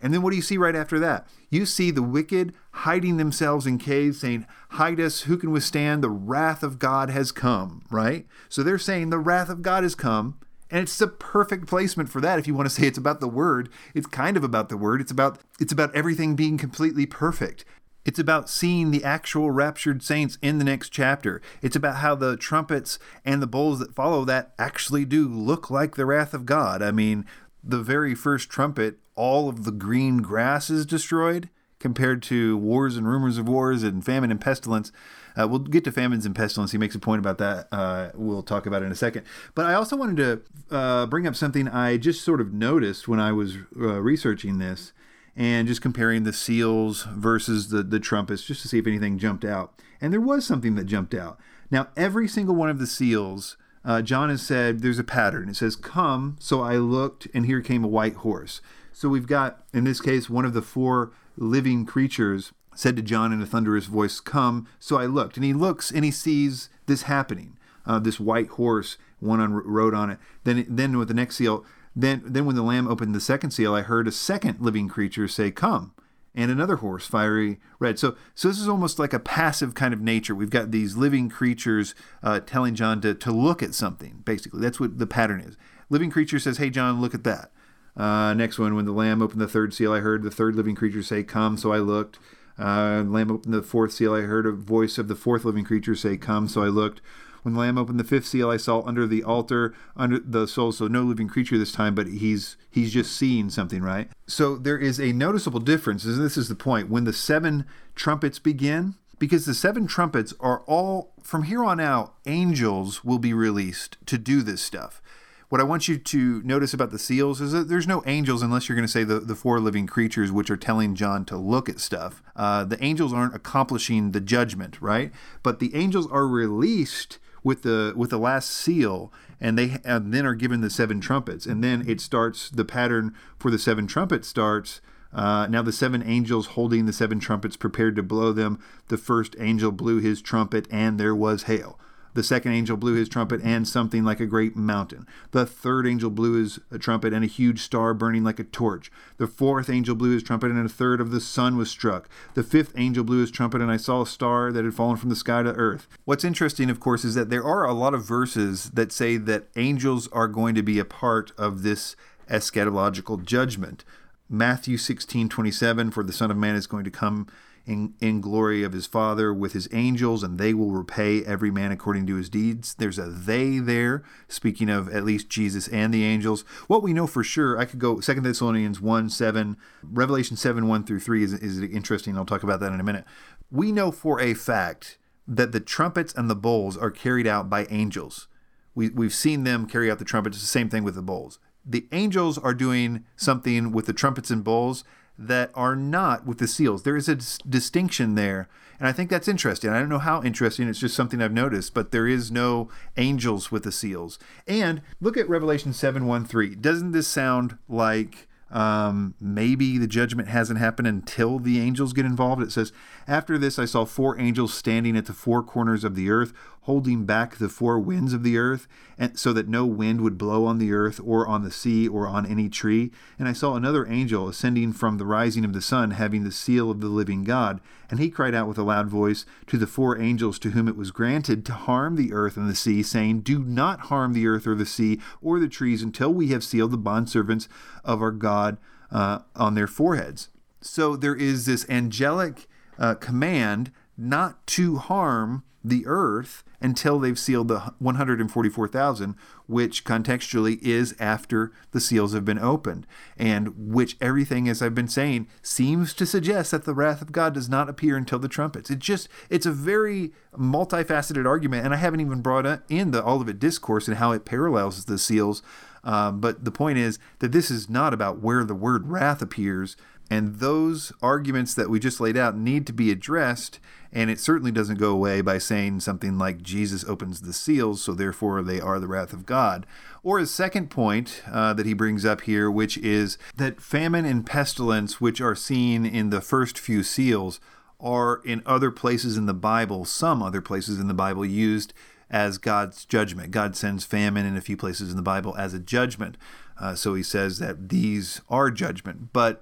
And 0.01 0.13
then 0.13 0.21
what 0.21 0.29
do 0.29 0.35
you 0.35 0.41
see 0.43 0.57
right 0.57 0.75
after 0.75 0.99
that? 0.99 1.27
You 1.49 1.65
see 1.65 1.89
the 1.89 2.03
wicked 2.03 2.53
hiding 2.71 3.17
themselves 3.17 3.65
in 3.65 3.79
caves, 3.79 4.19
saying, 4.19 4.45
Hide 4.69 4.99
us, 4.99 5.21
who 5.21 5.35
can 5.35 5.51
withstand? 5.51 6.03
The 6.03 6.09
wrath 6.09 6.61
of 6.61 6.77
God 6.77 7.09
has 7.09 7.31
come, 7.31 7.83
right? 7.89 8.25
So 8.47 8.61
they're 8.61 8.77
saying 8.77 9.09
the 9.09 9.17
wrath 9.17 9.49
of 9.49 9.61
God 9.61 9.83
has 9.83 9.95
come. 9.95 10.39
And 10.71 10.81
it's 10.81 10.97
the 10.97 11.07
perfect 11.07 11.67
placement 11.67 12.09
for 12.09 12.21
that. 12.21 12.37
If 12.37 12.45
you 12.45 12.53
want 12.53 12.69
to 12.69 12.73
say 12.73 12.85
it's 12.85 12.97
about 12.97 13.19
the 13.19 13.27
word, 13.27 13.69
it's 13.95 14.05
kind 14.05 14.37
of 14.37 14.43
about 14.43 14.69
the 14.69 14.77
word. 14.77 15.01
It's 15.01 15.11
about 15.11 15.39
it's 15.59 15.73
about 15.73 15.93
everything 15.95 16.35
being 16.35 16.57
completely 16.57 17.07
perfect. 17.07 17.65
It's 18.09 18.17
about 18.17 18.49
seeing 18.49 18.89
the 18.89 19.03
actual 19.03 19.51
raptured 19.51 20.01
saints 20.01 20.39
in 20.41 20.57
the 20.57 20.65
next 20.65 20.89
chapter. 20.89 21.43
It's 21.61 21.75
about 21.75 21.97
how 21.97 22.15
the 22.15 22.37
trumpets 22.37 22.97
and 23.23 23.39
the 23.39 23.45
bowls 23.45 23.77
that 23.77 23.93
follow 23.93 24.25
that 24.25 24.51
actually 24.57 25.05
do 25.05 25.27
look 25.27 25.69
like 25.69 25.95
the 25.95 26.07
wrath 26.07 26.33
of 26.33 26.47
God. 26.47 26.81
I 26.81 26.89
mean, 26.89 27.23
the 27.63 27.77
very 27.77 28.15
first 28.15 28.49
trumpet 28.49 28.97
all 29.13 29.47
of 29.47 29.63
the 29.63 29.71
green 29.71 30.23
grass 30.23 30.71
is 30.71 30.87
destroyed 30.87 31.49
compared 31.77 32.23
to 32.23 32.57
wars 32.57 32.97
and 32.97 33.07
rumors 33.07 33.37
of 33.37 33.47
wars 33.47 33.83
and 33.83 34.03
famine 34.03 34.31
and 34.31 34.41
pestilence. 34.41 34.91
Uh, 35.39 35.47
we'll 35.47 35.59
get 35.59 35.83
to 35.83 35.91
famines 35.91 36.25
and 36.25 36.35
pestilence. 36.35 36.71
He 36.71 36.79
makes 36.79 36.95
a 36.95 36.99
point 36.99 37.19
about 37.19 37.37
that. 37.37 37.67
Uh, 37.71 38.09
we'll 38.15 38.41
talk 38.41 38.65
about 38.65 38.81
it 38.81 38.87
in 38.87 38.91
a 38.91 38.95
second. 38.95 39.23
But 39.53 39.67
I 39.67 39.75
also 39.75 39.95
wanted 39.95 40.17
to 40.17 40.75
uh, 40.75 41.05
bring 41.05 41.27
up 41.27 41.35
something 41.35 41.67
I 41.67 41.97
just 41.97 42.25
sort 42.25 42.41
of 42.41 42.53
noticed 42.53 43.07
when 43.07 43.19
I 43.19 43.33
was 43.33 43.57
uh, 43.79 44.01
researching 44.01 44.57
this 44.57 44.93
and 45.39 45.69
just 45.69 45.81
comparing 45.81 46.23
the 46.23 46.33
seals 46.33 47.03
versus 47.15 47.69
the, 47.69 47.81
the 47.81 47.99
trumpets 47.99 48.43
just 48.43 48.61
to 48.61 48.67
see 48.67 48.77
if 48.77 48.85
anything 48.85 49.17
jumped 49.17 49.45
out. 49.45 49.73
And 50.01 50.11
there 50.11 50.19
was 50.19 50.45
something 50.45 50.75
that 50.75 50.83
jumped 50.83 51.13
out. 51.13 51.39
Now, 51.71 51.87
every 51.95 52.27
single 52.27 52.55
one 52.55 52.69
of 52.69 52.77
the 52.77 52.85
seals, 52.85 53.55
uh, 53.85 54.01
John 54.01 54.29
has 54.29 54.41
said 54.41 54.81
there's 54.81 54.99
a 54.99 55.03
pattern. 55.03 55.47
It 55.47 55.55
says, 55.55 55.77
Come, 55.77 56.35
so 56.41 56.61
I 56.61 56.75
looked, 56.75 57.29
and 57.33 57.45
here 57.45 57.61
came 57.61 57.85
a 57.85 57.87
white 57.87 58.15
horse. 58.15 58.59
So 58.91 59.07
we've 59.07 59.27
got, 59.27 59.63
in 59.73 59.85
this 59.85 60.01
case, 60.01 60.29
one 60.29 60.43
of 60.43 60.53
the 60.53 60.61
four 60.61 61.13
living 61.37 61.85
creatures 61.85 62.51
said 62.75 62.97
to 62.97 63.01
John 63.01 63.31
in 63.31 63.41
a 63.41 63.45
thunderous 63.45 63.85
voice, 63.85 64.19
Come. 64.19 64.67
So 64.77 64.97
I 64.97 65.05
looked. 65.05 65.37
And 65.37 65.45
he 65.45 65.53
looks 65.53 65.89
and 65.89 66.03
he 66.03 66.11
sees 66.11 66.69
this 66.85 67.03
happening. 67.03 67.55
Uh, 67.85 67.97
this 67.97 68.19
white 68.19 68.49
horse, 68.49 68.97
one 69.21 69.39
on, 69.39 69.53
rode 69.53 69.93
on 69.93 70.09
it. 70.09 70.19
Then, 70.43 70.65
then 70.67 70.97
with 70.97 71.07
the 71.07 71.13
next 71.13 71.37
seal, 71.37 71.65
then, 71.95 72.21
then 72.25 72.45
when 72.45 72.55
the 72.55 72.63
Lamb 72.63 72.87
opened 72.87 73.15
the 73.15 73.19
second 73.19 73.51
seal, 73.51 73.73
I 73.73 73.81
heard 73.81 74.07
a 74.07 74.11
second 74.11 74.59
living 74.61 74.87
creature 74.87 75.27
say, 75.27 75.51
Come. 75.51 75.93
And 76.35 76.51
another 76.51 76.77
horse, 76.77 77.07
fiery 77.07 77.59
red. 77.79 77.97
So, 77.97 78.15
so 78.35 78.47
this 78.47 78.59
is 78.59 78.67
almost 78.67 78.99
like 78.99 79.13
a 79.13 79.19
passive 79.19 79.73
kind 79.73 79.93
of 79.93 79.99
nature. 79.99 80.35
We've 80.35 80.49
got 80.49 80.71
these 80.71 80.95
living 80.95 81.27
creatures 81.27 81.95
uh, 82.21 82.39
telling 82.41 82.75
John 82.75 83.01
to, 83.01 83.15
to 83.15 83.31
look 83.31 83.63
at 83.63 83.73
something, 83.73 84.21
basically. 84.23 84.61
That's 84.61 84.79
what 84.79 84.99
the 84.99 85.07
pattern 85.07 85.41
is. 85.41 85.57
Living 85.89 86.11
creature 86.11 86.39
says, 86.39 86.57
Hey, 86.57 86.69
John, 86.69 87.01
look 87.01 87.15
at 87.15 87.23
that. 87.23 87.51
Uh, 87.97 88.33
next 88.35 88.59
one, 88.59 88.75
when 88.75 88.85
the 88.85 88.91
Lamb 88.91 89.21
opened 89.21 89.41
the 89.41 89.47
third 89.47 89.73
seal, 89.73 89.91
I 89.91 89.99
heard 89.99 90.21
the 90.21 90.31
third 90.31 90.55
living 90.55 90.75
creature 90.75 91.03
say, 91.03 91.23
Come. 91.23 91.57
So 91.57 91.73
I 91.73 91.79
looked. 91.79 92.19
Uh, 92.57 93.03
lamb 93.07 93.31
opened 93.31 93.53
the 93.53 93.63
fourth 93.63 93.93
seal. 93.93 94.13
I 94.13 94.21
heard 94.21 94.45
a 94.45 94.51
voice 94.51 94.97
of 94.97 95.07
the 95.07 95.15
fourth 95.15 95.45
living 95.45 95.63
creature 95.63 95.95
say, 95.95 96.15
Come. 96.17 96.47
So 96.47 96.61
I 96.61 96.67
looked. 96.67 97.01
When 97.49 97.55
the 97.55 97.61
lamb 97.61 97.79
opened 97.79 97.99
the 97.99 98.03
fifth 98.03 98.27
seal, 98.27 98.51
I 98.51 98.57
saw 98.57 98.83
under 98.83 99.07
the 99.07 99.23
altar, 99.23 99.73
under 99.97 100.19
the 100.19 100.47
soul, 100.47 100.71
so 100.71 100.87
no 100.87 101.01
living 101.01 101.27
creature 101.27 101.57
this 101.57 101.71
time, 101.71 101.95
but 101.95 102.05
he's 102.05 102.57
he's 102.69 102.93
just 102.93 103.17
seeing 103.17 103.49
something, 103.49 103.81
right? 103.81 104.07
So 104.27 104.55
there 104.55 104.77
is 104.77 104.99
a 104.99 105.13
noticeable 105.13 105.59
difference, 105.59 106.05
and 106.05 106.23
this 106.23 106.37
is 106.37 106.47
the 106.47 106.53
point. 106.53 106.91
When 106.91 107.05
the 107.05 107.13
seven 107.13 107.65
trumpets 107.95 108.37
begin, 108.37 108.93
because 109.17 109.47
the 109.47 109.55
seven 109.55 109.87
trumpets 109.87 110.31
are 110.39 110.59
all 110.67 111.13
from 111.23 111.43
here 111.43 111.63
on 111.63 111.79
out, 111.79 112.13
angels 112.27 113.03
will 113.03 113.17
be 113.17 113.33
released 113.33 113.97
to 114.05 114.19
do 114.19 114.43
this 114.43 114.61
stuff. 114.61 115.01
What 115.47 115.59
I 115.59 115.63
want 115.63 115.87
you 115.87 115.97
to 115.97 116.43
notice 116.43 116.75
about 116.75 116.91
the 116.91 116.99
seals 116.99 117.41
is 117.41 117.51
that 117.53 117.67
there's 117.67 117.87
no 117.87 118.03
angels 118.05 118.43
unless 118.43 118.69
you're 118.69 118.75
going 118.75 118.85
to 118.85 118.91
say 118.91 119.03
the, 119.03 119.19
the 119.19 119.33
four 119.33 119.59
living 119.59 119.87
creatures, 119.87 120.31
which 120.31 120.51
are 120.51 120.57
telling 120.57 120.93
John 120.93 121.25
to 121.25 121.35
look 121.35 121.67
at 121.67 121.79
stuff. 121.79 122.21
Uh, 122.35 122.63
the 122.63 122.81
angels 122.83 123.11
aren't 123.11 123.33
accomplishing 123.33 124.11
the 124.11 124.21
judgment, 124.21 124.79
right? 124.79 125.11
But 125.41 125.57
the 125.57 125.73
angels 125.73 126.05
are 126.11 126.27
released 126.27 127.17
with 127.43 127.63
the 127.63 127.93
with 127.95 128.09
the 128.09 128.17
last 128.17 128.49
seal 128.49 129.11
and 129.39 129.57
they 129.57 129.77
and 129.83 130.13
then 130.13 130.25
are 130.25 130.35
given 130.35 130.61
the 130.61 130.69
seven 130.69 130.99
trumpets. 130.99 131.45
And 131.45 131.63
then 131.63 131.87
it 131.87 132.01
starts 132.01 132.49
the 132.49 132.65
pattern 132.65 133.13
for 133.37 133.49
the 133.51 133.59
seven 133.59 133.87
trumpets 133.87 134.27
starts 134.27 134.81
uh, 135.11 135.47
now 135.49 135.61
the 135.61 135.71
seven 135.71 136.03
angels 136.03 136.47
holding 136.47 136.85
the 136.85 136.93
seven 136.93 137.19
trumpets 137.19 137.57
prepared 137.57 137.95
to 137.95 138.03
blow 138.03 138.31
them. 138.31 138.59
The 138.89 138.97
first 138.97 139.35
angel 139.39 139.71
blew 139.71 139.99
his 139.99 140.21
trumpet 140.21 140.67
and 140.69 140.99
there 140.99 141.15
was 141.15 141.43
hail 141.43 141.79
the 142.19 142.23
second 142.23 142.51
angel 142.51 142.75
blew 142.75 142.95
his 142.95 143.07
trumpet, 143.07 143.39
and 143.45 143.65
something 143.65 144.03
like 144.03 144.19
a 144.19 144.25
great 144.25 144.53
mountain. 144.53 145.07
The 145.31 145.45
third 145.45 145.87
angel 145.87 146.09
blew 146.09 146.33
his 146.33 146.59
uh, 146.69 146.77
trumpet, 146.77 147.13
and 147.13 147.23
a 147.23 147.27
huge 147.27 147.61
star 147.61 147.93
burning 147.93 148.25
like 148.25 148.41
a 148.41 148.43
torch. 148.43 148.91
The 149.15 149.25
fourth 149.25 149.69
angel 149.69 149.95
blew 149.95 150.11
his 150.11 150.21
trumpet, 150.21 150.51
and 150.51 150.65
a 150.65 150.67
third 150.67 150.99
of 150.99 151.11
the 151.11 151.21
sun 151.21 151.55
was 151.55 151.71
struck. 151.71 152.09
The 152.33 152.43
fifth 152.43 152.73
angel 152.75 153.05
blew 153.05 153.21
his 153.21 153.31
trumpet, 153.31 153.61
and 153.61 153.71
I 153.71 153.77
saw 153.77 154.01
a 154.01 154.05
star 154.05 154.51
that 154.51 154.65
had 154.65 154.73
fallen 154.73 154.97
from 154.97 155.07
the 155.07 155.15
sky 155.15 155.43
to 155.43 155.53
earth. 155.53 155.87
What's 156.03 156.25
interesting, 156.25 156.69
of 156.69 156.81
course, 156.81 157.05
is 157.05 157.15
that 157.15 157.29
there 157.29 157.45
are 157.45 157.65
a 157.65 157.73
lot 157.73 157.93
of 157.93 158.03
verses 158.03 158.71
that 158.71 158.91
say 158.91 159.15
that 159.15 159.47
angels 159.55 160.09
are 160.09 160.27
going 160.27 160.55
to 160.55 160.61
be 160.61 160.77
a 160.77 160.83
part 160.83 161.31
of 161.37 161.63
this 161.63 161.95
eschatological 162.29 163.23
judgment. 163.23 163.85
Matthew 164.27 164.75
16 164.75 165.29
27, 165.29 165.91
for 165.91 166.03
the 166.03 166.11
Son 166.11 166.31
of 166.31 166.35
Man 166.35 166.55
is 166.55 166.67
going 166.67 166.83
to 166.83 166.91
come 166.91 167.27
in, 167.69 167.93
in 168.01 168.19
glory 168.19 168.63
of 168.63 168.73
his 168.73 168.87
Father 168.87 169.31
with 169.31 169.53
his 169.53 169.69
angels, 169.71 170.23
and 170.23 170.39
they 170.39 170.55
will 170.55 170.71
repay 170.71 171.23
every 171.23 171.51
man 171.51 171.71
according 171.71 172.07
to 172.07 172.15
his 172.15 172.27
deeds. 172.27 172.73
There's 172.73 172.97
a 172.97 173.07
they 173.07 173.59
there, 173.59 174.03
speaking 174.27 174.69
of 174.69 174.89
at 174.89 175.05
least 175.05 175.29
Jesus 175.29 175.67
and 175.67 175.93
the 175.93 176.03
angels. 176.03 176.41
What 176.65 176.81
we 176.81 176.93
know 176.93 177.05
for 177.05 177.23
sure, 177.23 177.59
I 177.59 177.65
could 177.65 177.77
go 177.77 177.99
Second 177.99 178.23
Thessalonians 178.23 178.81
1 178.81 179.09
7, 179.09 179.55
Revelation 179.83 180.35
7 180.35 180.67
1 180.67 180.83
through 180.83 180.99
3 180.99 181.23
is, 181.23 181.33
is 181.33 181.61
interesting. 181.61 182.17
I'll 182.17 182.25
talk 182.25 182.43
about 182.43 182.59
that 182.59 182.73
in 182.73 182.79
a 182.79 182.83
minute. 182.83 183.05
We 183.51 183.71
know 183.71 183.91
for 183.91 184.19
a 184.19 184.33
fact 184.33 184.97
that 185.27 185.51
the 185.51 185.59
trumpets 185.59 186.13
and 186.13 186.27
the 186.27 186.35
bowls 186.35 186.75
are 186.75 186.89
carried 186.89 187.27
out 187.27 187.51
by 187.51 187.67
angels. 187.69 188.27
We, 188.73 188.89
we've 188.89 189.13
seen 189.13 189.43
them 189.43 189.67
carry 189.67 189.91
out 189.91 189.99
the 189.99 190.05
trumpets. 190.05 190.37
It's 190.37 190.43
the 190.43 190.47
same 190.47 190.69
thing 190.69 190.83
with 190.83 190.95
the 190.95 191.03
bowls. 191.03 191.37
The 191.63 191.87
angels 191.91 192.39
are 192.39 192.55
doing 192.55 193.05
something 193.15 193.71
with 193.71 193.85
the 193.85 193.93
trumpets 193.93 194.31
and 194.31 194.43
bowls 194.43 194.83
that 195.19 195.51
are 195.53 195.75
not 195.75 196.25
with 196.25 196.37
the 196.37 196.47
seals. 196.47 196.83
There 196.83 196.95
is 196.95 197.09
a 197.09 197.15
dis- 197.15 197.37
distinction 197.39 198.15
there. 198.15 198.47
And 198.79 198.87
I 198.87 198.93
think 198.93 199.09
that's 199.09 199.27
interesting. 199.27 199.69
I 199.69 199.79
don't 199.79 199.89
know 199.89 199.99
how 199.99 200.23
interesting, 200.23 200.69
it's 200.69 200.79
just 200.79 200.95
something 200.95 201.21
I've 201.21 201.33
noticed, 201.33 201.73
but 201.73 201.91
there 201.91 202.07
is 202.07 202.31
no 202.31 202.69
angels 202.95 203.51
with 203.51 203.63
the 203.63 203.71
seals. 203.73 204.17
And 204.47 204.81
look 205.01 205.17
at 205.17 205.27
Revelation 205.27 205.73
7 205.73 206.05
1 206.05 206.25
3. 206.25 206.55
Doesn't 206.55 206.93
this 206.93 207.07
sound 207.07 207.57
like 207.67 208.29
um, 208.51 209.13
maybe 209.19 209.77
the 209.77 209.87
judgment 209.87 210.27
hasn't 210.29 210.59
happened 210.59 210.87
until 210.87 211.37
the 211.37 211.59
angels 211.59 211.93
get 211.93 212.05
involved. 212.05 212.41
It 212.41 212.51
says, 212.51 212.71
After 213.07 213.37
this, 213.37 213.59
I 213.59 213.65
saw 213.65 213.85
four 213.85 214.19
angels 214.19 214.53
standing 214.53 214.97
at 214.97 215.05
the 215.05 215.13
four 215.13 215.43
corners 215.43 215.83
of 215.83 215.95
the 215.95 216.09
earth, 216.09 216.33
holding 216.61 217.05
back 217.05 217.37
the 217.37 217.49
four 217.49 217.79
winds 217.79 218.13
of 218.13 218.23
the 218.23 218.37
earth, 218.37 218.67
and 218.97 219.17
so 219.17 219.33
that 219.33 219.47
no 219.47 219.65
wind 219.65 220.01
would 220.01 220.17
blow 220.17 220.45
on 220.45 220.57
the 220.57 220.73
earth 220.73 220.99
or 221.03 221.27
on 221.27 221.43
the 221.43 221.51
sea 221.51 221.87
or 221.87 222.07
on 222.07 222.25
any 222.25 222.49
tree. 222.49 222.91
And 223.17 223.27
I 223.27 223.33
saw 223.33 223.55
another 223.55 223.87
angel 223.87 224.27
ascending 224.27 224.73
from 224.73 224.97
the 224.97 225.05
rising 225.05 225.45
of 225.45 225.53
the 225.53 225.61
sun, 225.61 225.91
having 225.91 226.23
the 226.23 226.31
seal 226.31 226.69
of 226.69 226.81
the 226.81 226.87
living 226.87 227.23
God. 227.23 227.61
And 227.89 227.99
he 227.99 228.09
cried 228.09 228.35
out 228.35 228.47
with 228.47 228.57
a 228.57 228.63
loud 228.63 228.87
voice 228.87 229.25
to 229.47 229.57
the 229.57 229.67
four 229.67 229.97
angels 229.97 230.37
to 230.39 230.51
whom 230.51 230.67
it 230.67 230.75
was 230.75 230.91
granted 230.91 231.45
to 231.45 231.53
harm 231.53 231.95
the 231.95 232.13
earth 232.13 232.37
and 232.37 232.49
the 232.49 232.55
sea, 232.55 232.83
saying, 232.83 233.21
Do 233.21 233.39
not 233.39 233.81
harm 233.81 234.13
the 234.13 234.27
earth 234.27 234.45
or 234.45 234.55
the 234.55 234.65
sea 234.65 234.99
or 235.21 235.39
the 235.39 235.47
trees 235.47 235.81
until 235.81 236.13
we 236.13 236.27
have 236.27 236.43
sealed 236.43 236.71
the 236.71 236.77
bondservants 236.77 237.47
of 237.83 238.01
our 238.01 238.11
God 238.11 238.57
uh, 238.91 239.19
on 239.35 239.55
their 239.55 239.67
foreheads. 239.67 240.29
So 240.61 240.95
there 240.95 241.15
is 241.15 241.45
this 241.45 241.67
angelic 241.69 242.47
uh, 242.77 242.95
command 242.95 243.71
not 243.97 244.45
to 244.47 244.77
harm 244.77 245.43
the 245.63 245.83
earth 245.85 246.43
until 246.61 246.99
they've 246.99 247.19
sealed 247.19 247.47
the 247.47 247.59
144,000, 247.79 249.15
which 249.47 249.83
contextually 249.83 250.59
is 250.61 250.95
after 250.99 251.51
the 251.71 251.79
seals 251.79 252.13
have 252.13 252.25
been 252.25 252.39
opened, 252.39 252.85
and 253.17 253.53
which 253.57 253.97
everything, 254.01 254.47
as 254.49 254.61
I've 254.61 254.75
been 254.75 254.87
saying, 254.87 255.27
seems 255.41 255.93
to 255.95 256.05
suggest 256.05 256.51
that 256.51 256.65
the 256.65 256.73
wrath 256.73 257.01
of 257.01 257.11
God 257.11 257.33
does 257.33 257.49
not 257.49 257.69
appear 257.69 257.97
until 257.97 258.19
the 258.19 258.27
trumpets. 258.27 258.69
It 258.69 258.79
just, 258.79 259.07
it's 259.29 259.45
a 259.45 259.51
very 259.51 260.11
multifaceted 260.37 261.25
argument, 261.25 261.65
and 261.65 261.73
I 261.73 261.77
haven't 261.77 262.01
even 262.01 262.21
brought 262.21 262.61
in 262.69 262.91
the 262.91 263.05
Olivet 263.05 263.39
discourse 263.39 263.87
and 263.87 263.97
how 263.97 264.11
it 264.11 264.25
parallels 264.25 264.85
the 264.85 264.97
seals. 264.97 265.41
Um, 265.83 266.19
but 266.19 266.43
the 266.43 266.51
point 266.51 266.77
is 266.77 266.99
that 267.19 267.31
this 267.31 267.49
is 267.49 267.69
not 267.69 267.93
about 267.93 268.19
where 268.19 268.43
the 268.43 268.55
word 268.55 268.89
wrath 268.89 269.21
appears, 269.21 269.77
and 270.09 270.39
those 270.39 270.91
arguments 271.01 271.53
that 271.53 271.69
we 271.69 271.79
just 271.79 272.01
laid 272.01 272.17
out 272.17 272.35
need 272.35 272.65
to 272.67 272.73
be 272.73 272.91
addressed. 272.91 273.59
And 273.91 274.11
it 274.11 274.19
certainly 274.19 274.51
doesn't 274.51 274.77
go 274.77 274.91
away 274.91 275.21
by 275.21 275.39
saying 275.39 275.79
something 275.79 276.17
like 276.17 276.43
Jesus 276.43 276.83
opens 276.85 277.21
the 277.21 277.33
seals, 277.33 277.81
so 277.81 277.93
therefore 277.93 278.43
they 278.43 278.59
are 278.59 278.79
the 278.79 278.87
wrath 278.87 279.13
of 279.13 279.25
God. 279.25 279.65
Or 280.03 280.19
his 280.19 280.31
second 280.31 280.69
point 280.69 281.23
uh, 281.31 281.53
that 281.53 281.65
he 281.65 281.73
brings 281.73 282.05
up 282.05 282.21
here, 282.21 282.51
which 282.51 282.77
is 282.77 283.17
that 283.35 283.61
famine 283.61 284.05
and 284.05 284.25
pestilence, 284.25 285.01
which 285.01 285.21
are 285.21 285.35
seen 285.35 285.85
in 285.85 286.11
the 286.11 286.21
first 286.21 286.59
few 286.59 286.83
seals, 286.83 287.39
are 287.79 288.21
in 288.23 288.43
other 288.45 288.69
places 288.69 289.17
in 289.17 289.25
the 289.25 289.33
Bible, 289.33 289.85
some 289.85 290.21
other 290.21 290.41
places 290.41 290.79
in 290.79 290.87
the 290.87 290.93
Bible, 290.93 291.25
used 291.25 291.73
as 292.11 292.37
God's 292.37 292.85
judgment. 292.85 293.31
God 293.31 293.55
sends 293.55 293.85
famine 293.85 294.25
in 294.25 294.37
a 294.37 294.41
few 294.41 294.57
places 294.57 294.91
in 294.91 294.97
the 294.97 295.01
Bible 295.01 295.35
as 295.37 295.53
a 295.53 295.59
judgment. 295.59 296.15
Uh, 296.59 296.75
so 296.75 296.93
he 296.93 297.03
says 297.03 297.39
that 297.39 297.69
these 297.69 298.21
are 298.29 298.51
judgment. 298.51 299.13
But 299.13 299.41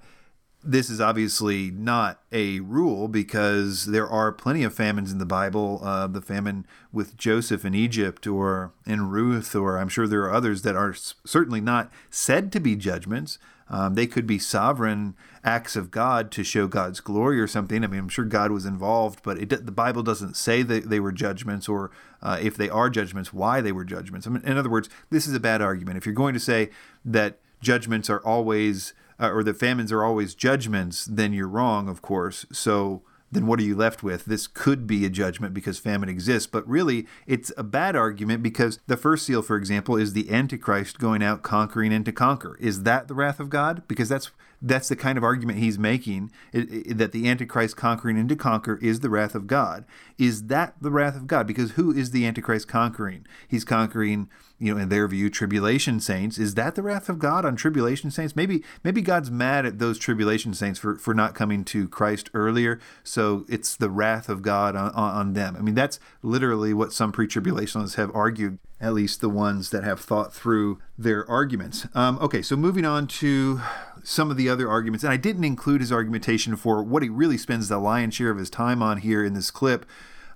this 0.62 0.90
is 0.90 1.00
obviously 1.00 1.70
not 1.70 2.20
a 2.32 2.60
rule 2.60 3.06
because 3.06 3.86
there 3.86 4.08
are 4.08 4.32
plenty 4.32 4.64
of 4.64 4.74
famines 4.74 5.12
in 5.12 5.18
the 5.18 5.26
Bible. 5.26 5.80
Uh, 5.82 6.06
the 6.06 6.20
famine 6.20 6.66
with 6.92 7.16
Joseph 7.16 7.64
in 7.64 7.74
Egypt 7.74 8.26
or 8.26 8.72
in 8.84 9.08
Ruth, 9.08 9.54
or 9.54 9.78
I'm 9.78 9.88
sure 9.88 10.06
there 10.06 10.22
are 10.22 10.34
others 10.34 10.62
that 10.62 10.74
are 10.74 10.94
certainly 10.94 11.60
not 11.60 11.90
said 12.10 12.50
to 12.52 12.60
be 12.60 12.74
judgments. 12.74 13.38
Um, 13.70 13.94
they 13.94 14.06
could 14.06 14.26
be 14.26 14.38
sovereign 14.38 15.14
acts 15.44 15.76
of 15.76 15.90
God 15.90 16.30
to 16.32 16.42
show 16.42 16.66
God's 16.66 17.00
glory 17.00 17.38
or 17.38 17.46
something. 17.46 17.84
I 17.84 17.86
mean, 17.86 18.00
I'm 18.00 18.08
sure 18.08 18.24
God 18.24 18.50
was 18.50 18.64
involved, 18.64 19.20
but 19.22 19.38
it, 19.38 19.50
the 19.50 19.72
Bible 19.72 20.02
doesn't 20.02 20.36
say 20.36 20.62
that 20.62 20.88
they 20.88 21.00
were 21.00 21.12
judgments 21.12 21.68
or 21.68 21.90
uh, 22.22 22.38
if 22.40 22.56
they 22.56 22.70
are 22.70 22.90
judgments, 22.90 23.32
why 23.32 23.60
they 23.60 23.72
were 23.72 23.84
judgments. 23.84 24.26
I 24.26 24.30
mean, 24.30 24.42
in 24.44 24.56
other 24.56 24.70
words, 24.70 24.88
this 25.10 25.26
is 25.26 25.34
a 25.34 25.40
bad 25.40 25.60
argument. 25.60 25.98
If 25.98 26.06
you're 26.06 26.14
going 26.14 26.34
to 26.34 26.40
say 26.40 26.70
that 27.04 27.38
judgments 27.60 28.08
are 28.08 28.20
always 28.20 28.94
uh, 29.20 29.30
or 29.30 29.42
that 29.44 29.58
famines 29.58 29.92
are 29.92 30.04
always 30.04 30.34
judgments, 30.34 31.04
then 31.04 31.32
you're 31.32 31.48
wrong, 31.48 31.88
of 31.88 32.02
course. 32.02 32.46
So 32.52 33.02
then 33.30 33.46
what 33.46 33.60
are 33.60 33.64
you 33.64 33.76
left 33.76 34.02
with? 34.02 34.24
This 34.24 34.46
could 34.46 34.86
be 34.86 35.04
a 35.04 35.10
judgment 35.10 35.52
because 35.52 35.78
famine 35.78 36.08
exists, 36.08 36.46
but 36.46 36.66
really 36.68 37.06
it's 37.26 37.52
a 37.56 37.62
bad 37.62 37.94
argument 37.94 38.42
because 38.42 38.78
the 38.86 38.96
first 38.96 39.26
seal, 39.26 39.42
for 39.42 39.56
example, 39.56 39.96
is 39.96 40.12
the 40.12 40.30
Antichrist 40.30 40.98
going 40.98 41.22
out 41.22 41.42
conquering 41.42 41.92
and 41.92 42.04
to 42.06 42.12
conquer. 42.12 42.56
Is 42.58 42.84
that 42.84 43.08
the 43.08 43.14
wrath 43.14 43.40
of 43.40 43.50
God? 43.50 43.82
Because 43.86 44.08
that's 44.08 44.30
that's 44.60 44.88
the 44.88 44.96
kind 44.96 45.16
of 45.16 45.24
argument 45.24 45.58
he's 45.58 45.78
making 45.78 46.30
it, 46.52 46.70
it, 46.70 46.98
that 46.98 47.12
the 47.12 47.28
Antichrist 47.28 47.76
conquering 47.76 48.18
and 48.18 48.28
to 48.28 48.36
conquer 48.36 48.78
is 48.82 49.00
the 49.00 49.10
wrath 49.10 49.34
of 49.34 49.46
God. 49.46 49.84
Is 50.18 50.44
that 50.44 50.74
the 50.80 50.90
wrath 50.90 51.16
of 51.16 51.26
God? 51.26 51.46
Because 51.46 51.72
who 51.72 51.92
is 51.92 52.10
the 52.10 52.26
Antichrist 52.26 52.68
conquering? 52.68 53.26
He's 53.46 53.64
conquering 53.64 54.28
you 54.58 54.74
know, 54.74 54.80
in 54.80 54.88
their 54.88 55.06
view, 55.06 55.30
tribulation 55.30 56.00
saints. 56.00 56.36
Is 56.38 56.54
that 56.54 56.74
the 56.74 56.82
wrath 56.82 57.08
of 57.08 57.18
God 57.18 57.44
on 57.44 57.54
tribulation 57.54 58.10
saints? 58.10 58.34
Maybe 58.34 58.64
maybe 58.82 59.00
God's 59.00 59.30
mad 59.30 59.64
at 59.64 59.78
those 59.78 59.98
tribulation 59.98 60.52
saints 60.52 60.80
for, 60.80 60.96
for 60.96 61.14
not 61.14 61.34
coming 61.34 61.64
to 61.66 61.88
Christ 61.88 62.28
earlier, 62.34 62.80
so 63.04 63.44
it's 63.48 63.76
the 63.76 63.90
wrath 63.90 64.28
of 64.28 64.42
God 64.42 64.74
on, 64.74 64.90
on 64.90 65.32
them. 65.34 65.56
I 65.56 65.60
mean, 65.60 65.74
that's 65.74 66.00
literally 66.22 66.74
what 66.74 66.92
some 66.92 67.12
pre-tribulationists 67.12 67.94
have 67.94 68.10
argued, 68.14 68.58
at 68.80 68.94
least 68.94 69.20
the 69.20 69.28
ones 69.28 69.70
that 69.70 69.84
have 69.84 70.00
thought 70.00 70.34
through 70.34 70.80
their 70.96 71.28
arguments. 71.30 71.86
Um, 71.94 72.18
okay, 72.18 72.42
so 72.42 72.56
moving 72.56 72.84
on 72.84 73.06
to 73.06 73.60
some 74.08 74.30
of 74.30 74.36
the 74.36 74.48
other 74.48 74.68
arguments, 74.68 75.04
and 75.04 75.12
I 75.12 75.16
didn't 75.16 75.44
include 75.44 75.80
his 75.80 75.92
argumentation 75.92 76.56
for 76.56 76.82
what 76.82 77.02
he 77.02 77.08
really 77.08 77.38
spends 77.38 77.68
the 77.68 77.78
lion's 77.78 78.14
share 78.14 78.30
of 78.30 78.38
his 78.38 78.50
time 78.50 78.82
on 78.82 78.98
here 78.98 79.24
in 79.24 79.34
this 79.34 79.50
clip 79.50 79.86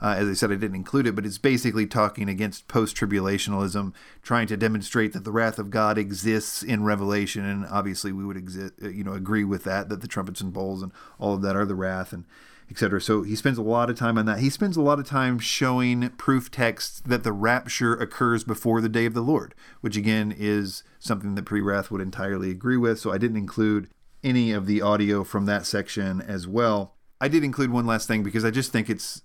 uh, 0.03 0.17
as 0.19 0.29
I 0.29 0.33
said, 0.33 0.51
I 0.51 0.57
didn't 0.57 0.75
include 0.75 1.07
it, 1.07 1.15
but 1.15 1.25
it's 1.25 1.39
basically 1.39 1.87
talking 1.87 2.29
against 2.29 2.67
post 2.67 2.97
tribulationalism, 2.97 3.93
trying 4.21 4.49
to 4.49 4.57
demonstrate 4.57 5.13
that 5.13 5.23
the 5.23 5.31
wrath 5.31 5.61
of 5.61 5.71
God 5.71 5.97
exists 5.97 6.65
in 6.65 6.83
Revelation. 6.83 7.45
And 7.45 7.65
obviously, 7.67 8.11
we 8.11 8.25
would 8.25 8.37
uh, 8.37 8.89
you 8.89 9.05
know, 9.05 9.13
agree 9.13 9.45
with 9.45 9.63
that, 9.63 9.89
that 9.91 10.01
the 10.01 10.09
trumpets 10.09 10.41
and 10.41 10.53
bowls 10.53 10.83
and 10.83 10.91
all 11.21 11.35
of 11.35 11.43
that 11.43 11.55
are 11.55 11.65
the 11.65 11.77
wrath 11.77 12.13
and 12.13 12.25
etc. 12.73 13.03
So 13.03 13.23
he 13.23 13.37
spends 13.37 13.59
a 13.59 13.63
lot 13.63 13.91
of 13.91 13.99
time 13.99 14.17
on 14.17 14.25
that. 14.27 14.39
He 14.39 14.49
spends 14.49 14.79
a 14.79 14.83
lot 14.83 14.99
of 14.99 15.07
time 15.07 15.39
showing 15.39 16.09
proof 16.11 16.51
texts 16.51 17.01
that 17.01 17.23
the 17.23 17.33
rapture 17.33 17.93
occurs 17.93 18.45
before 18.45 18.81
the 18.81 18.89
day 18.89 19.05
of 19.05 19.13
the 19.13 19.21
Lord, 19.21 19.55
which 19.83 19.97
again 19.97 20.35
is 20.37 20.83
something 20.99 21.35
that 21.35 21.45
pre 21.45 21.61
wrath 21.61 21.91
would 21.91 22.01
entirely 22.01 22.51
agree 22.51 22.79
with. 22.79 22.99
So 22.99 23.13
I 23.13 23.19
didn't 23.19 23.37
include 23.37 23.89
any 24.25 24.53
of 24.53 24.67
the 24.67 24.81
audio 24.81 25.23
from 25.23 25.45
that 25.47 25.67
section 25.67 26.23
as 26.23 26.49
well. 26.49 26.95
I 27.21 27.29
did 27.29 27.45
include 27.45 27.71
one 27.71 27.87
last 27.87 28.09
thing 28.09 28.23
because 28.23 28.45
I 28.45 28.51
just 28.51 28.73
think 28.73 28.89
it's 28.89 29.23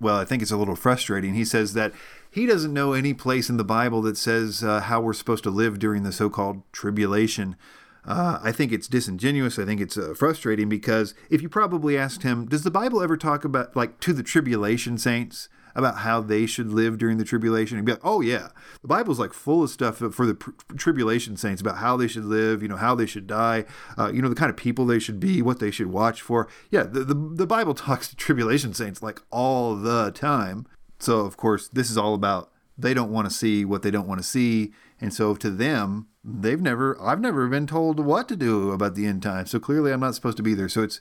well, 0.00 0.18
I 0.18 0.24
think 0.24 0.42
it's 0.42 0.52
a 0.52 0.56
little 0.56 0.76
frustrating. 0.76 1.34
He 1.34 1.44
says 1.44 1.74
that 1.74 1.92
he 2.30 2.46
doesn't 2.46 2.72
know 2.72 2.92
any 2.92 3.14
place 3.14 3.48
in 3.48 3.56
the 3.56 3.64
Bible 3.64 4.02
that 4.02 4.16
says 4.16 4.62
uh, 4.62 4.80
how 4.80 5.00
we're 5.00 5.12
supposed 5.12 5.44
to 5.44 5.50
live 5.50 5.78
during 5.78 6.02
the 6.02 6.12
so 6.12 6.30
called 6.30 6.62
tribulation. 6.72 7.56
Uh, 8.04 8.38
I 8.42 8.52
think 8.52 8.72
it's 8.72 8.88
disingenuous. 8.88 9.58
I 9.58 9.64
think 9.64 9.80
it's 9.80 9.98
uh, 9.98 10.14
frustrating 10.16 10.68
because 10.68 11.14
if 11.30 11.42
you 11.42 11.48
probably 11.48 11.98
asked 11.98 12.22
him, 12.22 12.46
does 12.46 12.62
the 12.62 12.70
Bible 12.70 13.02
ever 13.02 13.16
talk 13.16 13.44
about, 13.44 13.76
like, 13.76 14.00
to 14.00 14.12
the 14.12 14.22
tribulation 14.22 14.98
saints? 14.98 15.48
about 15.78 15.98
how 15.98 16.20
they 16.20 16.44
should 16.44 16.72
live 16.72 16.98
during 16.98 17.18
the 17.18 17.24
tribulation 17.24 17.76
and 17.78 17.86
be 17.86 17.92
like, 17.92 18.04
oh 18.04 18.20
yeah, 18.20 18.48
the 18.82 18.88
Bible's 18.88 19.20
like 19.20 19.32
full 19.32 19.62
of 19.62 19.70
stuff 19.70 19.98
for 19.98 20.26
the 20.26 20.34
pr- 20.34 20.50
tribulation 20.76 21.36
saints 21.36 21.60
about 21.60 21.78
how 21.78 21.96
they 21.96 22.08
should 22.08 22.24
live, 22.24 22.62
you 22.62 22.68
know, 22.68 22.76
how 22.76 22.96
they 22.96 23.06
should 23.06 23.28
die, 23.28 23.64
uh, 23.96 24.10
you 24.12 24.20
know, 24.20 24.28
the 24.28 24.34
kind 24.34 24.50
of 24.50 24.56
people 24.56 24.84
they 24.84 24.98
should 24.98 25.20
be, 25.20 25.40
what 25.40 25.60
they 25.60 25.70
should 25.70 25.86
watch 25.86 26.20
for. 26.20 26.48
Yeah, 26.70 26.82
the, 26.82 27.04
the, 27.04 27.14
the 27.14 27.46
Bible 27.46 27.74
talks 27.74 28.08
to 28.08 28.16
tribulation 28.16 28.74
saints 28.74 29.02
like 29.02 29.22
all 29.30 29.76
the 29.76 30.10
time. 30.10 30.66
So 30.98 31.20
of 31.20 31.36
course, 31.36 31.68
this 31.68 31.90
is 31.90 31.96
all 31.96 32.14
about 32.14 32.50
they 32.76 32.92
don't 32.92 33.12
want 33.12 33.28
to 33.28 33.34
see 33.34 33.64
what 33.64 33.82
they 33.82 33.90
don't 33.90 34.08
want 34.08 34.20
to 34.20 34.26
see, 34.26 34.72
and 35.00 35.12
so 35.12 35.34
to 35.36 35.50
them, 35.50 36.08
they've 36.24 36.60
never, 36.60 37.00
I've 37.00 37.20
never 37.20 37.48
been 37.48 37.66
told 37.66 38.00
what 38.00 38.28
to 38.28 38.36
do 38.36 38.72
about 38.72 38.94
the 38.94 39.06
end 39.06 39.22
time. 39.22 39.46
So 39.46 39.60
clearly, 39.60 39.92
I'm 39.92 40.00
not 40.00 40.14
supposed 40.14 40.36
to 40.38 40.42
be 40.42 40.54
there. 40.54 40.68
So 40.68 40.82
it's, 40.82 41.00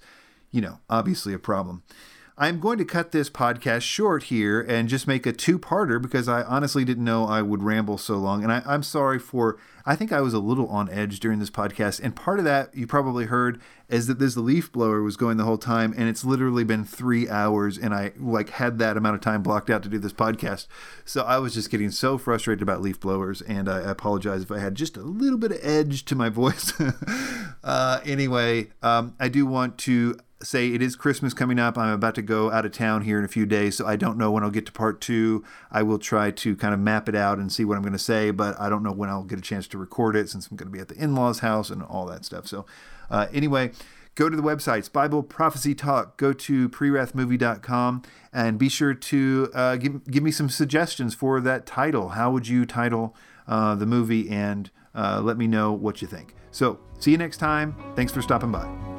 you 0.52 0.62
know, 0.62 0.80
obviously 0.90 1.34
a 1.34 1.40
problem. 1.40 1.84
I'm 2.40 2.60
going 2.60 2.78
to 2.78 2.86
cut 2.86 3.14
this 3.14 3.32
podcast 3.32 3.82
short 3.82 4.24
here 4.24 4.62
and 4.62 4.88
just 4.88 5.08
make 5.08 5.26
a 5.26 5.34
two 5.34 5.58
parter 5.58 6.00
because 6.00 6.28
I 6.28 6.44
honestly 6.44 6.86
didn't 6.86 7.04
know 7.04 7.26
I 7.26 7.42
would 7.42 7.64
ramble 7.64 7.98
so 7.98 8.18
long. 8.18 8.44
And 8.44 8.52
I, 8.52 8.62
am 8.64 8.84
sorry 8.84 9.18
for, 9.18 9.58
I 9.88 9.96
think 9.96 10.12
I 10.12 10.22
was 10.22 10.36
a 10.36 10.40
little 10.40 10.68
on 10.68 10.88
edge 10.92 11.20
during 11.20 11.40
this 11.40 11.50
podcast. 11.50 12.00
And 12.00 12.16
part 12.16 12.38
of 12.38 12.46
that 12.46 12.76
you 12.76 12.86
probably 12.86 13.26
heard 13.26 13.60
is 13.90 14.06
that 14.06 14.20
this 14.20 14.38
leaf 14.38 14.72
blower 14.72 15.02
was 15.02 15.18
going 15.18 15.38
the 15.38 15.46
whole 15.46 15.58
time. 15.58 15.96
And 15.98 16.08
it's 16.08 16.24
literally 16.24 16.64
been 16.64 16.86
three 16.86 17.28
hours. 17.28 17.76
And 17.76 17.92
I 17.92 18.12
like 18.20 18.50
had 18.50 18.78
that 18.78 18.98
amount 18.98 19.16
of 19.16 19.22
time 19.22 19.42
blocked 19.42 19.72
out 19.72 19.82
to 19.82 19.90
do 19.90 19.98
this 19.98 20.14
podcast. 20.14 20.68
So 21.06 21.24
I 21.24 21.40
was 21.40 21.56
just 21.56 21.72
getting 21.72 21.90
so 21.90 22.20
frustrated 22.20 22.62
about 22.62 22.84
leaf 22.84 23.00
blowers. 23.00 23.42
And 23.42 23.68
I 23.68 23.80
apologize 23.80 24.44
if 24.44 24.52
I 24.52 24.60
had 24.60 24.76
just 24.76 24.96
a 24.96 25.02
little 25.02 25.40
bit 25.40 25.54
of 25.54 25.60
edge 25.64 26.06
to 26.06 26.14
my 26.14 26.30
voice. 26.30 26.72
uh, 27.64 28.00
anyway, 28.06 28.68
um, 28.84 29.16
I 29.20 29.28
do 29.28 29.48
want 29.48 29.80
to 29.80 30.20
say 30.42 30.70
it 30.70 30.82
is 30.82 30.96
Christmas 30.96 31.34
coming 31.34 31.60
up. 31.60 31.78
I'm 31.78 31.94
about 31.94 32.16
to 32.16 32.22
go 32.22 32.52
out 32.52 32.66
of 32.66 32.72
town 32.72 33.02
here 33.02 33.18
in 33.18 33.26
a 33.26 33.30
few 33.30 33.46
days, 33.46 33.76
so 33.78 33.86
I 33.86 33.96
don't 33.96 34.18
know 34.18 34.32
when 34.32 34.44
I'll 34.44 34.52
get 34.52 34.66
to 34.68 34.72
part 34.72 35.02
two. 35.02 35.44
I 35.72 35.84
will 35.84 36.00
try 36.00 36.32
to 36.32 36.56
kind 36.56 36.74
of 36.74 36.80
map 36.80 37.10
it 37.10 37.16
out 37.16 37.40
and 37.40 37.52
see 37.52 37.66
what 37.66 37.76
I'm 37.76 37.82
going 37.82 37.94
to 37.94 38.00
say, 38.00 38.32
but 38.32 38.60
I 38.60 38.70
don't 38.70 38.84
know 38.84 38.92
when 38.92 39.10
I'll 39.10 39.24
get 39.24 39.40
a 39.40 39.42
chance 39.42 39.68
to 39.70 39.78
record 39.78 40.16
it 40.16 40.30
since 40.30 40.48
I'm 40.48 40.58
going 40.58 40.68
to 40.68 40.72
be 40.72 40.80
at 40.80 40.90
the 40.90 40.96
in 40.96 41.16
law's 41.16 41.40
house 41.40 41.70
and 41.70 41.82
all 41.82 42.06
that 42.08 42.26
stuff. 42.26 42.48
So, 42.48 42.66
uh, 43.10 43.28
anyway, 43.34 43.72
go 44.16 44.30
to 44.30 44.36
the 44.36 44.44
websites 44.44 44.92
Bible 44.92 45.24
Prophecy 45.24 45.74
Talk, 45.74 46.18
go 46.18 46.34
to 46.34 46.70
prewrathmovie.com, 46.70 48.04
and 48.32 48.60
be 48.60 48.70
sure 48.70 48.94
to 48.94 49.50
uh, 49.54 49.76
give, 49.78 50.06
give 50.06 50.24
me 50.24 50.32
some 50.32 50.50
suggestions 50.50 51.16
for 51.16 51.42
that 51.42 51.66
title. 51.66 52.10
How 52.10 52.32
would 52.32 52.48
you 52.48 52.66
title 52.66 53.16
uh, 53.48 53.76
the 53.76 53.86
movie? 53.86 54.30
And 54.30 54.70
uh, 54.94 55.22
let 55.24 55.38
me 55.38 55.48
know 55.48 55.72
what 55.72 56.02
you 56.02 56.08
think. 56.08 56.36
So, 56.52 56.80
see 57.00 57.12
you 57.12 57.18
next 57.18 57.38
time. 57.38 57.76
Thanks 57.96 58.12
for 58.12 58.22
stopping 58.22 58.52
by. 58.52 58.97